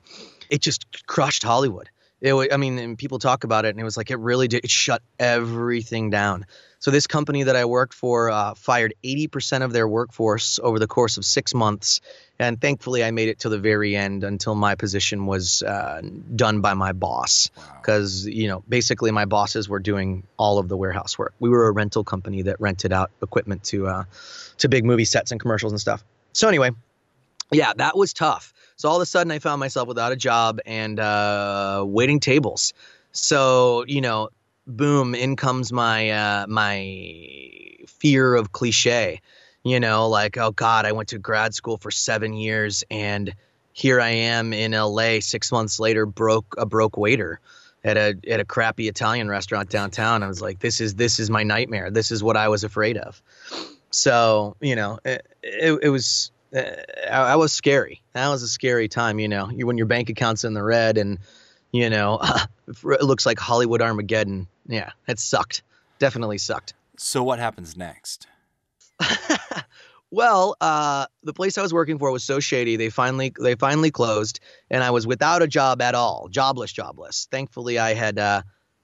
It 0.49 0.61
just 0.61 1.07
crushed 1.07 1.43
Hollywood. 1.43 1.89
It 2.21 2.53
I 2.53 2.57
mean, 2.57 2.79
and 2.79 2.97
people 2.97 3.19
talk 3.19 3.43
about 3.43 3.65
it, 3.65 3.69
and 3.69 3.79
it 3.79 3.83
was 3.83 3.97
like 3.97 4.09
it 4.09 4.17
really 4.17 4.47
did. 4.47 4.63
It 4.63 4.71
shut 4.71 5.01
everything 5.19 6.09
down. 6.09 6.45
So 6.79 6.91
this 6.91 7.07
company 7.07 7.43
that 7.43 7.55
I 7.55 7.65
worked 7.65 7.93
for 7.93 8.29
uh, 8.29 8.53
fired 8.53 8.93
80% 9.03 9.63
of 9.63 9.73
their 9.73 9.87
workforce 9.87 10.59
over 10.61 10.79
the 10.79 10.87
course 10.87 11.17
of 11.17 11.25
six 11.25 11.53
months, 11.53 11.99
and 12.39 12.60
thankfully 12.60 13.04
I 13.04 13.12
made 13.12 13.30
it 13.30 13.39
to 13.39 13.50
the 13.50 13.58
very 13.60 13.95
end 13.95 14.24
until 14.24 14.56
my 14.56 14.76
position 14.76 15.26
was 15.26 15.63
uh, 15.63 16.02
done 16.36 16.62
by 16.62 16.73
my 16.73 16.92
boss 16.92 17.50
Wow. 17.56 17.63
because 17.81 18.25
you 18.25 18.48
know 18.48 18.63
basically 18.67 19.12
my 19.12 19.25
bosses 19.25 19.69
were 19.69 19.79
doing 19.79 20.23
all 20.38 20.58
of 20.60 20.67
the 20.67 20.77
warehouse 20.77 21.17
work. 21.17 21.33
We 21.40 21.50
were 21.50 21.67
a 21.67 21.71
rental 21.71 22.04
company 22.04 22.44
that 22.44 22.60
rented 22.60 22.92
out 22.92 23.12
equipment 23.21 23.63
to 23.65 23.88
uh, 23.88 24.04
to 24.58 24.69
big 24.69 24.86
movie 24.86 25.06
sets 25.06 25.31
and 25.31 25.40
commercials 25.40 25.71
and 25.71 25.79
stuff. 25.79 26.04
So 26.33 26.48
anyway, 26.48 26.71
yeah, 27.52 27.73
that 27.77 27.96
was 27.96 28.13
tough. 28.13 28.54
So 28.75 28.90
all 28.90 28.98
of 28.98 29.02
a 29.02 29.06
sudden, 29.06 29.31
I 29.31 29.40
found 29.40 29.60
myself 29.60 29.88
without 29.88 30.12
a 30.12 30.17
job 30.17 30.60
and 30.65 31.00
uh, 31.00 31.83
waiting 31.88 32.19
tables. 32.19 32.73
So 33.13 33.86
you 33.88 34.02
know, 34.02 34.29
boom, 34.67 35.15
in 35.15 35.36
comes 35.38 35.71
my 35.71 36.10
uh, 36.10 36.48
my 36.48 37.77
fear 37.88 38.36
of 38.36 38.52
cliche. 38.52 39.21
You 39.65 39.79
know, 39.79 40.09
like 40.09 40.37
oh 40.37 40.51
God, 40.51 40.85
I 40.85 40.91
went 40.91 41.09
to 41.09 41.17
grad 41.17 41.55
school 41.55 41.77
for 41.77 41.89
seven 41.89 42.33
years 42.33 42.83
and 42.91 43.33
here 43.73 43.99
I 43.99 44.09
am 44.09 44.53
in 44.53 44.71
LA 44.71 45.19
six 45.19 45.51
months 45.51 45.81
later, 45.81 46.05
broke 46.05 46.55
a 46.57 46.65
broke 46.65 46.95
waiter 46.95 47.41
at 47.83 47.97
a 47.97 48.15
at 48.29 48.39
a 48.39 48.45
crappy 48.45 48.87
Italian 48.87 49.27
restaurant 49.27 49.69
downtown. 49.69 50.23
I 50.23 50.27
was 50.27 50.39
like, 50.39 50.59
this 50.59 50.79
is 50.79 50.95
this 50.95 51.19
is 51.19 51.29
my 51.29 51.43
nightmare. 51.43 51.91
This 51.91 52.11
is 52.11 52.23
what 52.23 52.37
I 52.37 52.47
was 52.47 52.63
afraid 52.63 52.95
of. 52.95 53.21
So 53.89 54.55
you 54.61 54.75
know, 54.75 54.99
it, 55.03 55.25
it, 55.43 55.79
it 55.83 55.89
was 55.89 56.31
uh, 56.55 56.61
I, 57.11 57.33
I, 57.33 57.35
was 57.35 57.51
scary. 57.51 58.01
That 58.13 58.29
was 58.29 58.43
a 58.43 58.47
scary 58.47 58.87
time. 58.87 59.19
You 59.19 59.27
know, 59.27 59.47
when 59.47 59.77
your 59.77 59.87
bank 59.87 60.09
account's 60.09 60.45
in 60.45 60.53
the 60.53 60.63
red 60.63 60.97
and 60.97 61.19
you 61.71 61.89
know 61.89 62.21
it 62.67 63.03
looks 63.03 63.25
like 63.25 63.39
Hollywood 63.39 63.81
Armageddon. 63.81 64.47
Yeah, 64.67 64.91
it 65.07 65.19
sucked. 65.19 65.63
Definitely 65.99 66.37
sucked. 66.37 66.75
So 66.97 67.23
what 67.23 67.39
happens 67.39 67.75
next? 67.75 68.27
well, 70.12 70.56
uh, 70.62 71.06
the 71.23 71.33
place 71.33 71.58
I 71.58 71.62
was 71.62 71.73
working 71.73 72.00
for 72.00 72.12
was 72.12 72.23
so 72.23 72.39
shady. 72.39 72.75
They 72.75 72.89
finally 72.89 73.33
they 73.39 73.56
finally 73.56 73.91
closed, 73.91 74.39
and 74.69 74.83
I 74.83 74.91
was 74.91 75.06
without 75.08 75.41
a 75.41 75.48
job 75.48 75.81
at 75.81 75.96
all, 75.96 76.27
jobless, 76.29 76.71
jobless. 76.71 77.27
Thankfully, 77.31 77.79
I 77.79 77.93
had 77.93 78.19
uh, 78.19 78.41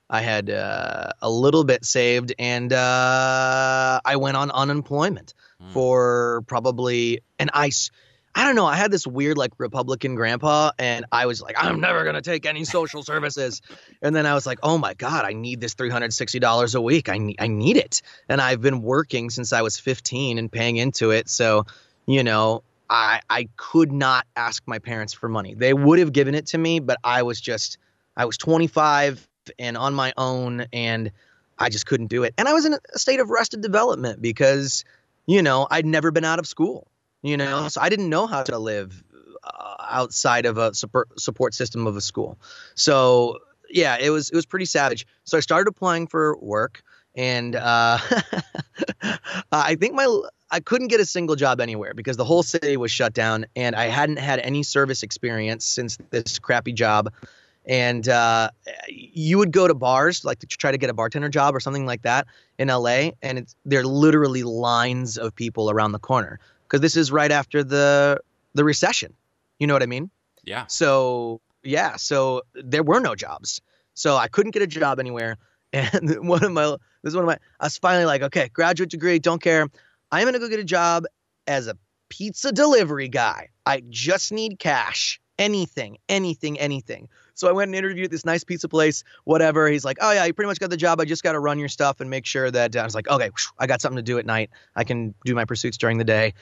I 0.09 0.21
had 0.21 0.49
uh, 0.49 1.11
a 1.21 1.29
little 1.29 1.63
bit 1.63 1.85
saved, 1.85 2.33
and 2.37 2.73
uh, 2.73 4.01
I 4.03 4.15
went 4.17 4.37
on 4.37 4.51
unemployment 4.51 5.33
mm. 5.61 5.71
for 5.71 6.43
probably 6.47 7.21
an 7.39 7.49
ice. 7.53 7.91
I 8.33 8.45
don't 8.45 8.55
know. 8.55 8.65
I 8.65 8.75
had 8.75 8.91
this 8.91 9.05
weird 9.05 9.37
like 9.37 9.51
Republican 9.57 10.15
grandpa, 10.15 10.71
and 10.79 11.05
I 11.11 11.25
was 11.25 11.41
like, 11.41 11.55
I'm 11.57 11.81
never 11.81 12.05
gonna 12.05 12.21
take 12.21 12.45
any 12.45 12.63
social 12.63 13.03
services. 13.03 13.61
and 14.01 14.15
then 14.15 14.25
I 14.25 14.33
was 14.33 14.45
like, 14.45 14.59
Oh 14.63 14.77
my 14.77 14.93
god, 14.93 15.25
I 15.25 15.33
need 15.33 15.59
this 15.59 15.73
three 15.73 15.89
hundred 15.89 16.13
sixty 16.13 16.39
dollars 16.39 16.75
a 16.75 16.81
week. 16.81 17.09
I 17.09 17.17
need 17.17 17.37
I 17.39 17.47
need 17.47 17.77
it. 17.77 18.01
And 18.29 18.39
I've 18.39 18.61
been 18.61 18.81
working 18.81 19.29
since 19.29 19.51
I 19.51 19.61
was 19.61 19.77
fifteen 19.77 20.37
and 20.37 20.51
paying 20.51 20.77
into 20.77 21.11
it. 21.11 21.29
So, 21.29 21.65
you 22.05 22.23
know, 22.23 22.63
I 22.89 23.21
I 23.29 23.49
could 23.57 23.91
not 23.91 24.25
ask 24.35 24.63
my 24.65 24.79
parents 24.79 25.13
for 25.13 25.27
money. 25.27 25.53
They 25.53 25.73
would 25.73 25.99
have 25.99 26.13
given 26.13 26.33
it 26.33 26.47
to 26.47 26.57
me, 26.57 26.79
but 26.79 26.97
I 27.03 27.23
was 27.23 27.41
just 27.41 27.77
I 28.15 28.25
was 28.25 28.37
twenty 28.37 28.67
five 28.67 29.27
and 29.59 29.75
on 29.75 29.93
my 29.93 30.13
own, 30.17 30.67
and 30.71 31.11
I 31.57 31.69
just 31.69 31.85
couldn't 31.85 32.07
do 32.07 32.23
it. 32.23 32.33
And 32.37 32.47
I 32.47 32.53
was 32.53 32.65
in 32.65 32.73
a 32.73 32.99
state 32.99 33.19
of 33.19 33.29
arrested 33.29 33.61
development 33.61 34.21
because, 34.21 34.85
you 35.25 35.41
know, 35.41 35.67
I'd 35.69 35.85
never 35.85 36.11
been 36.11 36.25
out 36.25 36.39
of 36.39 36.47
school 36.47 36.87
you 37.21 37.37
know? 37.37 37.67
So 37.67 37.81
i 37.81 37.89
didn't 37.89 38.09
know 38.09 38.27
how 38.27 38.43
to 38.43 38.57
live 38.57 39.03
uh, 39.43 39.75
outside 39.89 40.45
of 40.45 40.57
a 40.57 40.73
support 40.73 41.53
system 41.53 41.87
of 41.87 41.95
a 41.95 42.01
school. 42.01 42.37
So 42.75 43.39
yeah 43.69 43.97
it 43.99 44.09
was 44.09 44.29
it 44.29 44.35
was 44.35 44.45
pretty 44.45 44.65
savage. 44.65 45.07
So 45.23 45.37
i 45.37 45.41
started 45.41 45.69
applying 45.69 46.07
for 46.07 46.37
work 46.37 46.83
and 47.15 47.55
uh, 47.55 47.97
i 49.51 49.75
think 49.75 49.93
my 49.93 50.21
i 50.49 50.59
couldn't 50.59 50.87
get 50.87 50.99
a 50.99 51.05
single 51.05 51.35
job 51.35 51.59
anywhere 51.59 51.93
because 51.93 52.17
the 52.17 52.25
whole 52.25 52.43
city 52.43 52.77
was 52.77 52.91
shut 52.91 53.13
down 53.13 53.45
and 53.55 53.75
i 53.75 53.85
hadn't 53.85 54.17
had 54.17 54.39
any 54.39 54.63
service 54.63 55.03
experience 55.03 55.65
since 55.65 55.97
this 56.09 56.39
crappy 56.39 56.73
job. 56.73 57.11
And 57.63 58.09
uh, 58.09 58.49
you 58.87 59.37
would 59.37 59.51
go 59.51 59.67
to 59.67 59.75
bars 59.75 60.25
like 60.25 60.39
to 60.39 60.47
try 60.47 60.71
to 60.71 60.79
get 60.79 60.89
a 60.89 60.95
bartender 60.95 61.29
job 61.29 61.55
or 61.55 61.59
something 61.59 61.85
like 61.85 62.01
that 62.01 62.25
in 62.57 62.69
LA, 62.69 63.11
and 63.21 63.37
it's 63.37 63.55
there 63.65 63.81
are 63.81 63.85
literally 63.85 64.41
lines 64.41 65.15
of 65.15 65.35
people 65.35 65.69
around 65.69 65.91
the 65.91 65.99
corner 65.99 66.39
because 66.71 66.81
this 66.81 66.95
is 66.95 67.11
right 67.11 67.31
after 67.31 67.63
the 67.63 68.21
the 68.53 68.63
recession. 68.63 69.13
You 69.59 69.67
know 69.67 69.73
what 69.73 69.83
I 69.83 69.87
mean? 69.87 70.09
Yeah. 70.43 70.65
So 70.67 71.41
yeah, 71.63 71.97
so 71.97 72.43
there 72.55 72.83
were 72.83 72.99
no 72.99 73.13
jobs, 73.13 73.61
so 73.93 74.15
I 74.15 74.27
couldn't 74.27 74.51
get 74.51 74.61
a 74.61 74.67
job 74.67 74.99
anywhere. 74.99 75.37
And 75.73 76.27
one 76.27 76.43
of 76.43 76.51
my 76.51 76.75
this 77.01 77.11
is 77.11 77.15
one 77.15 77.23
of 77.23 77.27
my 77.27 77.37
I 77.61 77.67
was 77.67 77.77
finally 77.77 78.03
like, 78.03 78.21
okay, 78.23 78.49
graduate 78.49 78.89
degree, 78.89 79.19
don't 79.19 79.41
care. 79.41 79.67
I'm 80.11 80.25
gonna 80.25 80.39
go 80.39 80.49
get 80.49 80.59
a 80.59 80.65
job 80.65 81.05
as 81.47 81.67
a 81.67 81.77
pizza 82.09 82.51
delivery 82.51 83.07
guy. 83.07 83.47
I 83.65 83.81
just 83.89 84.33
need 84.33 84.59
cash. 84.59 85.21
Anything, 85.39 85.97
anything, 86.09 86.59
anything. 86.59 87.07
So 87.41 87.49
I 87.49 87.53
went 87.53 87.69
and 87.69 87.75
interviewed 87.75 88.05
at 88.05 88.11
this 88.11 88.23
nice 88.23 88.43
pizza 88.43 88.69
place, 88.69 89.03
whatever. 89.23 89.67
He's 89.67 89.83
like, 89.83 89.97
oh, 89.99 90.11
yeah, 90.11 90.25
you 90.25 90.33
pretty 90.33 90.45
much 90.45 90.59
got 90.59 90.69
the 90.69 90.77
job. 90.77 91.01
I 91.01 91.05
just 91.05 91.23
got 91.23 91.31
to 91.31 91.39
run 91.39 91.57
your 91.57 91.69
stuff 91.69 91.99
and 91.99 92.07
make 92.07 92.27
sure 92.27 92.51
that 92.51 92.75
I 92.75 92.83
was 92.83 92.93
like, 92.93 93.09
okay, 93.09 93.31
I 93.57 93.65
got 93.65 93.81
something 93.81 93.95
to 93.95 94.03
do 94.03 94.19
at 94.19 94.27
night. 94.27 94.51
I 94.75 94.83
can 94.83 95.15
do 95.25 95.33
my 95.33 95.45
pursuits 95.45 95.77
during 95.77 95.97
the 95.97 96.03
day. 96.03 96.35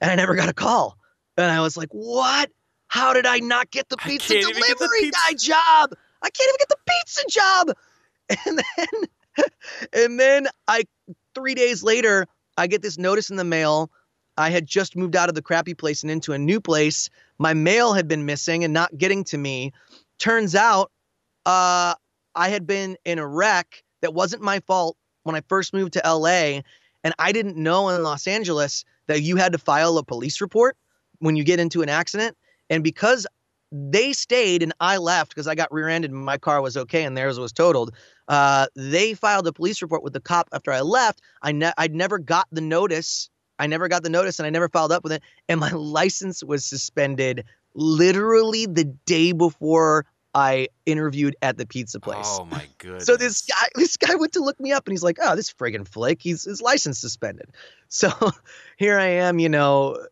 And 0.00 0.10
I 0.10 0.14
never 0.14 0.34
got 0.34 0.48
a 0.48 0.54
call. 0.54 0.96
And 1.36 1.52
I 1.52 1.60
was 1.60 1.76
like, 1.76 1.90
what? 1.90 2.50
How 2.88 3.12
did 3.12 3.26
I 3.26 3.40
not 3.40 3.70
get 3.70 3.90
the 3.90 3.98
pizza 3.98 4.32
delivery 4.32 4.64
the 4.78 4.88
pizza. 4.98 5.20
guy 5.28 5.34
job? 5.34 5.98
I 6.22 6.30
can't 6.30 6.48
even 6.48 6.56
get 6.58 6.68
the 6.70 6.78
pizza 6.88 7.22
job. 7.28 7.76
And 8.46 8.58
then, 8.58 9.46
and 9.92 10.18
then 10.18 10.46
I, 10.66 10.84
three 11.34 11.54
days 11.54 11.82
later, 11.82 12.26
I 12.56 12.68
get 12.68 12.80
this 12.80 12.96
notice 12.96 13.28
in 13.28 13.36
the 13.36 13.44
mail. 13.44 13.90
I 14.38 14.48
had 14.48 14.64
just 14.66 14.96
moved 14.96 15.14
out 15.14 15.28
of 15.28 15.34
the 15.34 15.42
crappy 15.42 15.74
place 15.74 16.02
and 16.02 16.10
into 16.10 16.32
a 16.32 16.38
new 16.38 16.58
place. 16.58 17.10
My 17.38 17.52
mail 17.52 17.92
had 17.92 18.08
been 18.08 18.24
missing 18.24 18.64
and 18.64 18.72
not 18.72 18.96
getting 18.96 19.24
to 19.24 19.36
me. 19.36 19.74
Turns 20.18 20.54
out 20.54 20.90
uh, 21.46 21.94
I 22.34 22.48
had 22.48 22.66
been 22.66 22.96
in 23.04 23.18
a 23.18 23.26
wreck 23.26 23.82
that 24.02 24.14
wasn't 24.14 24.42
my 24.42 24.60
fault 24.60 24.96
when 25.24 25.34
I 25.36 25.42
first 25.48 25.72
moved 25.72 25.94
to 25.94 26.02
LA. 26.04 26.60
And 27.02 27.14
I 27.18 27.32
didn't 27.32 27.56
know 27.56 27.88
in 27.88 28.02
Los 28.02 28.26
Angeles 28.26 28.84
that 29.06 29.22
you 29.22 29.36
had 29.36 29.52
to 29.52 29.58
file 29.58 29.98
a 29.98 30.04
police 30.04 30.40
report 30.40 30.76
when 31.18 31.36
you 31.36 31.44
get 31.44 31.60
into 31.60 31.82
an 31.82 31.88
accident. 31.88 32.36
And 32.70 32.82
because 32.82 33.26
they 33.72 34.12
stayed 34.12 34.62
and 34.62 34.72
I 34.80 34.98
left 34.98 35.30
because 35.30 35.48
I 35.48 35.54
got 35.54 35.72
rear 35.72 35.88
ended 35.88 36.12
and 36.12 36.24
my 36.24 36.38
car 36.38 36.62
was 36.62 36.76
okay 36.76 37.04
and 37.04 37.16
theirs 37.16 37.38
was 37.38 37.52
totaled, 37.52 37.92
uh, 38.28 38.66
they 38.76 39.14
filed 39.14 39.46
a 39.46 39.52
police 39.52 39.82
report 39.82 40.02
with 40.02 40.12
the 40.12 40.20
cop 40.20 40.48
after 40.52 40.70
I 40.70 40.80
left. 40.80 41.20
I 41.42 41.52
ne- 41.52 41.72
I'd 41.76 41.94
never 41.94 42.18
got 42.18 42.46
the 42.52 42.60
notice. 42.60 43.28
I 43.58 43.66
never 43.66 43.88
got 43.88 44.02
the 44.02 44.10
notice 44.10 44.38
and 44.38 44.46
I 44.46 44.50
never 44.50 44.68
followed 44.68 44.92
up 44.92 45.02
with 45.02 45.12
it. 45.12 45.22
And 45.48 45.60
my 45.60 45.70
license 45.72 46.42
was 46.42 46.64
suspended 46.64 47.44
literally 47.74 48.66
the 48.66 48.84
day 48.84 49.32
before 49.32 50.06
I 50.34 50.68
interviewed 50.84 51.36
at 51.42 51.56
the 51.56 51.66
pizza 51.66 52.00
place. 52.00 52.26
Oh 52.26 52.44
my 52.44 52.66
goodness. 52.78 53.04
So 53.06 53.16
this 53.16 53.42
guy 53.42 53.68
this 53.74 53.96
guy 53.96 54.14
went 54.16 54.32
to 54.34 54.40
look 54.40 54.58
me 54.58 54.72
up 54.72 54.86
and 54.86 54.92
he's 54.92 55.02
like, 55.02 55.18
"Oh, 55.20 55.36
this 55.36 55.52
friggin' 55.52 55.86
flake, 55.86 56.20
he's 56.22 56.44
his 56.44 56.60
license 56.60 56.98
suspended." 56.98 57.50
So 57.88 58.10
here 58.76 58.98
I 58.98 59.06
am, 59.06 59.38
you 59.38 59.48
know, 59.48 60.06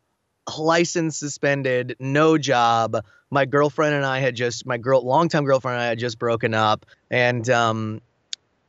license 0.56 1.16
suspended, 1.18 1.96
no 1.98 2.38
job. 2.38 3.04
My 3.28 3.44
girlfriend 3.44 3.94
and 3.94 4.04
I 4.04 4.20
had 4.20 4.36
just 4.36 4.64
my 4.66 4.78
girl 4.78 5.04
longtime 5.04 5.44
girlfriend 5.44 5.76
and 5.76 5.82
I 5.82 5.88
had 5.88 5.98
just 5.98 6.16
broken 6.18 6.54
up 6.54 6.86
and 7.10 7.48
um 7.50 8.00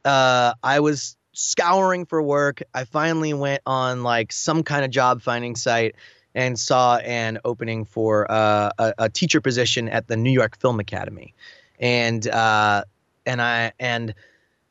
uh 0.03 0.53
I 0.63 0.79
was 0.79 1.15
scouring 1.33 2.05
for 2.05 2.21
work. 2.23 2.63
I 2.73 2.85
finally 2.85 3.33
went 3.33 3.61
on 3.67 4.01
like 4.01 4.31
some 4.31 4.63
kind 4.63 4.83
of 4.83 4.89
job 4.89 5.21
finding 5.21 5.55
site 5.55 5.95
and 6.35 6.59
saw 6.59 6.97
an 6.97 7.39
opening 7.45 7.85
for 7.85 8.29
uh, 8.31 8.71
a, 8.77 8.93
a, 8.97 9.09
teacher 9.09 9.41
position 9.41 9.87
at 9.87 10.07
the 10.07 10.17
New 10.17 10.31
York 10.31 10.59
Film 10.59 10.79
Academy, 10.79 11.33
and 11.79 12.27
uh, 12.27 12.83
and 13.25 13.41
I 13.41 13.73
and 13.79 14.13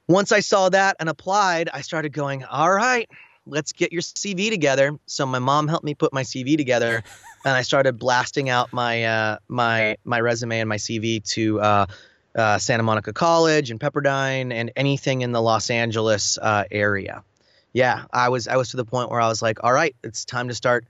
once 0.08 0.32
I 0.32 0.40
saw 0.40 0.68
that 0.68 0.96
and 1.00 1.08
applied, 1.08 1.68
I 1.72 1.80
started 1.80 2.12
going, 2.12 2.44
all 2.44 2.72
right, 2.72 3.08
let's 3.46 3.72
get 3.72 3.92
your 3.92 4.02
CV 4.02 4.50
together. 4.50 4.98
So 5.06 5.24
my 5.26 5.38
mom 5.38 5.68
helped 5.68 5.84
me 5.84 5.94
put 5.94 6.12
my 6.12 6.22
CV 6.22 6.56
together, 6.56 7.02
and 7.44 7.56
I 7.56 7.62
started 7.62 7.98
blasting 7.98 8.48
out 8.48 8.72
my 8.72 9.04
uh, 9.04 9.38
my 9.48 9.96
my 10.04 10.20
resume 10.20 10.60
and 10.60 10.68
my 10.68 10.78
CV 10.78 11.24
to. 11.32 11.60
Uh, 11.60 11.86
uh, 12.34 12.56
Santa 12.56 12.82
Monica 12.82 13.12
College 13.12 13.70
and 13.70 13.78
Pepperdine 13.78 14.54
and 14.54 14.72
anything 14.74 15.20
in 15.20 15.32
the 15.32 15.42
Los 15.42 15.68
Angeles 15.68 16.38
uh, 16.40 16.64
area. 16.70 17.22
Yeah, 17.74 18.04
I 18.12 18.30
was 18.30 18.48
I 18.48 18.56
was 18.56 18.70
to 18.70 18.76
the 18.76 18.86
point 18.86 19.10
where 19.10 19.20
I 19.20 19.28
was 19.28 19.42
like, 19.42 19.62
all 19.62 19.72
right, 19.72 19.94
it's 20.02 20.24
time 20.24 20.48
to 20.48 20.54
start 20.54 20.86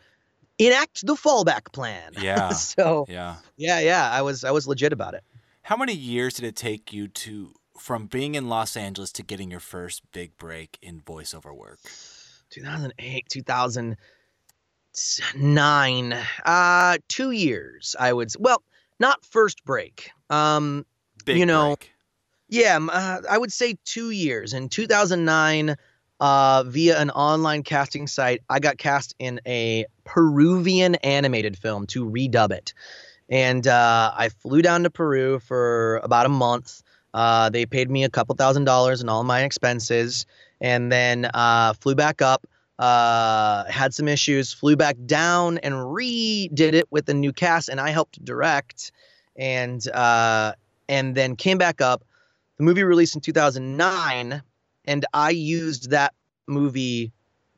enact 0.58 1.06
the 1.06 1.14
fallback 1.14 1.72
plan. 1.72 2.12
Yeah. 2.22 2.50
so 2.50 3.06
yeah, 3.08 3.36
yeah, 3.56 3.80
yeah. 3.80 4.10
I 4.10 4.20
was 4.22 4.44
I 4.44 4.50
was 4.50 4.66
legit 4.68 4.92
about 4.92 5.14
it. 5.14 5.24
How 5.62 5.76
many 5.76 5.94
years 5.94 6.34
did 6.34 6.44
it 6.44 6.56
take 6.56 6.92
you 6.92 7.08
to 7.08 7.54
from 7.78 8.06
being 8.06 8.34
in 8.34 8.48
Los 8.48 8.76
Angeles 8.76 9.10
to 9.12 9.22
getting 9.22 9.50
your 9.50 9.60
first 9.60 10.02
big 10.12 10.36
break 10.36 10.78
in 10.82 11.00
voiceover 11.00 11.56
work? 11.56 11.78
2008, 12.50 13.26
2009, 13.28 16.12
uh, 16.44 16.98
two 17.08 17.30
years. 17.30 17.96
I 17.98 18.12
would 18.12 18.30
well, 18.38 18.62
not 19.00 19.24
first 19.24 19.64
break. 19.64 20.10
Um, 20.30 20.84
big 21.24 21.38
you 21.38 21.46
know, 21.46 21.76
break. 21.76 21.90
yeah, 22.48 22.78
uh, 22.78 23.22
I 23.28 23.38
would 23.38 23.52
say 23.52 23.76
two 23.84 24.10
years. 24.10 24.52
In 24.52 24.68
2009 24.68 25.76
uh, 26.22 26.62
via 26.68 27.00
an 27.00 27.10
online 27.10 27.64
casting 27.64 28.06
site. 28.06 28.42
I 28.48 28.60
got 28.60 28.78
cast 28.78 29.12
in 29.18 29.40
a 29.44 29.86
Peruvian 30.04 30.94
animated 30.96 31.58
film 31.58 31.84
to 31.88 32.08
redub 32.08 32.52
it. 32.52 32.74
And 33.28 33.66
uh, 33.66 34.12
I 34.16 34.28
flew 34.28 34.62
down 34.62 34.84
to 34.84 34.90
Peru 34.90 35.40
for 35.40 36.00
about 36.04 36.26
a 36.26 36.28
month. 36.28 36.84
Uh, 37.12 37.50
they 37.50 37.66
paid 37.66 37.90
me 37.90 38.04
a 38.04 38.08
couple 38.08 38.36
thousand 38.36 38.66
dollars 38.66 39.00
and 39.00 39.10
all 39.10 39.24
my 39.24 39.42
expenses, 39.42 40.24
and 40.60 40.92
then 40.92 41.28
uh, 41.34 41.72
flew 41.74 41.96
back 41.96 42.22
up. 42.22 42.46
uh, 42.78 43.64
had 43.70 43.94
some 43.94 44.08
issues, 44.08 44.52
flew 44.52 44.76
back 44.76 44.96
down 45.06 45.58
and 45.58 45.74
redid 45.74 46.72
it 46.74 46.86
with 46.90 47.08
a 47.08 47.14
new 47.14 47.32
cast, 47.32 47.68
and 47.68 47.80
I 47.80 47.90
helped 47.90 48.24
direct, 48.24 48.92
and 49.36 49.86
uh, 49.90 50.52
and 50.88 51.14
then 51.14 51.36
came 51.36 51.58
back 51.58 51.80
up. 51.80 52.04
The 52.58 52.64
movie 52.64 52.82
released 52.84 53.14
in 53.14 53.20
2009, 53.20 54.42
and 54.84 55.04
I 55.12 55.30
used 55.30 55.90
that 55.90 56.14
movie 56.46 57.12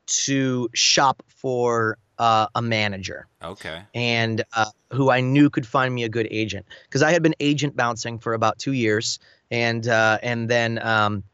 to 0.07 0.69
shop 0.75 1.23
for 1.29 1.99
uh, 2.19 2.47
a 2.55 2.63
manager. 2.63 3.27
Okay. 3.43 3.83
And 3.95 4.45
uh, 4.55 4.71
who 4.93 5.11
I 5.11 5.21
knew 5.21 5.51
could 5.51 5.67
find 5.67 5.95
me 5.95 6.05
a 6.05 6.09
good 6.09 6.29
agent 6.31 6.67
because 6.85 7.03
I 7.03 7.13
had 7.13 7.23
been 7.23 7.35
agent 7.41 7.77
bouncing 7.77 8.19
for 8.19 8.35
about 8.35 8.59
two 8.59 8.73
years, 8.73 9.19
and 9.51 9.87
uh, 9.87 10.19
and 10.23 10.49
then 10.49 10.79
um, 10.85 11.25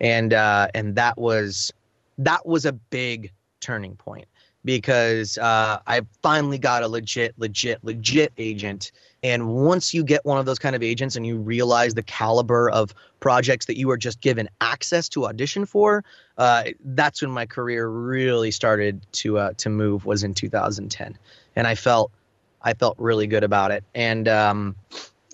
and 0.00 0.32
uh, 0.32 0.68
and 0.74 0.96
that 0.96 1.18
was 1.18 1.72
that 2.18 2.44
was 2.46 2.64
a 2.64 2.72
big 2.72 3.30
turning 3.60 3.94
point 3.94 4.26
because 4.64 5.38
uh, 5.38 5.78
I 5.86 6.02
finally 6.22 6.58
got 6.58 6.82
a 6.82 6.88
legit, 6.88 7.34
legit, 7.38 7.84
legit 7.84 8.32
agent. 8.38 8.92
And 9.22 9.48
once 9.48 9.94
you 9.94 10.02
get 10.02 10.24
one 10.24 10.38
of 10.38 10.46
those 10.46 10.58
kind 10.58 10.74
of 10.74 10.82
agents 10.82 11.14
and 11.14 11.24
you 11.24 11.38
realize 11.38 11.94
the 11.94 12.02
caliber 12.02 12.68
of 12.70 12.92
projects 13.20 13.66
that 13.66 13.78
you 13.78 13.90
are 13.90 13.96
just 13.96 14.20
given 14.20 14.48
access 14.60 15.08
to 15.10 15.26
audition 15.26 15.64
for, 15.64 16.04
uh, 16.38 16.64
that's 16.84 17.22
when 17.22 17.30
my 17.30 17.46
career 17.46 17.88
really 17.88 18.50
started 18.50 19.06
to 19.12 19.38
uh, 19.38 19.52
to 19.58 19.70
move. 19.70 20.04
Was 20.04 20.24
in 20.24 20.34
2010, 20.34 21.16
and 21.54 21.66
I 21.66 21.74
felt 21.74 22.10
I 22.62 22.74
felt 22.74 22.98
really 22.98 23.26
good 23.26 23.44
about 23.44 23.70
it, 23.70 23.84
and 23.94 24.26
um, 24.26 24.76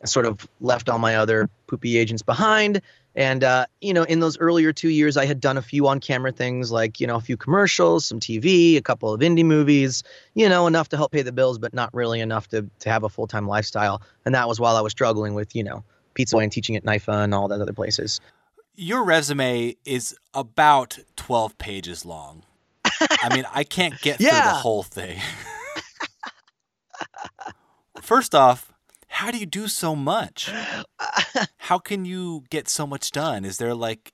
sort 0.05 0.27
of 0.27 0.47
left 0.61 0.89
all 0.89 0.99
my 0.99 1.17
other 1.17 1.49
poopy 1.67 1.97
agents 1.97 2.23
behind 2.23 2.83
and 3.19 3.43
uh, 3.43 3.67
you 3.81 3.93
know, 3.93 4.05
in 4.05 4.21
those 4.21 4.39
earlier 4.39 4.73
two 4.73 4.91
years, 4.91 5.17
I 5.17 5.27
had 5.27 5.41
done 5.41 5.57
a 5.57 5.63
few 5.63 5.89
on-camera 5.89 6.31
things, 6.31 6.71
like 6.71 7.01
you 7.01 7.07
know, 7.09 7.17
a 7.17 7.21
few 7.21 7.37
commercials, 7.37 8.07
some 8.07 8.21
TV, 8.21 8.77
a 8.77 8.81
couple 8.81 9.13
of 9.13 9.21
indie 9.23 9.45
movies. 9.45 10.05
You 10.35 10.49
know, 10.49 10.69
enough 10.69 10.91
to 10.91 10.97
help 10.97 11.11
pay 11.11 11.23
the 11.23 11.33
bills, 11.33 11.59
but 11.59 11.75
not 11.75 11.93
really 11.93 12.21
enough 12.21 12.47
to 12.51 12.71
to 12.79 12.89
have 12.89 13.03
a 13.03 13.09
full-time 13.09 13.49
lifestyle. 13.49 14.03
And 14.25 14.37
that 14.37 14.47
was 14.47 14.61
while 14.61 14.77
I 14.77 14.83
was 14.83 14.93
struggling 14.93 15.35
with 15.35 15.57
you 15.57 15.65
know, 15.65 15.83
Pizza 16.15 16.37
and 16.37 16.53
teaching 16.53 16.77
at 16.77 16.85
NYFA 16.85 17.25
and 17.25 17.35
all 17.35 17.49
that 17.49 17.61
other 17.61 17.73
places. 17.73 18.21
Your 18.77 19.03
resume 19.03 19.75
is 19.85 20.17
about 20.33 20.97
twelve 21.17 21.59
pages 21.59 22.05
long. 22.05 22.45
I 22.85 23.35
mean, 23.35 23.47
I 23.53 23.65
can't 23.65 24.01
get 24.01 24.21
yeah. 24.21 24.31
through 24.31 24.51
the 24.51 24.55
whole 24.59 24.85
thing. 24.85 25.19
First 28.01 28.37
off, 28.37 28.73
how 29.09 29.31
do 29.31 29.39
you 29.39 29.47
do 29.47 29.69
so 29.69 29.97
much? 29.97 30.51
how 31.57 31.79
can 31.79 32.05
you 32.05 32.45
get 32.51 32.69
so 32.69 32.87
much 32.87 33.11
done? 33.11 33.45
Is 33.45 33.59
there 33.59 33.75
like, 33.75 34.13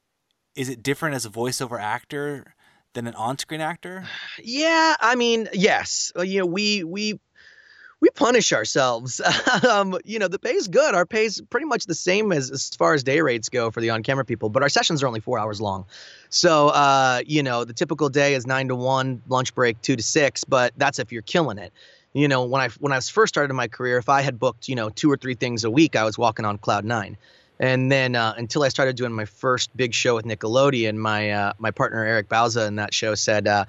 is 0.56 0.68
it 0.68 0.82
different 0.82 1.14
as 1.14 1.26
a 1.26 1.30
voiceover 1.30 1.80
actor 1.80 2.54
than 2.94 3.06
an 3.06 3.14
on-screen 3.14 3.60
actor? 3.60 4.04
Yeah, 4.42 4.94
I 5.00 5.16
mean, 5.16 5.48
yes. 5.52 6.12
You 6.16 6.40
know, 6.40 6.46
we 6.46 6.84
we 6.84 7.20
we 8.00 8.10
punish 8.10 8.52
ourselves. 8.52 9.20
um, 9.68 9.98
you 10.04 10.18
know, 10.18 10.28
the 10.28 10.38
pay's 10.38 10.68
good. 10.68 10.94
Our 10.94 11.06
pay's 11.06 11.40
pretty 11.50 11.66
much 11.66 11.86
the 11.86 11.94
same 11.94 12.32
as 12.32 12.50
as 12.50 12.70
far 12.70 12.94
as 12.94 13.02
day 13.02 13.20
rates 13.20 13.48
go 13.48 13.70
for 13.70 13.80
the 13.80 13.90
on-camera 13.90 14.24
people, 14.24 14.48
but 14.48 14.62
our 14.62 14.68
sessions 14.68 15.02
are 15.02 15.06
only 15.06 15.20
four 15.20 15.38
hours 15.38 15.60
long. 15.60 15.86
So, 16.28 16.68
uh, 16.68 17.22
you 17.26 17.42
know, 17.42 17.64
the 17.64 17.72
typical 17.72 18.08
day 18.08 18.34
is 18.34 18.46
nine 18.46 18.68
to 18.68 18.76
one, 18.76 19.22
lunch 19.28 19.54
break 19.54 19.80
two 19.82 19.96
to 19.96 20.02
six, 20.02 20.44
but 20.44 20.72
that's 20.76 20.98
if 20.98 21.12
you're 21.12 21.22
killing 21.22 21.58
it 21.58 21.72
you 22.14 22.28
know, 22.28 22.44
when 22.44 22.62
I 22.62 22.68
when 22.78 22.92
I 22.92 23.00
first 23.00 23.34
started 23.34 23.52
my 23.54 23.68
career, 23.68 23.98
if 23.98 24.08
I 24.08 24.22
had 24.22 24.38
booked, 24.38 24.68
you 24.68 24.76
know, 24.76 24.88
two 24.88 25.10
or 25.10 25.16
three 25.16 25.34
things 25.34 25.64
a 25.64 25.70
week, 25.70 25.96
I 25.96 26.04
was 26.04 26.16
walking 26.16 26.44
on 26.44 26.58
cloud 26.58 26.84
nine. 26.84 27.16
And 27.60 27.90
then 27.90 28.16
uh, 28.16 28.34
until 28.36 28.62
I 28.62 28.68
started 28.68 28.96
doing 28.96 29.12
my 29.12 29.26
first 29.26 29.76
big 29.76 29.94
show 29.94 30.14
with 30.16 30.24
Nickelodeon, 30.24 30.96
my 30.96 31.30
uh, 31.30 31.52
my 31.58 31.72
partner 31.72 32.04
Eric 32.04 32.28
Bauza 32.28 32.66
in 32.66 32.76
that 32.76 32.94
show 32.94 33.14
said, 33.14 33.46
uh, 33.46 33.64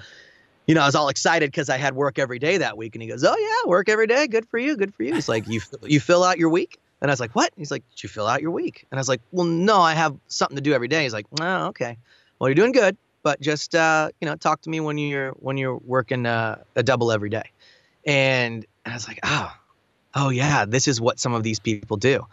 you 0.67 0.75
know, 0.75 0.81
I 0.81 0.85
was 0.85 0.95
all 0.95 1.09
excited 1.09 1.51
because 1.51 1.69
I 1.69 1.77
had 1.77 1.95
work 1.95 2.17
every 2.17 2.39
day 2.39 2.57
that 2.57 2.77
week, 2.77 2.95
and 2.95 3.01
he 3.01 3.07
goes, 3.07 3.23
"Oh 3.23 3.35
yeah, 3.35 3.69
work 3.69 3.89
every 3.89 4.07
day, 4.07 4.27
good 4.27 4.47
for 4.47 4.59
you, 4.59 4.77
good 4.77 4.93
for 4.93 5.03
you." 5.03 5.13
He's 5.13 5.29
like, 5.29 5.47
"You 5.47 5.61
you 5.83 5.99
fill 5.99 6.23
out 6.23 6.37
your 6.37 6.49
week," 6.49 6.77
and 7.01 7.09
I 7.09 7.13
was 7.13 7.19
like, 7.19 7.35
"What?" 7.35 7.51
He's 7.57 7.71
like, 7.71 7.83
"Did 7.89 8.03
you 8.03 8.09
fill 8.09 8.27
out 8.27 8.41
your 8.41 8.51
week?" 8.51 8.85
And 8.91 8.97
I 8.97 9.01
was 9.01 9.09
like, 9.09 9.21
"Well, 9.31 9.45
no, 9.45 9.79
I 9.79 9.93
have 9.93 10.15
something 10.27 10.55
to 10.55 10.61
do 10.61 10.73
every 10.73 10.87
day." 10.87 11.03
He's 11.03 11.13
like, 11.13 11.25
"Oh, 11.39 11.67
okay. 11.67 11.97
Well, 12.39 12.49
you're 12.49 12.55
doing 12.55 12.71
good, 12.71 12.97
but 13.23 13.39
just 13.41 13.75
uh, 13.75 14.09
you 14.21 14.27
know, 14.27 14.35
talk 14.35 14.61
to 14.61 14.69
me 14.69 14.79
when 14.79 14.97
you're 14.97 15.31
when 15.31 15.57
you're 15.57 15.77
working 15.77 16.25
uh, 16.25 16.57
a 16.75 16.83
double 16.83 17.11
every 17.11 17.29
day." 17.29 17.43
And 18.05 18.65
I 18.85 18.93
was 18.93 19.07
like, 19.07 19.19
oh, 19.23 19.51
oh 20.13 20.29
yeah, 20.29 20.65
this 20.65 20.87
is 20.87 21.01
what 21.01 21.19
some 21.19 21.33
of 21.33 21.43
these 21.43 21.59
people 21.59 21.97
do. 21.97 22.25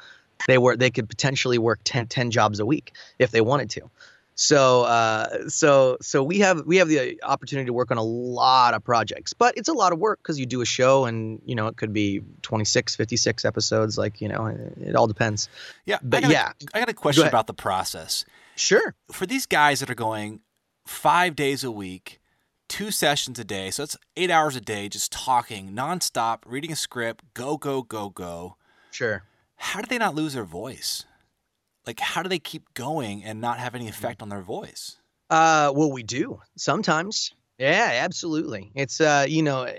They 0.47 0.59
were 0.59 0.77
they 0.77 0.91
could 0.91 1.09
potentially 1.09 1.59
work 1.59 1.81
10, 1.85 2.09
10 2.09 2.31
jobs 2.31 2.61
a 2.61 2.67
week 2.67 2.93
if 3.19 3.31
they 3.31 3.41
wanted 3.41 3.71
to. 3.71 3.91
So 4.35 4.83
uh, 4.85 5.49
so 5.49 5.99
so 6.01 6.23
we 6.23 6.39
have 6.39 6.65
we 6.65 6.79
have 6.79 6.89
the 6.89 7.23
opportunity 7.23 7.67
to 7.67 7.73
work 7.73 7.91
on 7.91 7.99
a 7.99 8.03
lot 8.03 8.73
of 8.73 8.83
projects, 8.83 9.35
but 9.35 9.57
it's 9.59 9.69
a 9.69 9.75
lot 9.75 9.93
of 9.93 9.99
work 9.99 10.21
because 10.23 10.41
you 10.41 10.47
do 10.47 10.63
a 10.63 10.65
show 10.65 11.05
and 11.05 11.41
you 11.45 11.55
know 11.55 11.67
it 11.67 11.77
could 11.77 11.93
be 11.93 12.23
26, 12.41 12.97
56 12.97 13.45
episodes. 13.45 13.99
Like 13.99 14.21
you 14.21 14.29
know, 14.29 14.47
it, 14.47 14.79
it 14.79 14.97
all 14.97 15.07
depends. 15.07 15.49
Yeah, 15.85 15.99
but 16.03 16.19
I 16.19 16.21
got 16.23 16.31
yeah, 16.31 16.49
a, 16.49 16.77
I 16.77 16.81
got 16.81 16.89
a 16.89 16.95
question 16.95 17.27
about 17.27 17.47
the 17.47 17.55
process. 17.55 18.25
Sure. 18.57 18.95
For 19.11 19.27
these 19.27 19.47
guys 19.47 19.81
that 19.81 19.91
are 19.91 19.95
going 19.95 20.41
five 20.87 21.37
days 21.37 21.63
a 21.63 21.71
week, 21.71 22.21
two 22.73 22.91
sessions 22.91 23.39
a 23.39 23.45
day. 23.45 23.71
So 23.71 23.83
it's 23.83 23.99
eight 24.17 24.31
hours 24.31 24.57
a 24.57 24.61
day, 24.61 24.89
just 24.89 25.13
talking 25.13 25.75
nonstop, 25.75 26.39
reading 26.47 26.73
a 26.73 26.77
script, 26.77 27.23
go, 27.35 27.59
go, 27.59 27.83
go, 27.83 28.09
go. 28.09 28.57
Sure. 28.91 29.25
How 29.57 29.83
do 29.83 29.87
they 29.87 29.99
not 29.99 30.15
lose 30.15 30.33
their 30.33 30.45
voice? 30.45 31.05
Like, 31.87 32.01
how 32.01 32.23
do 32.23 32.31
they 32.31 32.39
keep 32.39 32.73
going 32.73 33.25
and 33.25 33.43
not 33.43 33.59
have 33.59 33.75
any 33.75 33.89
effect 33.89 34.23
on 34.23 34.31
their 34.31 34.41
voice? 34.41 34.97
Uh, 35.29 35.71
well, 35.75 35.93
we 35.93 36.03
do 36.03 36.41
sometimes. 36.57 37.35
Yeah, 37.59 37.91
absolutely. 38.03 38.73
It's 38.75 39.03
uh, 39.03 39.27
you 39.29 39.43
know, 39.43 39.71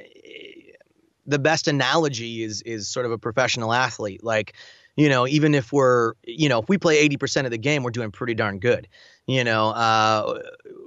the 1.25 1.39
best 1.39 1.67
analogy 1.67 2.43
is 2.43 2.61
is 2.61 2.87
sort 2.87 3.07
of 3.07 3.11
a 3.11 3.17
professional 3.17 3.73
athlete. 3.73 4.23
Like, 4.23 4.53
you 4.95 5.09
know, 5.09 5.27
even 5.27 5.55
if 5.55 5.73
we're, 5.73 6.13
you 6.25 6.47
know, 6.47 6.59
if 6.59 6.69
we 6.69 6.77
play 6.77 7.09
80% 7.09 7.45
of 7.45 7.51
the 7.51 7.57
game, 7.57 7.81
we're 7.81 7.89
doing 7.89 8.11
pretty 8.11 8.35
darn 8.35 8.59
good. 8.59 8.87
You 9.25 9.43
know, 9.43 9.69
uh, 9.69 10.41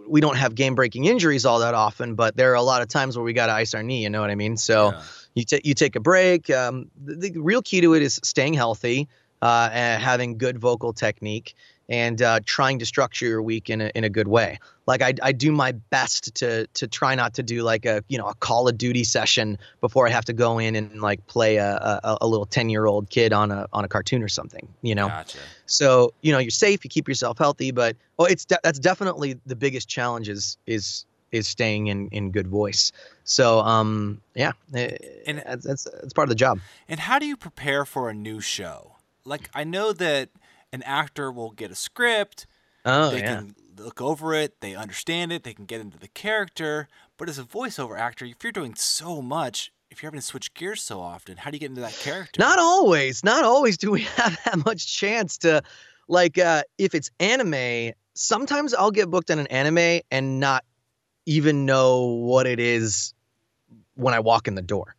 we 0.08 0.20
don't 0.20 0.36
have 0.36 0.54
game 0.54 0.74
breaking 0.74 1.04
injuries 1.04 1.44
all 1.44 1.60
that 1.60 1.74
often, 1.74 2.14
but 2.14 2.36
there 2.36 2.52
are 2.52 2.56
a 2.56 2.62
lot 2.62 2.82
of 2.82 2.88
times 2.88 3.16
where 3.16 3.24
we 3.24 3.32
got 3.32 3.46
to 3.46 3.52
ice 3.52 3.74
our 3.74 3.82
knee. 3.82 4.02
You 4.02 4.10
know 4.10 4.20
what 4.20 4.30
I 4.30 4.34
mean? 4.34 4.56
So 4.56 4.92
yeah. 4.92 5.02
you 5.34 5.44
take 5.44 5.66
you 5.66 5.74
take 5.74 5.96
a 5.96 6.00
break. 6.00 6.50
Um, 6.50 6.90
the, 7.02 7.30
the, 7.30 7.40
real 7.40 7.62
key 7.62 7.80
to 7.80 7.94
it 7.94 8.02
is 8.02 8.20
staying 8.22 8.54
healthy, 8.54 9.08
uh, 9.42 9.68
and 9.72 10.02
having 10.02 10.38
good 10.38 10.58
vocal 10.58 10.92
technique, 10.92 11.54
and 11.88 12.20
uh, 12.20 12.40
trying 12.44 12.78
to 12.80 12.86
structure 12.86 13.26
your 13.26 13.42
week 13.42 13.70
in 13.70 13.80
a, 13.80 13.90
in 13.94 14.04
a 14.04 14.08
good 14.08 14.28
way. 14.28 14.58
Like 14.86 15.02
I, 15.02 15.14
I 15.22 15.32
do 15.32 15.50
my 15.50 15.72
best 15.72 16.34
to 16.36 16.66
to 16.68 16.86
try 16.86 17.14
not 17.14 17.34
to 17.34 17.42
do 17.42 17.62
like 17.62 17.84
a 17.84 18.04
you 18.08 18.18
know 18.18 18.28
a 18.28 18.34
Call 18.34 18.68
of 18.68 18.78
Duty 18.78 19.02
session 19.02 19.58
before 19.80 20.06
I 20.06 20.10
have 20.10 20.24
to 20.26 20.32
go 20.32 20.58
in 20.58 20.76
and 20.76 21.00
like 21.00 21.26
play 21.26 21.56
a, 21.56 22.00
a, 22.04 22.18
a 22.20 22.26
little 22.26 22.46
ten 22.46 22.68
year 22.68 22.86
old 22.86 23.10
kid 23.10 23.32
on 23.32 23.50
a 23.50 23.66
on 23.72 23.84
a 23.84 23.88
cartoon 23.88 24.22
or 24.22 24.28
something. 24.28 24.68
You 24.82 24.94
know. 24.94 25.08
Gotcha. 25.08 25.38
So 25.66 26.12
you 26.22 26.32
know 26.32 26.38
you're 26.38 26.50
safe, 26.50 26.84
you 26.84 26.90
keep 26.90 27.08
yourself 27.08 27.38
healthy, 27.38 27.72
but 27.72 27.96
oh, 28.18 28.24
it's 28.24 28.44
de- 28.44 28.60
that's 28.62 28.78
definitely 28.78 29.38
the 29.46 29.56
biggest 29.56 29.88
challenge 29.88 30.28
is 30.28 30.56
is 30.66 31.04
is 31.32 31.48
staying 31.48 31.88
in 31.88 32.08
in 32.08 32.30
good 32.30 32.46
voice. 32.46 32.92
So 33.24 33.58
um 33.60 34.20
yeah, 34.34 34.52
it, 34.72 35.24
and 35.26 35.42
that's, 35.44 35.64
that's 35.64 35.84
that's 35.84 36.12
part 36.12 36.26
of 36.26 36.30
the 36.30 36.36
job. 36.36 36.60
And 36.88 37.00
how 37.00 37.18
do 37.18 37.26
you 37.26 37.36
prepare 37.36 37.84
for 37.84 38.08
a 38.08 38.14
new 38.14 38.40
show? 38.40 38.92
Like 39.24 39.50
I 39.52 39.64
know 39.64 39.92
that 39.92 40.28
an 40.76 40.82
actor 40.84 41.32
will 41.32 41.50
get 41.50 41.70
a 41.70 41.74
script. 41.74 42.46
Oh, 42.84 43.10
they 43.10 43.18
yeah. 43.18 43.36
can 43.36 43.56
look 43.76 44.00
over 44.00 44.34
it, 44.34 44.60
they 44.60 44.74
understand 44.74 45.32
it, 45.32 45.42
they 45.42 45.54
can 45.54 45.64
get 45.64 45.80
into 45.80 45.98
the 45.98 46.08
character. 46.08 46.86
But 47.16 47.28
as 47.28 47.38
a 47.38 47.42
voiceover 47.42 47.98
actor, 47.98 48.24
if 48.26 48.36
you're 48.44 48.52
doing 48.52 48.74
so 48.74 49.22
much, 49.22 49.72
if 49.90 50.02
you're 50.02 50.08
having 50.08 50.20
to 50.20 50.26
switch 50.26 50.52
gears 50.54 50.82
so 50.82 51.00
often, 51.00 51.38
how 51.38 51.50
do 51.50 51.56
you 51.56 51.60
get 51.60 51.70
into 51.70 51.80
that 51.80 51.94
character? 51.94 52.38
Not 52.38 52.58
always. 52.58 53.24
Not 53.24 53.44
always 53.44 53.78
do 53.78 53.90
we 53.90 54.02
have 54.16 54.38
that 54.44 54.64
much 54.64 54.94
chance 54.94 55.38
to 55.38 55.62
like 56.08 56.38
uh 56.38 56.62
if 56.78 56.94
it's 56.94 57.10
anime, 57.18 57.94
sometimes 58.14 58.74
I'll 58.74 58.90
get 58.90 59.10
booked 59.10 59.30
on 59.30 59.38
an 59.38 59.46
anime 59.48 60.02
and 60.10 60.38
not 60.38 60.64
even 61.24 61.66
know 61.66 62.04
what 62.04 62.46
it 62.46 62.60
is 62.60 63.14
when 63.94 64.14
I 64.14 64.20
walk 64.20 64.46
in 64.46 64.54
the 64.54 64.62
door. 64.62 64.94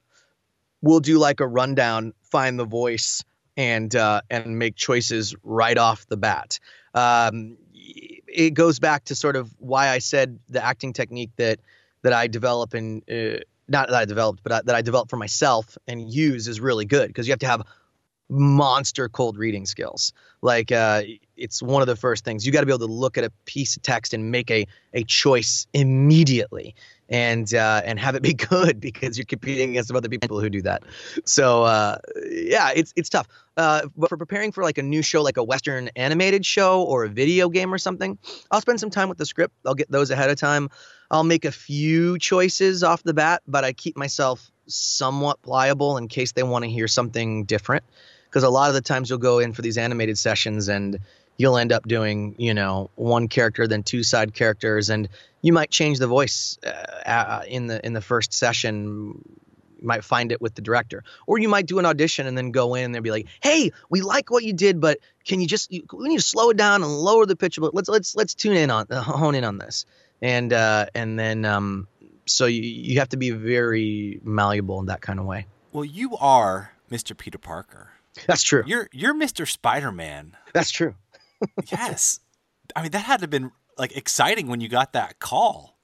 We'll 0.82 1.00
do 1.00 1.20
like 1.20 1.40
a 1.40 1.48
rundown, 1.48 2.14
find 2.24 2.60
the 2.60 2.66
voice, 2.66 3.24
and 3.58 3.94
uh, 3.96 4.22
and 4.30 4.58
make 4.58 4.76
choices 4.76 5.36
right 5.44 5.78
off 5.78 6.08
the 6.08 6.18
bat. 6.18 6.60
Um, 6.94 7.58
it 7.74 8.54
goes 8.54 8.80
back 8.80 9.06
to 9.06 9.16
sort 9.16 9.36
of 9.36 9.54
why 9.58 9.90
I 9.90 10.00
said 10.00 10.40
the 10.48 10.64
acting 10.64 10.94
technique 10.94 11.32
that 11.38 11.60
that 12.04 12.14
I 12.14 12.28
develop 12.28 12.74
and 12.74 13.02
uh, 13.10 13.40
not 13.68 13.90
that 13.90 13.96
I 13.96 14.06
developed, 14.06 14.44
but 14.44 14.52
I, 14.52 14.62
that 14.62 14.76
I 14.76 14.82
developed 14.82 15.10
for 15.10 15.18
myself 15.18 15.78
and 15.88 16.10
use 16.10 16.48
is 16.48 16.62
really 16.62 16.86
good 16.86 17.08
because 17.08 17.28
you 17.28 17.32
have 17.32 17.40
to 17.40 17.48
have 17.48 17.64
monster 18.30 19.10
cold 19.10 19.38
reading 19.38 19.66
skills. 19.66 20.14
Like 20.42 20.72
uh, 20.72 21.04
it's 21.36 21.62
one 21.62 21.82
of 21.82 21.88
the 21.88 21.96
first 21.96 22.24
things 22.24 22.46
you 22.46 22.52
got 22.52 22.62
to 22.62 22.66
be 22.66 22.72
able 22.72 22.88
to 22.88 22.94
look 22.94 23.18
at 23.18 23.24
a 23.24 23.32
piece 23.46 23.76
of 23.76 23.82
text 23.82 24.14
and 24.14 24.32
make 24.32 24.52
a 24.52 24.68
a 24.94 25.04
choice 25.04 25.68
immediately 25.74 26.76
and 27.10 27.54
uh, 27.54 27.82
and 27.86 28.00
have 28.00 28.16
it 28.16 28.22
be 28.22 28.34
good 28.50 28.80
because 28.80 29.18
you're 29.18 29.26
competing 29.26 29.72
against 29.72 29.92
other 29.92 30.10
people 30.10 30.40
who 30.40 30.50
do 30.50 30.62
that. 30.64 30.84
So 31.26 31.64
uh, 31.64 31.98
yeah, 32.30 32.72
it's 32.76 32.94
it's 32.96 33.10
tough. 33.10 33.28
Uh, 33.56 33.88
but 33.96 34.10
for 34.10 34.18
preparing 34.18 34.52
for 34.52 34.64
like 34.64 34.78
a 34.78 34.84
new 34.84 35.02
show, 35.02 35.22
like 35.24 35.38
a 35.38 35.44
Western 35.44 35.90
animated 35.96 36.46
show 36.46 36.84
or 36.84 37.06
a 37.06 37.10
video 37.10 37.50
game 37.50 37.74
or 37.74 37.78
something, 37.78 38.18
I'll 38.52 38.62
spend 38.62 38.80
some 38.80 38.90
time 38.90 39.10
with 39.10 39.18
the 39.18 39.26
script. 39.26 39.56
I'll 39.66 39.76
get 39.76 39.90
those 39.90 40.12
ahead 40.12 40.30
of 40.30 40.38
time. 40.38 40.70
I'll 41.10 41.24
make 41.24 41.46
a 41.46 41.52
few 41.52 42.20
choices 42.20 42.84
off 42.84 43.02
the 43.04 43.14
bat, 43.14 43.42
but 43.48 43.64
I 43.64 43.74
keep 43.74 43.98
myself 43.98 44.52
somewhat 44.68 45.42
pliable 45.42 45.98
in 45.98 46.08
case 46.08 46.34
they 46.34 46.44
want 46.44 46.66
to 46.66 46.70
hear 46.70 46.88
something 46.88 47.46
different. 47.46 47.84
Because 48.26 48.44
a 48.44 48.50
lot 48.50 48.68
of 48.68 48.76
the 48.76 48.82
times 48.82 49.10
you'll 49.10 49.20
go 49.20 49.40
in 49.40 49.54
for 49.54 49.62
these 49.62 49.78
animated 49.78 50.18
sessions 50.18 50.68
and 50.68 51.00
you'll 51.38 51.58
end 51.58 51.72
up 51.72 51.88
doing, 51.88 52.36
you 52.38 52.54
know, 52.54 52.90
one 52.96 53.28
character, 53.28 53.68
then 53.68 53.84
two 53.84 54.04
side 54.04 54.34
characters, 54.34 54.90
and 54.90 55.08
you 55.42 55.54
might 55.54 55.70
change 55.70 56.00
the 56.00 56.08
voice 56.08 56.58
uh, 56.66 56.70
uh, 57.10 57.44
in 57.48 57.68
the 57.68 57.86
in 57.86 57.94
the 57.94 58.02
first 58.02 58.34
session. 58.34 59.24
You 59.80 59.88
might 59.88 60.04
find 60.04 60.32
it 60.32 60.42
with 60.42 60.56
the 60.56 60.64
director, 60.64 61.04
or 61.28 61.38
you 61.38 61.48
might 61.48 61.68
do 61.68 61.78
an 61.78 61.86
audition 61.86 62.26
and 62.26 62.36
then 62.36 62.52
go 62.52 62.74
in 62.74 62.86
and 62.86 62.96
they'll 62.96 63.04
be 63.04 63.12
like, 63.12 63.28
"Hey, 63.42 63.72
we 63.90 64.02
like 64.02 64.32
what 64.32 64.44
you 64.44 64.54
did, 64.54 64.82
but 64.82 64.98
can 65.24 65.40
you 65.40 65.48
just 65.48 65.72
you, 65.72 65.84
we 65.94 66.10
need 66.10 66.18
to 66.18 66.24
slow 66.24 66.50
it 66.50 66.58
down 66.58 66.84
and 66.84 66.92
lower 66.92 67.26
the 67.26 67.36
pitch 67.36 67.58
a 67.58 67.62
bit. 67.62 67.74
Let's 67.74 67.88
let's 67.88 68.16
let's 68.16 68.34
tune 68.34 68.58
in 68.58 68.72
on 68.72 68.88
uh, 68.90 69.02
hone 69.02 69.36
in 69.36 69.44
on 69.44 69.60
this." 69.60 69.86
And 70.22 70.52
uh, 70.52 70.88
and 70.96 71.20
then 71.20 71.46
um, 71.46 71.88
so 72.26 72.48
you 72.48 72.62
you 72.62 73.00
have 73.00 73.10
to 73.10 73.18
be 73.18 73.30
very 73.30 74.20
malleable 74.24 74.80
in 74.80 74.88
that 74.88 75.02
kind 75.02 75.20
of 75.20 75.26
way. 75.26 75.46
Well, 75.72 75.86
you 75.86 76.18
are 76.18 76.72
Mr. 76.92 77.16
Peter 77.16 77.38
Parker. 77.38 77.92
That's 78.26 78.42
true. 78.42 78.64
You're 78.66 78.90
you're 78.92 79.14
Mr. 79.14 79.48
Spider 79.48 79.92
Man. 79.92 80.36
That's 80.54 80.72
true. 80.72 80.96
Yes, 81.72 82.20
I 82.76 82.82
mean 82.82 82.92
that 82.92 83.00
had 83.00 83.18
to 83.18 83.24
have 83.24 83.30
been 83.30 83.52
like 83.78 83.96
exciting 83.96 84.48
when 84.48 84.62
you 84.62 84.70
got 84.70 84.94
that 84.94 85.20
call. 85.20 85.78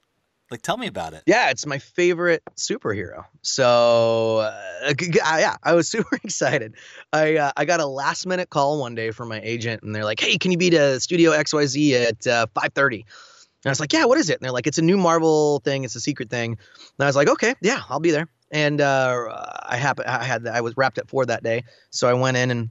Like, 0.51 0.62
tell 0.62 0.78
me 0.78 0.86
about 0.86 1.14
it. 1.14 1.24
Yeah, 1.26 1.49
it's 1.49 1.66
my 1.66 1.80
favorite 1.80 2.43
superhero. 2.56 3.26
So, 3.41 4.38
uh, 4.38 4.93
yeah, 4.99 5.56
I 5.64 5.74
was 5.74 5.89
super 5.89 6.16
excited. 6.24 6.76
I 7.12 7.38
uh, 7.38 7.51
I 7.58 7.66
got 7.66 7.80
a 7.80 7.88
last 7.88 8.28
minute 8.28 8.51
call 8.51 8.80
one 8.80 8.93
day 8.93 9.10
from 9.12 9.30
my 9.30 9.41
agent, 9.41 9.82
and 9.82 9.95
they're 9.95 10.06
like, 10.06 10.20
"Hey, 10.20 10.38
can 10.38 10.51
you 10.51 10.58
be 10.58 10.70
to 10.70 10.99
Studio 10.99 11.32
XYZ 11.32 11.93
at 12.08 12.28
uh, 12.28 12.45
5:30?" 12.56 12.93
And 12.95 13.06
I 13.66 13.70
was 13.70 13.80
like, 13.80 13.93
"Yeah, 13.93 14.06
what 14.06 14.20
is 14.20 14.30
it?" 14.30 14.34
And 14.34 14.45
they're 14.45 14.51
like, 14.51 14.68
"It's 14.68 14.78
a 14.78 14.84
new 14.84 14.97
Marvel 14.97 15.60
thing. 15.60 15.86
It's 15.86 15.95
a 15.95 16.01
secret 16.01 16.30
thing." 16.30 16.51
And 16.51 16.99
I 16.99 17.06
was 17.06 17.16
like, 17.16 17.30
"Okay, 17.30 17.56
yeah, 17.62 17.82
I'll 17.89 17.99
be 17.99 18.12
there." 18.12 18.28
And 18.51 18.80
uh, 18.80 19.30
I 19.64 19.78
happened, 19.78 20.08
I 20.08 20.24
had, 20.24 20.45
I 20.45 20.62
was 20.62 20.78
wrapped 20.78 20.99
at 20.99 21.10
four 21.10 21.26
that 21.26 21.41
day, 21.41 21.64
so 21.89 22.08
I 22.08 22.14
went 22.14 22.38
in 22.38 22.51
and 22.51 22.70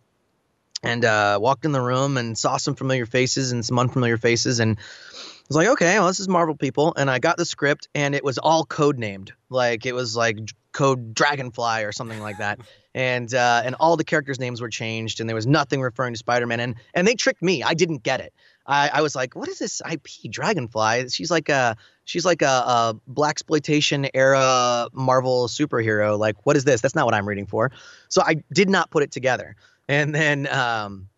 and 0.82 1.04
uh, 1.04 1.38
walked 1.40 1.64
in 1.64 1.72
the 1.72 1.80
room 1.80 2.16
and 2.16 2.36
saw 2.36 2.56
some 2.56 2.74
familiar 2.74 3.06
faces 3.06 3.52
and 3.52 3.64
some 3.64 3.78
unfamiliar 3.78 4.16
faces 4.16 4.60
and 4.60 4.78
I 4.78 5.44
was 5.48 5.56
like, 5.56 5.68
okay, 5.68 5.98
well, 5.98 6.06
this 6.06 6.20
is 6.20 6.28
Marvel 6.28 6.54
people. 6.54 6.94
And 6.96 7.10
I 7.10 7.18
got 7.18 7.36
the 7.36 7.44
script 7.44 7.88
and 7.94 8.14
it 8.14 8.22
was 8.24 8.38
all 8.38 8.64
code 8.64 8.98
named. 8.98 9.32
Like 9.50 9.84
it 9.86 9.94
was 9.94 10.16
like 10.16 10.38
code 10.72 11.14
Dragonfly 11.14 11.82
or 11.82 11.92
something 11.92 12.20
like 12.20 12.38
that. 12.38 12.60
and 12.94 13.32
uh, 13.34 13.62
and 13.64 13.74
all 13.80 13.96
the 13.96 14.04
characters' 14.04 14.38
names 14.38 14.60
were 14.60 14.68
changed 14.68 15.20
and 15.20 15.28
there 15.28 15.34
was 15.34 15.46
nothing 15.46 15.82
referring 15.82 16.14
to 16.14 16.18
Spider-Man. 16.18 16.60
And 16.60 16.76
and 16.94 17.06
they 17.06 17.14
tricked 17.14 17.42
me. 17.42 17.62
I 17.62 17.74
didn't 17.74 18.02
get 18.02 18.20
it. 18.20 18.32
I, 18.66 18.90
I 18.94 19.00
was 19.02 19.16
like, 19.16 19.34
what 19.34 19.48
is 19.48 19.58
this 19.58 19.82
IP 19.90 20.30
Dragonfly? 20.30 21.08
She's 21.10 21.30
like 21.30 21.48
a 21.48 21.76
she's 22.04 22.24
like 22.24 22.42
a, 22.42 22.46
a 22.46 23.00
blaxploitation 23.10 24.08
era 24.14 24.88
Marvel 24.92 25.48
superhero. 25.48 26.18
Like, 26.18 26.46
what 26.46 26.56
is 26.56 26.64
this? 26.64 26.80
That's 26.80 26.94
not 26.94 27.04
what 27.04 27.14
I'm 27.14 27.28
reading 27.28 27.46
for. 27.46 27.72
So 28.08 28.22
I 28.22 28.36
did 28.52 28.70
not 28.70 28.90
put 28.90 29.02
it 29.02 29.10
together. 29.10 29.56
And 29.88 30.14
then 30.14 30.46
um, 30.48 31.08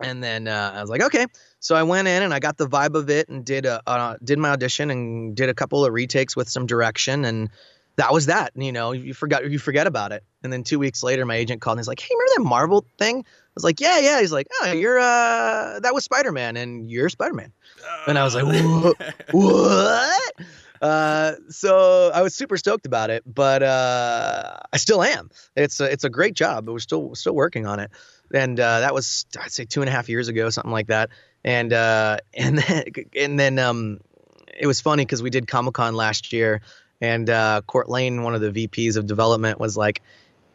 and 0.00 0.22
then 0.22 0.46
uh, 0.46 0.72
I 0.74 0.80
was 0.80 0.90
like, 0.90 1.02
okay. 1.02 1.26
So 1.60 1.74
I 1.74 1.82
went 1.82 2.06
in 2.08 2.22
and 2.22 2.32
I 2.32 2.38
got 2.38 2.56
the 2.56 2.68
vibe 2.68 2.94
of 2.94 3.10
it 3.10 3.28
and 3.28 3.44
did 3.44 3.66
a 3.66 3.82
uh, 3.86 4.16
did 4.22 4.38
my 4.38 4.50
audition 4.50 4.90
and 4.90 5.36
did 5.36 5.48
a 5.48 5.54
couple 5.54 5.84
of 5.84 5.92
retakes 5.92 6.36
with 6.36 6.48
some 6.48 6.66
direction 6.66 7.24
and 7.24 7.50
that 7.96 8.12
was 8.12 8.26
that. 8.26 8.52
You 8.54 8.70
know, 8.70 8.92
you 8.92 9.12
forgot 9.12 9.50
you 9.50 9.58
forget 9.58 9.86
about 9.86 10.12
it. 10.12 10.22
And 10.44 10.52
then 10.52 10.62
two 10.62 10.78
weeks 10.78 11.02
later, 11.02 11.26
my 11.26 11.34
agent 11.34 11.60
called 11.60 11.78
and 11.78 11.80
he's 11.80 11.88
like, 11.88 12.00
hey, 12.00 12.14
remember 12.14 12.32
that 12.36 12.48
Marvel 12.48 12.86
thing? 12.96 13.18
I 13.18 13.50
was 13.56 13.64
like, 13.64 13.80
yeah, 13.80 13.98
yeah. 13.98 14.20
He's 14.20 14.30
like, 14.30 14.46
oh, 14.62 14.72
you're 14.72 15.00
uh, 15.00 15.80
that 15.80 15.92
was 15.92 16.04
Spider 16.04 16.30
Man 16.30 16.56
and 16.56 16.88
you're 16.88 17.08
Spider 17.08 17.34
Man. 17.34 17.52
And 18.06 18.16
I 18.16 18.24
was 18.24 18.36
like, 18.36 18.44
what? 18.94 18.96
what? 19.32 20.34
Uh, 20.80 21.32
so 21.48 22.10
I 22.14 22.22
was 22.22 22.34
super 22.34 22.56
stoked 22.56 22.86
about 22.86 23.10
it, 23.10 23.22
but 23.26 23.62
uh, 23.62 24.58
I 24.72 24.76
still 24.76 25.02
am. 25.02 25.30
It's 25.56 25.80
a, 25.80 25.84
it's 25.90 26.04
a 26.04 26.10
great 26.10 26.34
job, 26.34 26.66
but 26.66 26.72
we're 26.72 26.78
still 26.78 27.14
still 27.14 27.34
working 27.34 27.66
on 27.66 27.80
it 27.80 27.90
and 28.32 28.58
uh, 28.58 28.80
that 28.80 28.94
was 28.94 29.26
I'd 29.40 29.52
say 29.52 29.64
two 29.64 29.80
and 29.80 29.88
a 29.88 29.92
half 29.92 30.08
years 30.08 30.28
ago, 30.28 30.50
something 30.50 30.72
like 30.72 30.88
that. 30.88 31.10
And 31.44 31.72
uh, 31.72 32.18
and 32.34 32.58
then 32.58 32.84
and 33.16 33.40
then 33.40 33.58
um, 33.58 34.00
it 34.58 34.66
was 34.66 34.80
funny 34.80 35.04
because 35.04 35.22
we 35.22 35.30
did 35.30 35.46
Comic 35.46 35.74
Con 35.74 35.94
last 35.94 36.32
year, 36.32 36.60
and 37.00 37.28
uh, 37.28 37.62
Cort 37.66 37.88
Lane, 37.88 38.22
one 38.22 38.34
of 38.34 38.40
the 38.40 38.50
VPs 38.50 38.96
of 38.96 39.06
development, 39.06 39.60
was 39.60 39.76
like, 39.76 40.02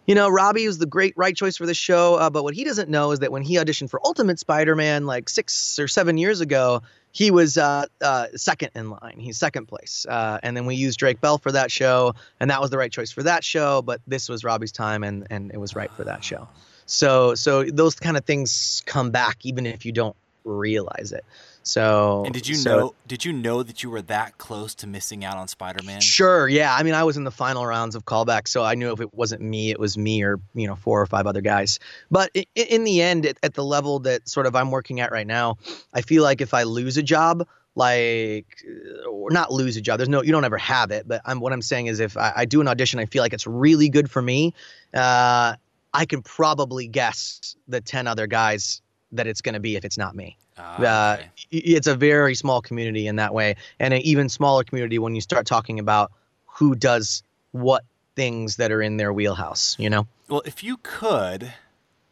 you 0.06 0.16
know, 0.16 0.30
Robbie 0.30 0.68
was 0.68 0.78
the 0.78 0.86
great 0.86 1.14
right 1.16 1.36
choice 1.36 1.58
for 1.58 1.66
the 1.66 1.74
show, 1.74 2.16
uh, 2.16 2.30
but 2.30 2.44
what 2.44 2.54
he 2.54 2.64
doesn't 2.64 2.90
know 2.90 3.12
is 3.12 3.20
that 3.20 3.32
when 3.32 3.44
he 3.44 3.56
auditioned 3.56 3.90
for 3.90 4.00
Ultimate 4.06 4.40
Spider-Man 4.40 5.06
like 5.06 5.30
six 5.30 5.80
or 5.80 5.88
seven 5.88 6.18
years 6.18 6.42
ago, 6.42 6.82
he 7.14 7.30
was 7.30 7.58
uh, 7.58 7.86
uh, 8.02 8.28
second 8.36 8.72
in 8.76 8.90
line. 8.90 9.20
He's 9.20 9.38
second 9.38 9.68
place. 9.68 10.06
Uh, 10.10 10.40
and 10.42 10.58
then 10.58 10.66
we 10.66 10.76
used 10.76 11.00
Drake 11.00 11.22
Bell 11.22 11.38
for 11.38 11.52
that 11.52 11.72
show, 11.72 12.16
and 12.40 12.50
that 12.50 12.60
was 12.60 12.72
the 12.72 12.78
right 12.78 12.92
choice 12.92 13.12
for 13.12 13.24
that 13.24 13.44
show. 13.44 13.84
But 13.84 14.02
this 14.08 14.28
was 14.28 14.44
Robbie's 14.44 14.72
time, 14.72 15.04
and 15.04 15.28
and 15.30 15.52
it 15.54 15.58
was 15.58 15.76
right 15.76 15.92
for 15.92 16.04
that 16.04 16.24
show. 16.24 16.50
So 16.88 17.36
so 17.36 17.64
those 17.64 17.96
kind 17.96 18.18
of 18.18 18.26
things 18.26 18.82
come 18.88 19.12
back 19.12 19.46
even 19.46 19.66
if 19.66 19.86
you 19.86 19.92
don't 19.92 20.16
realize 20.44 21.12
it. 21.12 21.24
So 21.64 22.24
And 22.26 22.34
did 22.34 22.48
you 22.48 22.56
so, 22.56 22.78
know 22.78 22.96
did 23.08 23.26
you 23.26 23.34
know 23.34 23.64
that 23.64 23.84
you 23.84 23.90
were 23.90 24.02
that 24.04 24.38
close 24.38 24.76
to 24.76 24.88
missing 24.88 25.24
out 25.24 25.38
on 25.38 25.48
Spider-Man? 25.48 26.02
Sure, 26.02 26.48
yeah. 26.48 26.76
I 26.76 26.84
mean, 26.84 26.94
I 26.94 27.04
was 27.04 27.18
in 27.18 27.24
the 27.24 27.32
final 27.32 27.66
rounds 27.66 27.96
of 27.96 28.06
callback, 28.06 28.48
so 28.48 28.64
I 28.64 28.76
knew 28.76 28.92
if 28.92 29.00
it 29.00 29.14
wasn't 29.14 29.42
me, 29.42 29.72
it 29.72 29.80
was 29.80 29.98
me 29.98 30.24
or, 30.24 30.40
you 30.54 30.68
know, 30.68 30.76
four 30.76 31.02
or 31.02 31.06
five 31.06 31.26
other 31.26 31.42
guys. 31.42 31.80
But 32.12 32.32
in, 32.34 32.46
in 32.56 32.84
the 32.84 33.02
end 33.02 33.26
at, 33.26 33.38
at 33.44 33.54
the 33.54 33.64
level 33.64 34.00
that 34.00 34.28
sort 34.28 34.46
of 34.46 34.56
I'm 34.56 34.72
working 34.72 35.00
at 35.00 35.12
right 35.12 35.28
now, 35.28 35.58
I 35.94 36.02
feel 36.02 36.24
like 36.24 36.42
if 36.42 36.54
I 36.54 36.64
lose 36.64 36.98
a 36.98 37.04
job, 37.04 37.48
like 37.76 38.64
or 39.10 39.32
not 39.32 39.52
lose 39.52 39.76
a 39.78 39.82
job 39.82 39.98
there's 39.98 40.08
no 40.08 40.22
you 40.22 40.32
don't 40.32 40.46
ever 40.46 40.60
have 40.60 40.92
it 40.92 41.08
but 41.08 41.22
I'm, 41.26 41.40
what 41.40 41.52
i'm 41.54 41.62
saying 41.64 41.88
is 41.88 42.00
if 42.00 42.16
I, 42.16 42.32
I 42.36 42.46
do 42.46 42.62
an 42.62 42.68
audition 42.68 43.00
i 43.00 43.06
feel 43.06 43.24
like 43.24 43.34
it's 43.34 43.48
really 43.48 43.90
good 43.90 44.12
for 44.12 44.22
me 44.22 44.54
uh, 44.94 45.56
I 45.94 46.06
can 46.06 46.22
probably 46.24 46.88
guess 46.88 47.56
the 47.68 47.80
10 47.80 48.08
other 48.08 48.26
guys 48.26 48.82
that 49.14 49.28
it's 49.28 49.42
going 49.42 49.54
to 49.54 49.60
be 49.60 49.76
if 49.76 49.86
it's 49.86 49.98
not 49.98 50.16
me. 50.16 50.38
Ah, 50.58 50.78
Uh, 51.14 51.18
okay. 51.20 51.30
it's 51.52 51.88
a 51.88 51.96
very 51.96 52.36
small 52.36 52.62
community 52.62 53.08
in 53.08 53.16
that 53.18 53.34
way, 53.34 53.56
and 53.80 53.94
an 53.94 54.02
even 54.02 54.28
smaller 54.30 54.64
community 54.64 55.00
when 55.00 55.16
you 55.16 55.22
start 55.22 55.46
talking 55.46 55.80
about 55.80 56.12
who 56.46 56.76
does 56.76 57.24
what 57.52 57.84
things 58.16 58.58
that 58.58 58.72
are 58.72 58.82
in 58.82 58.98
their 58.98 59.12
wheelhouse, 59.14 59.76
you 59.80 59.90
know? 59.90 60.06
well, 60.30 60.42
if 60.46 60.64
you 60.64 60.78
could 60.78 61.54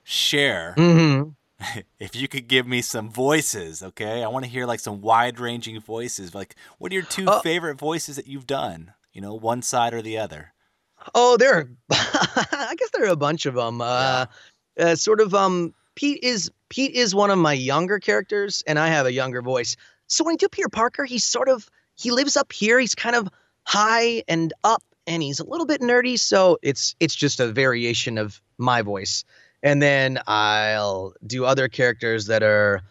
share 0.04 0.74
Mm-hmm. 0.78 1.30
if 2.00 2.16
you 2.16 2.28
could 2.28 2.48
give 2.48 2.66
me 2.66 2.82
some 2.82 3.10
voices, 3.12 3.84
okay? 3.84 4.24
I 4.24 4.28
want 4.28 4.46
to 4.46 4.52
hear 4.52 4.66
like 4.66 4.80
some 4.80 5.00
wide-ranging 5.02 5.80
voices. 5.82 6.34
Like 6.34 6.56
what 6.80 6.92
are 6.92 6.96
your 6.96 7.04
two 7.04 7.26
Oh. 7.28 7.40
favorite 7.42 7.78
voices 7.78 8.16
that 8.16 8.26
you've 8.28 8.48
done? 8.48 8.94
You 9.14 9.22
know, 9.22 9.36
one 9.36 9.62
side 9.62 9.94
or 9.94 10.02
the 10.02 10.18
other. 10.18 10.54
Oh, 11.14 11.38
there. 11.38 11.54
Are, 11.58 11.70
I 11.92 12.74
guess 12.78 12.90
there 12.94 13.06
are 13.06 13.10
a 13.12 13.16
bunch 13.16 13.46
of 13.46 13.54
them. 13.56 13.82
Uh, 13.82 14.26
uh, 14.80 14.96
sort 14.96 15.20
of. 15.22 15.34
Um, 15.36 15.74
Pete 16.02 16.24
is 16.24 16.50
Pete 16.68 16.96
is 16.96 17.14
one 17.14 17.30
of 17.30 17.38
my 17.38 17.54
younger 17.54 18.00
characters, 18.00 18.64
and 18.66 18.80
I 18.80 18.88
have 18.88 19.06
a 19.06 19.14
younger 19.14 19.44
voice. 19.44 19.76
So 20.08 20.24
when 20.24 20.34
I 20.34 20.36
do 20.36 20.50
Peter 20.50 20.68
Parker, 20.68 21.06
he's 21.06 21.24
sort 21.24 21.48
of 21.48 21.70
he 21.94 22.10
lives 22.10 22.38
up 22.38 22.52
here. 22.52 22.80
He's 22.80 22.96
kind 22.96 23.16
of 23.16 23.30
high 23.64 24.24
and 24.28 24.52
up, 24.64 24.82
and 25.06 25.22
he's 25.22 25.42
a 25.42 25.44
little 25.44 25.68
bit 25.68 25.80
nerdy. 25.80 26.18
So 26.18 26.58
it's 26.64 26.96
it's 27.00 27.14
just 27.14 27.40
a 27.40 27.52
variation 27.52 28.18
of 28.18 28.42
my 28.58 28.82
voice. 28.82 29.26
And 29.62 29.80
then 29.80 30.18
I'll 30.26 31.14
do 31.24 31.46
other 31.46 31.68
characters 31.68 32.26
that 32.26 32.42
are 32.42 32.82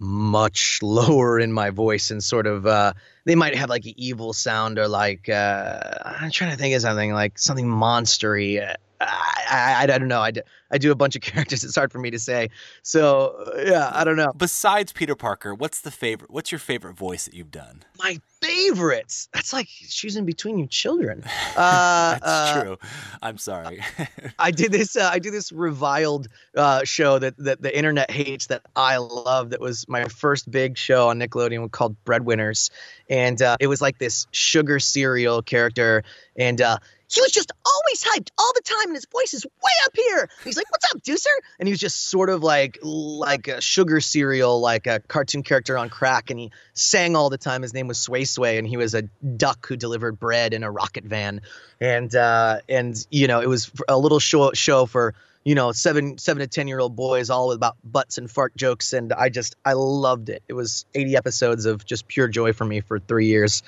much 0.00 0.80
lower 0.82 1.38
in 1.38 1.52
my 1.52 1.70
voice 1.70 2.10
and 2.10 2.24
sort 2.24 2.48
of 2.48 2.66
uh 2.66 2.92
they 3.24 3.36
might 3.36 3.54
have 3.54 3.68
like 3.68 3.84
an 3.84 3.94
evil 3.96 4.32
sound 4.32 4.78
or 4.78 4.86
like 4.86 5.28
uh 5.28 5.80
i'm 6.04 6.30
trying 6.30 6.52
to 6.52 6.56
think 6.56 6.72
of 6.76 6.80
something 6.80 7.12
like 7.12 7.36
something 7.36 7.66
monstery 7.66 8.64
uh, 8.64 8.74
I, 9.00 9.44
I, 9.50 9.82
I 9.82 9.86
don't 9.86 10.08
know 10.08 10.20
I 10.20 10.30
do, 10.30 10.40
I 10.70 10.78
do 10.78 10.90
a 10.92 10.94
bunch 10.94 11.16
of 11.16 11.22
characters 11.28 11.64
it's 11.64 11.76
hard 11.76 11.92
for 11.92 11.98
me 11.98 12.10
to 12.10 12.18
say 12.18 12.50
so 12.82 13.52
yeah 13.64 13.90
i 13.94 14.04
don't 14.04 14.16
know 14.16 14.32
Besides 14.36 14.92
Peter 14.92 15.14
Parker, 15.14 15.54
what's 15.54 15.80
the 15.80 15.90
favorite 15.90 16.30
what's 16.30 16.52
your 16.52 16.58
favorite 16.58 16.96
voice 16.96 17.24
that 17.24 17.34
you've 17.34 17.50
done? 17.50 17.84
my 17.98 18.20
favorites 18.40 19.28
that's 19.32 19.52
like 19.52 19.66
choosing 19.66 20.24
between 20.24 20.58
your 20.58 20.68
children 20.68 21.22
uh 21.56 22.12
That's 22.12 22.24
uh, 22.24 22.62
true. 22.62 22.78
I'm 23.22 23.38
sorry. 23.38 23.80
I 24.38 24.50
did 24.50 24.72
this. 24.72 24.96
Uh, 24.96 25.08
I 25.12 25.18
did 25.18 25.32
this 25.32 25.52
reviled 25.52 26.28
uh, 26.56 26.84
show 26.84 27.18
that 27.18 27.36
that 27.38 27.62
the 27.62 27.76
internet 27.76 28.10
hates 28.10 28.46
that 28.46 28.62
I 28.76 28.98
love. 28.98 29.50
That 29.50 29.60
was 29.60 29.88
my 29.88 30.04
first 30.04 30.50
big 30.50 30.76
show 30.76 31.08
on 31.08 31.18
Nickelodeon 31.18 31.70
called 31.70 31.96
Breadwinners, 32.04 32.70
and 33.08 33.40
uh, 33.40 33.56
it 33.60 33.66
was 33.66 33.80
like 33.80 33.98
this 33.98 34.26
sugar 34.30 34.78
cereal 34.78 35.42
character, 35.42 36.04
and 36.36 36.60
uh, 36.60 36.78
he 37.08 37.20
was 37.20 37.32
just 37.32 37.52
always 37.64 38.04
hyped 38.04 38.30
all 38.38 38.52
the 38.54 38.62
time, 38.62 38.88
and 38.88 38.94
his 38.94 39.06
voice 39.06 39.32
is 39.32 39.44
way 39.44 39.72
up 39.86 39.96
here. 39.96 40.28
He's 40.44 40.56
like, 40.56 40.70
"What's 40.70 40.84
up, 40.92 41.02
Deucer?" 41.02 41.30
And 41.58 41.66
he 41.66 41.72
was 41.72 41.80
just 41.80 42.06
sort 42.06 42.28
of 42.28 42.42
like 42.42 42.78
like 42.82 43.48
a 43.48 43.60
sugar 43.60 44.00
cereal, 44.00 44.60
like 44.60 44.86
a 44.86 45.00
cartoon 45.00 45.42
character 45.42 45.78
on 45.78 45.88
crack, 45.88 46.30
and 46.30 46.38
he 46.38 46.52
sang 46.74 47.16
all 47.16 47.30
the 47.30 47.38
time. 47.38 47.62
His 47.62 47.72
name 47.72 47.88
was 47.88 47.98
Sway 47.98 48.24
Sway, 48.24 48.58
and 48.58 48.66
he 48.66 48.76
was 48.76 48.94
a 48.94 49.02
duck 49.02 49.66
who 49.66 49.76
delivered 49.76 50.18
bread 50.18 50.52
in 50.52 50.62
a 50.62 50.70
rocket 50.70 51.04
van, 51.04 51.40
and 51.80 52.14
uh, 52.14 52.60
and 52.68 52.94
you 53.10 53.26
know 53.26 53.40
it 53.40 53.48
was 53.48 53.72
a 53.88 53.98
little 53.98 54.20
show 54.20 54.52
show 54.52 54.84
for 54.84 55.14
you 55.44 55.54
know 55.54 55.72
seven 55.72 56.18
seven 56.18 56.40
to 56.40 56.46
ten 56.46 56.68
year 56.68 56.78
old 56.78 56.94
boys 56.94 57.30
all 57.30 57.52
about 57.52 57.76
butts 57.82 58.18
and 58.18 58.30
fart 58.30 58.54
jokes 58.56 58.92
and 58.92 59.12
i 59.12 59.28
just 59.28 59.56
i 59.64 59.72
loved 59.72 60.28
it 60.28 60.42
it 60.48 60.52
was 60.52 60.84
80 60.94 61.16
episodes 61.16 61.64
of 61.64 61.84
just 61.86 62.08
pure 62.08 62.28
joy 62.28 62.52
for 62.52 62.64
me 62.64 62.80
for 62.80 62.98
three 62.98 63.26
years 63.26 63.62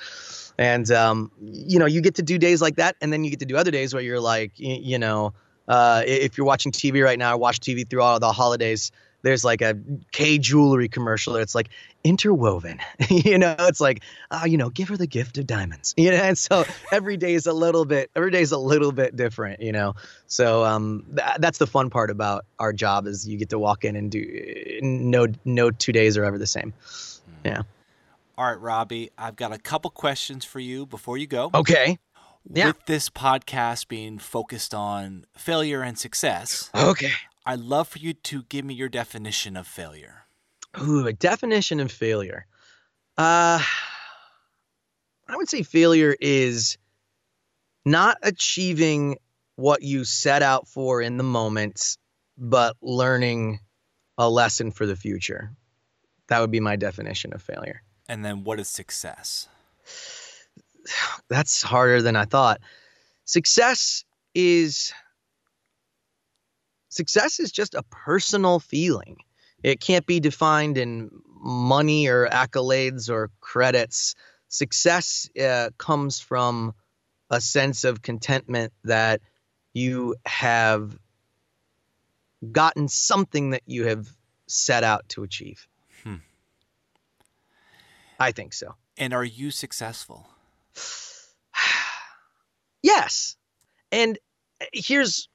and 0.57 0.91
um, 0.91 1.31
you 1.41 1.79
know 1.79 1.85
you 1.85 2.01
get 2.01 2.15
to 2.15 2.23
do 2.23 2.37
days 2.37 2.61
like 2.61 2.75
that 2.75 2.95
and 3.01 3.11
then 3.11 3.23
you 3.23 3.29
get 3.29 3.39
to 3.39 3.45
do 3.45 3.57
other 3.57 3.71
days 3.71 3.93
where 3.93 4.03
you're 4.03 4.19
like 4.19 4.51
you, 4.57 4.77
you 4.81 4.99
know 4.99 5.33
uh, 5.67 6.03
if 6.05 6.37
you're 6.37 6.47
watching 6.47 6.71
tv 6.71 7.03
right 7.03 7.19
now 7.19 7.31
i 7.31 7.35
watch 7.35 7.59
tv 7.59 7.89
through 7.89 8.01
all 8.01 8.19
the 8.19 8.31
holidays 8.31 8.91
there's 9.23 9.43
like 9.43 9.61
a 9.61 9.77
Kay 10.11 10.37
jewelry 10.37 10.89
commercial. 10.89 11.35
It's 11.35 11.55
like 11.55 11.69
interwoven, 12.03 12.79
you 13.09 13.37
know, 13.37 13.55
it's 13.59 13.81
like, 13.81 14.01
uh, 14.31 14.43
you 14.45 14.57
know, 14.57 14.69
give 14.69 14.87
her 14.89 14.97
the 14.97 15.07
gift 15.07 15.37
of 15.37 15.47
diamonds, 15.47 15.93
you 15.97 16.11
know, 16.11 16.17
and 16.17 16.37
so 16.37 16.65
every 16.91 17.17
day 17.17 17.33
is 17.33 17.45
a 17.45 17.53
little 17.53 17.85
bit, 17.85 18.09
every 18.15 18.31
day 18.31 18.41
is 18.41 18.51
a 18.51 18.57
little 18.57 18.91
bit 18.91 19.15
different, 19.15 19.61
you 19.61 19.71
know, 19.71 19.93
so 20.27 20.63
um, 20.63 21.05
th- 21.15 21.37
that's 21.39 21.57
the 21.57 21.67
fun 21.67 21.89
part 21.89 22.09
about 22.09 22.45
our 22.59 22.73
job 22.73 23.07
is 23.07 23.27
you 23.27 23.37
get 23.37 23.49
to 23.49 23.59
walk 23.59 23.83
in 23.83 23.95
and 23.95 24.11
do 24.11 24.79
no, 24.81 25.27
no 25.45 25.71
two 25.71 25.91
days 25.91 26.17
are 26.17 26.23
ever 26.23 26.37
the 26.37 26.47
same. 26.47 26.73
Yeah. 27.45 27.61
All 28.41 28.47
right, 28.47 28.59
Robbie, 28.59 29.11
I've 29.19 29.35
got 29.35 29.53
a 29.53 29.59
couple 29.59 29.91
questions 29.91 30.43
for 30.43 30.59
you 30.59 30.87
before 30.87 31.15
you 31.15 31.27
go. 31.27 31.51
Okay. 31.53 31.99
Yeah. 32.51 32.65
With 32.69 32.87
this 32.87 33.07
podcast 33.07 33.87
being 33.87 34.17
focused 34.17 34.73
on 34.73 35.25
failure 35.37 35.83
and 35.83 35.95
success. 35.95 36.71
Okay. 36.73 37.11
I'd 37.45 37.59
love 37.59 37.87
for 37.87 37.99
you 37.99 38.13
to 38.13 38.41
give 38.49 38.65
me 38.65 38.73
your 38.73 38.89
definition 38.89 39.55
of 39.55 39.67
failure. 39.67 40.23
Ooh, 40.81 41.05
a 41.05 41.13
definition 41.13 41.79
of 41.79 41.91
failure. 41.91 42.47
Uh, 43.15 43.61
I 45.29 45.37
would 45.37 45.47
say 45.47 45.61
failure 45.61 46.15
is 46.19 46.79
not 47.85 48.17
achieving 48.23 49.17
what 49.55 49.83
you 49.83 50.03
set 50.03 50.41
out 50.41 50.67
for 50.67 50.99
in 50.99 51.17
the 51.17 51.23
moment, 51.23 51.95
but 52.39 52.75
learning 52.81 53.59
a 54.17 54.27
lesson 54.27 54.71
for 54.71 54.87
the 54.87 54.95
future. 54.95 55.51
That 56.29 56.39
would 56.39 56.49
be 56.49 56.59
my 56.59 56.75
definition 56.75 57.33
of 57.33 57.43
failure. 57.43 57.83
And 58.09 58.25
then 58.25 58.43
what 58.43 58.59
is 58.59 58.67
success? 58.67 59.47
That's 61.29 61.61
harder 61.61 62.01
than 62.01 62.15
I 62.15 62.25
thought. 62.25 62.59
Success 63.25 64.03
is 64.33 64.91
success 66.89 67.39
is 67.39 67.51
just 67.51 67.75
a 67.75 67.83
personal 67.83 68.59
feeling. 68.59 69.17
It 69.63 69.79
can't 69.79 70.05
be 70.05 70.19
defined 70.19 70.77
in 70.77 71.09
money 71.27 72.07
or 72.07 72.27
accolades 72.27 73.09
or 73.09 73.29
credits. 73.39 74.15
Success 74.47 75.29
uh, 75.39 75.69
comes 75.77 76.19
from 76.19 76.73
a 77.29 77.39
sense 77.39 77.83
of 77.83 78.01
contentment 78.01 78.73
that 78.83 79.21
you 79.73 80.15
have 80.25 80.97
gotten 82.51 82.87
something 82.87 83.51
that 83.51 83.63
you 83.65 83.85
have 83.85 84.09
set 84.47 84.83
out 84.83 85.07
to 85.09 85.23
achieve. 85.23 85.67
I 88.21 88.31
think 88.31 88.53
so. 88.53 88.75
And 88.97 89.13
are 89.13 89.23
you 89.23 89.49
successful? 89.49 90.27
yes. 92.83 93.35
And 93.91 94.19
uh, 94.61 94.65
here's 94.71 95.27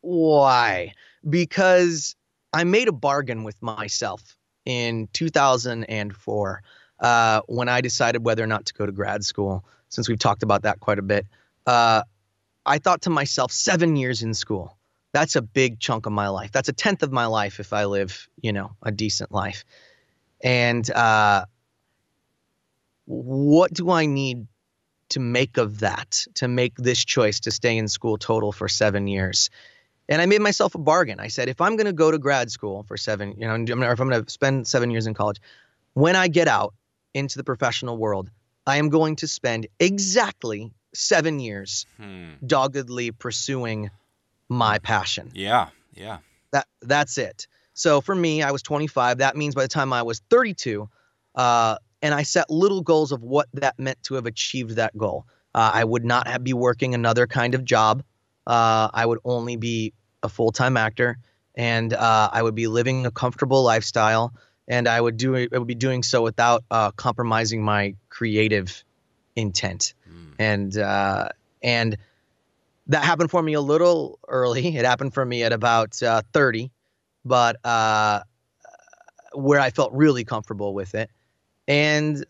why? 0.00 0.94
Because 1.28 2.14
I 2.52 2.62
made 2.62 2.86
a 2.86 2.92
bargain 2.92 3.42
with 3.42 3.60
myself 3.60 4.36
in 4.64 5.08
2004 5.12 6.62
uh, 7.00 7.40
when 7.48 7.68
I 7.68 7.80
decided 7.80 8.24
whether 8.24 8.44
or 8.44 8.46
not 8.46 8.66
to 8.66 8.74
go 8.74 8.86
to 8.86 8.92
grad 8.92 9.24
school, 9.24 9.64
since 9.88 10.08
we've 10.08 10.18
talked 10.18 10.44
about 10.44 10.62
that 10.62 10.78
quite 10.78 11.00
a 11.00 11.02
bit. 11.02 11.26
Uh, 11.66 12.02
I 12.64 12.78
thought 12.78 13.02
to 13.02 13.10
myself, 13.10 13.50
seven 13.50 13.96
years 13.96 14.22
in 14.22 14.34
school. 14.34 14.76
That's 15.12 15.34
a 15.34 15.42
big 15.42 15.80
chunk 15.80 16.06
of 16.06 16.12
my 16.12 16.28
life. 16.28 16.52
That's 16.52 16.68
a 16.68 16.72
tenth 16.72 17.02
of 17.02 17.10
my 17.10 17.26
life 17.26 17.58
if 17.58 17.72
I 17.72 17.86
live, 17.86 18.28
you 18.40 18.52
know, 18.52 18.76
a 18.80 18.92
decent 18.92 19.32
life. 19.32 19.64
And 20.40 20.88
uh, 20.88 21.46
what 23.10 23.72
do 23.72 23.90
I 23.90 24.06
need 24.06 24.46
to 25.10 25.20
make 25.20 25.56
of 25.56 25.80
that 25.80 26.24
to 26.34 26.46
make 26.46 26.76
this 26.76 27.04
choice 27.04 27.40
to 27.40 27.50
stay 27.50 27.76
in 27.76 27.88
school 27.88 28.18
total 28.18 28.52
for 28.52 28.68
seven 28.68 29.08
years? 29.08 29.50
And 30.08 30.22
I 30.22 30.26
made 30.26 30.40
myself 30.40 30.74
a 30.74 30.78
bargain. 30.78 31.18
I 31.18 31.28
said, 31.28 31.48
if 31.48 31.60
I'm 31.60 31.76
going 31.76 31.86
to 31.86 31.92
go 31.92 32.10
to 32.10 32.18
grad 32.18 32.50
school 32.50 32.84
for 32.84 32.96
seven, 32.96 33.34
you 33.36 33.46
know, 33.46 33.54
or 33.54 33.92
if 33.92 34.00
I'm 34.00 34.08
going 34.08 34.24
to 34.24 34.30
spend 34.30 34.66
seven 34.66 34.90
years 34.90 35.06
in 35.06 35.14
college, 35.14 35.40
when 35.94 36.14
I 36.14 36.28
get 36.28 36.46
out 36.46 36.74
into 37.12 37.36
the 37.36 37.44
professional 37.44 37.96
world, 37.96 38.30
I 38.66 38.76
am 38.76 38.88
going 38.88 39.16
to 39.16 39.28
spend 39.28 39.66
exactly 39.80 40.70
seven 40.94 41.40
years 41.40 41.86
hmm. 41.96 42.30
doggedly 42.46 43.10
pursuing 43.10 43.90
my 44.48 44.78
passion. 44.78 45.30
Yeah, 45.34 45.68
yeah. 45.94 46.18
That 46.52 46.66
that's 46.80 47.18
it. 47.18 47.48
So 47.74 48.00
for 48.00 48.14
me, 48.14 48.42
I 48.42 48.52
was 48.52 48.62
25. 48.62 49.18
That 49.18 49.36
means 49.36 49.54
by 49.54 49.62
the 49.62 49.68
time 49.68 49.92
I 49.92 50.02
was 50.02 50.20
32, 50.30 50.88
uh, 51.34 51.76
and 52.02 52.14
I 52.14 52.22
set 52.22 52.50
little 52.50 52.82
goals 52.82 53.12
of 53.12 53.22
what 53.22 53.48
that 53.54 53.78
meant 53.78 54.02
to 54.04 54.14
have 54.14 54.26
achieved 54.26 54.76
that 54.76 54.96
goal. 54.96 55.26
Uh, 55.54 55.70
I 55.74 55.84
would 55.84 56.04
not 56.04 56.28
have, 56.28 56.44
be 56.44 56.52
working 56.52 56.94
another 56.94 57.26
kind 57.26 57.54
of 57.54 57.64
job. 57.64 58.02
Uh, 58.46 58.88
I 58.92 59.04
would 59.04 59.18
only 59.24 59.56
be 59.56 59.92
a 60.22 60.28
full 60.28 60.52
time 60.52 60.76
actor, 60.76 61.18
and 61.54 61.92
uh, 61.92 62.30
I 62.32 62.42
would 62.42 62.54
be 62.54 62.66
living 62.66 63.06
a 63.06 63.10
comfortable 63.10 63.62
lifestyle, 63.62 64.32
and 64.68 64.88
I 64.88 65.00
would 65.00 65.16
do 65.16 65.36
I 65.36 65.48
would 65.52 65.66
be 65.66 65.74
doing 65.74 66.02
so 66.02 66.22
without 66.22 66.64
uh, 66.70 66.90
compromising 66.92 67.62
my 67.62 67.96
creative 68.08 68.84
intent, 69.36 69.94
mm. 70.08 70.34
and 70.38 70.76
uh, 70.76 71.28
and 71.62 71.96
that 72.86 73.04
happened 73.04 73.30
for 73.30 73.42
me 73.42 73.54
a 73.54 73.60
little 73.60 74.18
early. 74.26 74.76
It 74.76 74.84
happened 74.84 75.14
for 75.14 75.24
me 75.24 75.42
at 75.42 75.52
about 75.52 76.02
uh, 76.02 76.22
thirty, 76.32 76.70
but 77.24 77.56
uh, 77.64 78.20
where 79.32 79.60
I 79.60 79.70
felt 79.70 79.92
really 79.92 80.24
comfortable 80.24 80.74
with 80.74 80.94
it, 80.94 81.10
and 81.70 82.26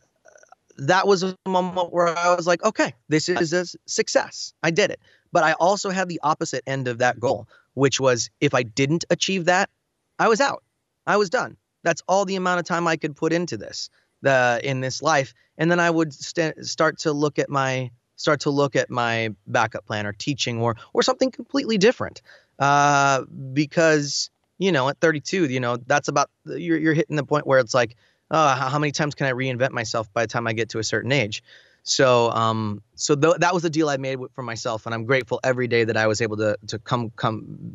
that 0.77 1.07
was 1.07 1.23
a 1.23 1.35
moment 1.47 1.93
where 1.95 2.09
I 2.09 2.35
was 2.35 2.47
like, 2.47 2.63
okay, 2.63 2.95
this 3.09 3.29
is 3.31 3.53
a 3.55 3.65
success. 3.87 4.53
I 4.63 4.71
did 4.71 4.91
it. 4.91 5.01
But 5.33 5.45
I 5.45 5.53
also 5.53 5.89
had 5.89 6.09
the 6.09 6.21
opposite 6.23 6.63
end 6.67 6.89
of 6.89 6.99
that 6.99 7.19
goal, 7.19 7.49
which 7.73 7.99
was 7.99 8.29
if 8.41 8.55
I 8.55 8.63
didn't 8.63 9.07
achieve 9.09 9.47
that, 9.47 9.71
I 10.19 10.29
was 10.29 10.43
out. 10.43 10.63
I 11.07 11.17
was 11.17 11.31
done. 11.31 11.57
That's 11.83 12.03
all 12.07 12.27
the 12.27 12.37
amount 12.37 12.61
of 12.61 12.67
time 12.67 12.87
I 12.87 12.97
could 12.97 13.17
put 13.17 13.33
into 13.33 13.57
this, 13.57 13.89
the 14.21 14.61
in 14.63 14.83
this 14.83 15.01
life, 15.01 15.33
and 15.57 15.71
then 15.71 15.81
I 15.81 15.89
would 15.89 16.13
st- 16.13 16.67
start 16.67 16.99
to 17.01 17.13
look 17.13 17.39
at 17.39 17.49
my 17.49 17.91
start 18.17 18.41
to 18.41 18.51
look 18.51 18.77
at 18.77 18.91
my 18.91 19.35
backup 19.47 19.87
plan 19.87 20.07
or 20.07 20.13
teaching 20.13 20.61
or 20.61 20.77
or 20.93 21.03
something 21.03 21.31
completely 21.31 21.79
different, 21.79 22.21
uh, 22.59 23.23
because 23.55 24.29
you 24.59 24.73
know 24.73 24.91
at 24.91 25.01
32, 25.01 25.47
you 25.47 25.61
know 25.61 25.79
that's 25.79 26.09
about 26.09 26.29
you're 26.45 26.77
you're 26.77 26.95
hitting 26.95 27.17
the 27.17 27.25
point 27.25 27.47
where 27.47 27.61
it's 27.61 27.73
like, 27.73 27.97
oh, 28.31 28.49
how 28.49 28.79
many 28.79 28.93
times 28.93 29.15
can 29.15 29.27
I 29.27 29.33
reinvent 29.33 29.71
myself 29.73 30.13
by 30.13 30.23
the 30.23 30.29
time 30.29 30.47
I 30.47 30.53
get 30.53 30.71
to 30.71 30.79
a 30.79 30.85
certain 30.85 31.13
age? 31.13 31.43
So, 31.83 32.31
um, 32.31 32.83
so 32.95 33.17
th- 33.17 33.37
that 33.39 33.55
was 33.55 33.63
the 33.63 33.71
deal 33.71 33.89
I 33.89 33.97
made 33.97 34.19
for 34.35 34.43
myself, 34.43 34.87
and 34.87 34.95
I'm 34.95 35.05
grateful 35.05 35.41
every 35.43 35.67
day 35.67 35.85
that 35.85 35.97
I 35.97 36.07
was 36.07 36.21
able 36.21 36.37
to 36.39 36.57
to 36.69 36.79
come 36.79 37.11
come 37.17 37.75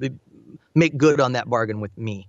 make 0.76 0.98
good 0.98 1.20
on 1.20 1.34
that 1.34 1.50
bargain 1.50 1.80
with 1.82 1.98
me. 1.98 2.28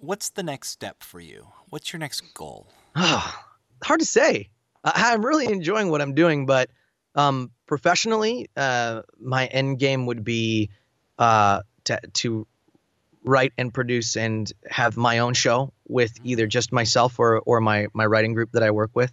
What's 0.00 0.30
the 0.30 0.42
next 0.42 0.68
step 0.68 1.02
for 1.02 1.20
you? 1.20 1.48
What's 1.70 1.92
your 1.92 2.00
next 2.00 2.22
goal? 2.34 2.68
Oh, 2.94 3.34
hard 3.82 4.00
to 4.00 4.06
say. 4.06 4.50
I- 4.84 5.12
am 5.12 5.24
really 5.24 5.46
enjoying 5.46 5.90
what 5.90 6.00
I'm 6.00 6.14
doing, 6.14 6.46
but 6.46 6.70
um, 7.14 7.50
professionally, 7.66 8.48
uh, 8.56 9.02
my 9.20 9.46
end 9.46 9.78
game 9.78 10.06
would 10.06 10.24
be 10.24 10.70
uh, 11.18 11.62
to 11.84 12.00
to 12.14 12.46
write 13.24 13.52
and 13.58 13.72
produce 13.72 14.16
and 14.16 14.52
have 14.68 14.96
my 14.96 15.18
own 15.18 15.34
show 15.34 15.72
with 15.86 16.14
mm-hmm. 16.14 16.28
either 16.28 16.46
just 16.46 16.72
myself 16.72 17.18
or 17.18 17.40
or 17.40 17.60
my 17.60 17.88
my 17.92 18.06
writing 18.06 18.34
group 18.34 18.52
that 18.52 18.62
I 18.62 18.70
work 18.70 18.90
with. 18.94 19.12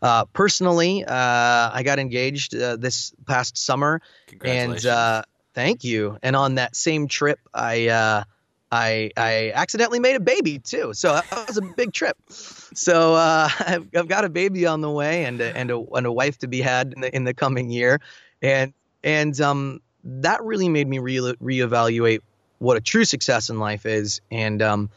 Uh, 0.00 0.24
personally, 0.26 1.04
uh, 1.04 1.70
I 1.72 1.82
got 1.84 1.98
engaged 1.98 2.54
uh, 2.54 2.76
this 2.76 3.12
past 3.26 3.58
summer, 3.58 4.00
and 4.44 4.84
uh, 4.86 5.22
thank 5.54 5.82
you. 5.82 6.18
And 6.22 6.36
on 6.36 6.54
that 6.54 6.76
same 6.76 7.08
trip, 7.08 7.40
I 7.52 7.88
uh, 7.88 8.24
I 8.70 9.10
I 9.16 9.52
accidentally 9.54 9.98
made 9.98 10.14
a 10.14 10.20
baby 10.20 10.60
too, 10.60 10.92
so 10.94 11.14
that 11.14 11.48
was 11.48 11.56
a 11.56 11.62
big 11.62 11.92
trip. 11.92 12.16
So 12.28 13.14
uh, 13.14 13.48
I've, 13.58 13.88
I've 13.94 14.08
got 14.08 14.24
a 14.24 14.28
baby 14.28 14.66
on 14.66 14.82
the 14.82 14.90
way, 14.90 15.24
and 15.24 15.40
a, 15.40 15.56
and 15.56 15.70
a 15.70 15.80
and 15.94 16.06
a 16.06 16.12
wife 16.12 16.38
to 16.38 16.48
be 16.48 16.60
had 16.60 16.92
in 16.92 17.00
the 17.00 17.16
in 17.16 17.24
the 17.24 17.34
coming 17.34 17.70
year, 17.70 18.00
and 18.40 18.72
and 19.02 19.40
um 19.40 19.80
that 20.04 20.42
really 20.42 20.68
made 20.68 20.88
me 20.88 20.98
re 20.98 21.16
reevaluate 21.16 22.20
what 22.58 22.76
a 22.76 22.80
true 22.80 23.04
success 23.04 23.50
in 23.50 23.58
life 23.58 23.86
is, 23.86 24.20
and 24.30 24.62
um 24.62 24.90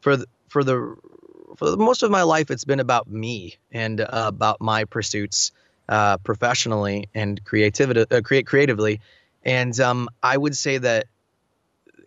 for 0.00 0.16
the, 0.16 0.26
for 0.48 0.64
the 0.64 0.96
for 1.56 1.76
most 1.76 2.02
of 2.02 2.10
my 2.10 2.22
life, 2.22 2.50
it's 2.50 2.64
been 2.64 2.80
about 2.80 3.08
me 3.08 3.56
and 3.72 4.00
uh, 4.00 4.06
about 4.12 4.60
my 4.60 4.84
pursuits. 4.84 5.52
uh, 5.88 6.16
professionally 6.18 7.08
and 7.14 7.44
creativity, 7.44 8.06
uh, 8.10 8.20
create 8.22 8.46
creatively. 8.46 9.00
And 9.44 9.78
um, 9.80 10.08
I 10.22 10.36
would 10.36 10.56
say 10.56 10.78
that 10.78 11.06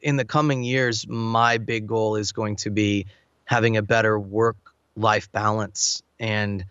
in 0.02 0.16
the 0.16 0.26
coming 0.26 0.64
years, 0.64 1.08
my 1.08 1.58
big 1.58 1.88
goal 1.88 2.16
is 2.16 2.32
going 2.32 2.58
to 2.58 2.70
be 2.70 3.08
having 3.46 3.78
a 3.78 3.82
better 3.82 4.20
work 4.20 4.58
life 4.96 5.32
balance 5.32 6.02
and 6.20 6.66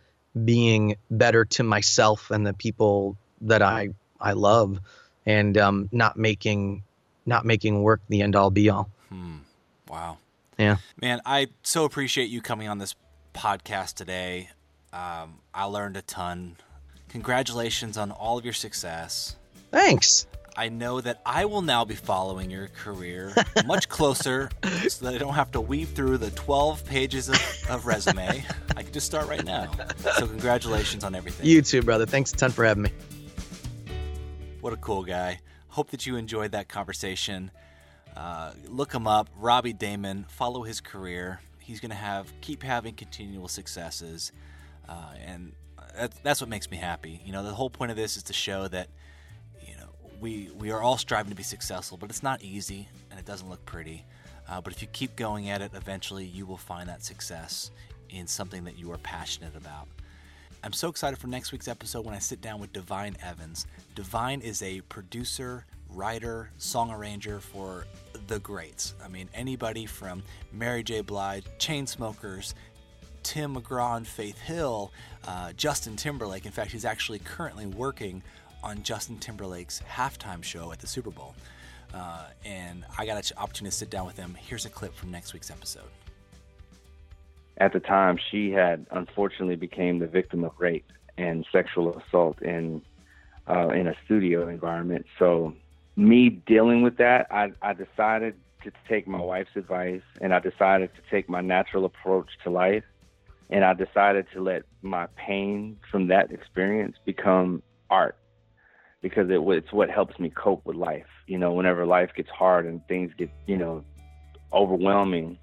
being 0.44 0.96
better 1.10 1.44
to 1.44 1.62
myself 1.62 2.30
and 2.30 2.46
the 2.46 2.54
people 2.54 3.16
that 3.42 3.62
I 3.62 3.90
I 4.20 4.32
love, 4.32 4.80
and 5.26 5.56
um, 5.58 5.88
not 5.92 6.16
making 6.16 6.82
not 7.26 7.44
making 7.44 7.82
work 7.82 8.00
the 8.08 8.22
end 8.22 8.36
all 8.36 8.50
be 8.50 8.70
all. 8.70 8.88
Hmm. 9.08 9.38
Wow. 9.88 10.18
Yeah. 10.58 10.76
Man, 11.00 11.20
I 11.26 11.48
so 11.62 11.84
appreciate 11.84 12.30
you 12.30 12.40
coming 12.40 12.68
on 12.68 12.78
this 12.78 12.94
podcast 13.34 13.94
today. 13.94 14.50
Um, 14.92 15.40
I 15.52 15.64
learned 15.64 15.96
a 15.96 16.02
ton. 16.02 16.56
Congratulations 17.08 17.98
on 17.98 18.10
all 18.10 18.38
of 18.38 18.44
your 18.44 18.54
success. 18.54 19.36
Thanks. 19.70 20.26
I 20.58 20.70
know 20.70 21.02
that 21.02 21.20
I 21.26 21.44
will 21.44 21.60
now 21.60 21.84
be 21.84 21.94
following 21.94 22.50
your 22.50 22.68
career 22.68 23.34
much 23.66 23.90
closer 23.90 24.48
so 24.88 25.04
that 25.04 25.14
I 25.14 25.18
don't 25.18 25.34
have 25.34 25.50
to 25.50 25.60
weave 25.60 25.90
through 25.90 26.16
the 26.16 26.30
12 26.30 26.86
pages 26.86 27.28
of, 27.28 27.36
of 27.68 27.84
resume. 27.84 28.42
I 28.74 28.82
can 28.82 28.92
just 28.92 29.04
start 29.04 29.28
right 29.28 29.44
now. 29.44 29.70
So, 30.16 30.26
congratulations 30.26 31.04
on 31.04 31.14
everything. 31.14 31.44
You 31.46 31.60
too, 31.60 31.82
brother. 31.82 32.06
Thanks 32.06 32.32
a 32.32 32.36
ton 32.36 32.52
for 32.52 32.64
having 32.64 32.84
me. 32.84 32.90
What 34.62 34.72
a 34.72 34.78
cool 34.78 35.04
guy. 35.04 35.40
Hope 35.76 35.90
that 35.90 36.06
you 36.06 36.16
enjoyed 36.16 36.52
that 36.52 36.68
conversation. 36.68 37.50
Uh, 38.16 38.52
look 38.66 38.94
him 38.94 39.06
up, 39.06 39.28
Robbie 39.36 39.74
Daymond. 39.74 40.30
Follow 40.30 40.62
his 40.62 40.80
career. 40.80 41.42
He's 41.58 41.80
going 41.80 41.90
to 41.90 41.96
have 41.96 42.32
keep 42.40 42.62
having 42.62 42.94
continual 42.94 43.46
successes, 43.46 44.32
uh, 44.88 45.12
and 45.22 45.52
that's, 45.94 46.18
that's 46.20 46.40
what 46.40 46.48
makes 46.48 46.70
me 46.70 46.78
happy. 46.78 47.20
You 47.26 47.32
know, 47.32 47.42
the 47.42 47.52
whole 47.52 47.68
point 47.68 47.90
of 47.90 47.96
this 47.98 48.16
is 48.16 48.22
to 48.22 48.32
show 48.32 48.68
that 48.68 48.88
you 49.68 49.76
know 49.76 49.90
we 50.18 50.48
we 50.56 50.70
are 50.70 50.80
all 50.80 50.96
striving 50.96 51.28
to 51.28 51.36
be 51.36 51.42
successful, 51.42 51.98
but 51.98 52.08
it's 52.08 52.22
not 52.22 52.40
easy 52.40 52.88
and 53.10 53.20
it 53.20 53.26
doesn't 53.26 53.50
look 53.50 53.62
pretty. 53.66 54.02
Uh, 54.48 54.62
but 54.62 54.72
if 54.72 54.80
you 54.80 54.88
keep 54.88 55.14
going 55.14 55.50
at 55.50 55.60
it, 55.60 55.72
eventually 55.74 56.24
you 56.24 56.46
will 56.46 56.56
find 56.56 56.88
that 56.88 57.04
success 57.04 57.70
in 58.08 58.26
something 58.26 58.64
that 58.64 58.78
you 58.78 58.90
are 58.92 58.98
passionate 58.98 59.54
about. 59.54 59.88
I'm 60.66 60.72
so 60.72 60.88
excited 60.88 61.16
for 61.16 61.28
next 61.28 61.52
week's 61.52 61.68
episode 61.68 62.04
when 62.04 62.12
I 62.12 62.18
sit 62.18 62.40
down 62.40 62.58
with 62.58 62.72
Divine 62.72 63.16
Evans. 63.22 63.68
Divine 63.94 64.40
is 64.40 64.62
a 64.62 64.80
producer, 64.80 65.64
writer, 65.90 66.50
song 66.58 66.90
arranger 66.90 67.38
for 67.38 67.86
the 68.26 68.40
greats. 68.40 68.94
I 69.00 69.06
mean, 69.06 69.28
anybody 69.32 69.86
from 69.86 70.24
Mary 70.52 70.82
J. 70.82 71.02
Blige, 71.02 71.44
Chainsmokers, 71.60 72.54
Tim 73.22 73.54
McGraw 73.54 73.96
and 73.96 74.08
Faith 74.08 74.40
Hill, 74.40 74.90
uh, 75.28 75.52
Justin 75.52 75.94
Timberlake. 75.94 76.46
In 76.46 76.50
fact, 76.50 76.72
he's 76.72 76.84
actually 76.84 77.20
currently 77.20 77.66
working 77.66 78.20
on 78.64 78.82
Justin 78.82 79.18
Timberlake's 79.18 79.80
halftime 79.88 80.42
show 80.42 80.72
at 80.72 80.80
the 80.80 80.88
Super 80.88 81.12
Bowl. 81.12 81.36
Uh, 81.94 82.24
and 82.44 82.84
I 82.98 83.06
got 83.06 83.18
an 83.18 83.38
opportunity 83.38 83.70
to 83.70 83.76
sit 83.76 83.90
down 83.90 84.04
with 84.04 84.16
him. 84.16 84.34
Here's 84.34 84.66
a 84.66 84.70
clip 84.70 84.96
from 84.96 85.12
next 85.12 85.32
week's 85.32 85.52
episode. 85.52 85.84
At 87.58 87.72
the 87.72 87.80
time, 87.80 88.18
she 88.30 88.50
had 88.50 88.86
unfortunately 88.90 89.56
became 89.56 89.98
the 89.98 90.06
victim 90.06 90.44
of 90.44 90.52
rape 90.58 90.90
and 91.16 91.46
sexual 91.50 91.96
assault 91.96 92.42
in 92.42 92.82
uh, 93.48 93.68
in 93.68 93.86
a 93.86 93.94
studio 94.04 94.48
environment. 94.48 95.06
So, 95.18 95.54
me 95.94 96.28
dealing 96.28 96.82
with 96.82 96.96
that, 96.98 97.28
I, 97.30 97.52
I 97.62 97.72
decided 97.72 98.34
to 98.64 98.72
take 98.88 99.06
my 99.06 99.20
wife's 99.20 99.54
advice, 99.54 100.02
and 100.20 100.34
I 100.34 100.40
decided 100.40 100.90
to 100.96 101.00
take 101.10 101.28
my 101.28 101.40
natural 101.40 101.84
approach 101.84 102.28
to 102.42 102.50
life, 102.50 102.84
and 103.48 103.64
I 103.64 103.72
decided 103.72 104.26
to 104.34 104.42
let 104.42 104.64
my 104.82 105.06
pain 105.16 105.78
from 105.90 106.08
that 106.08 106.32
experience 106.32 106.96
become 107.04 107.62
art 107.88 108.16
because 109.00 109.30
it, 109.30 109.40
it's 109.40 109.72
what 109.72 109.88
helps 109.88 110.18
me 110.18 110.30
cope 110.30 110.66
with 110.66 110.76
life. 110.76 111.06
You 111.26 111.38
know, 111.38 111.52
whenever 111.52 111.86
life 111.86 112.10
gets 112.16 112.30
hard 112.30 112.66
and 112.66 112.86
things 112.88 113.12
get, 113.16 113.30
you 113.46 113.56
know, 113.56 113.84
overwhelming, 114.52 115.38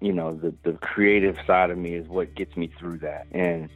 you 0.00 0.12
know, 0.12 0.34
the, 0.34 0.54
the 0.62 0.74
creative 0.78 1.36
side 1.46 1.70
of 1.70 1.78
me 1.78 1.94
is 1.94 2.08
what 2.08 2.34
gets 2.34 2.56
me 2.56 2.70
through 2.78 2.98
that. 2.98 3.26
And 3.32 3.68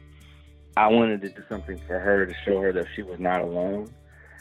I 0.77 0.87
wanted 0.87 1.21
to 1.21 1.29
do 1.29 1.43
something 1.49 1.79
for 1.85 1.99
her 1.99 2.25
to 2.25 2.33
show 2.45 2.61
her 2.61 2.71
that 2.73 2.87
she 2.95 3.03
was 3.03 3.19
not 3.19 3.41
alone. 3.41 3.93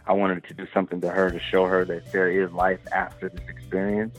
I 0.06 0.12
wanted 0.12 0.44
to 0.44 0.54
do 0.54 0.66
something 0.72 1.00
to 1.00 1.10
her 1.10 1.30
to 1.30 1.38
show 1.38 1.66
her 1.66 1.84
that 1.84 2.12
there 2.12 2.30
is 2.30 2.50
life 2.52 2.80
after 2.92 3.28
this 3.28 3.48
experience. 3.48 4.18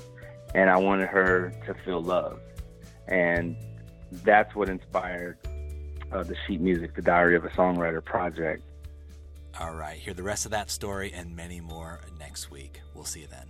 And 0.54 0.70
I 0.70 0.78
wanted 0.78 1.10
her 1.10 1.54
to 1.66 1.74
feel 1.86 2.02
love. 2.02 2.40
And 3.08 3.56
that's 4.12 4.54
what 4.56 4.70
inspired 4.70 5.38
uh, 6.12 6.24
the 6.24 6.36
sheet 6.46 6.62
music, 6.62 6.96
the 6.96 7.02
Diary 7.02 7.36
of 7.36 7.44
a 7.44 7.50
Songwriter 7.50 8.04
project. 8.04 8.64
All 9.60 9.74
right, 9.74 9.98
hear 9.98 10.14
the 10.14 10.24
rest 10.24 10.46
of 10.46 10.52
that 10.52 10.70
story 10.70 11.12
and 11.14 11.36
many 11.36 11.60
more 11.60 12.02
next 12.20 12.50
week. 12.52 12.82
We'll 12.94 13.06
see 13.06 13.22
you 13.22 13.28
then. 13.28 13.48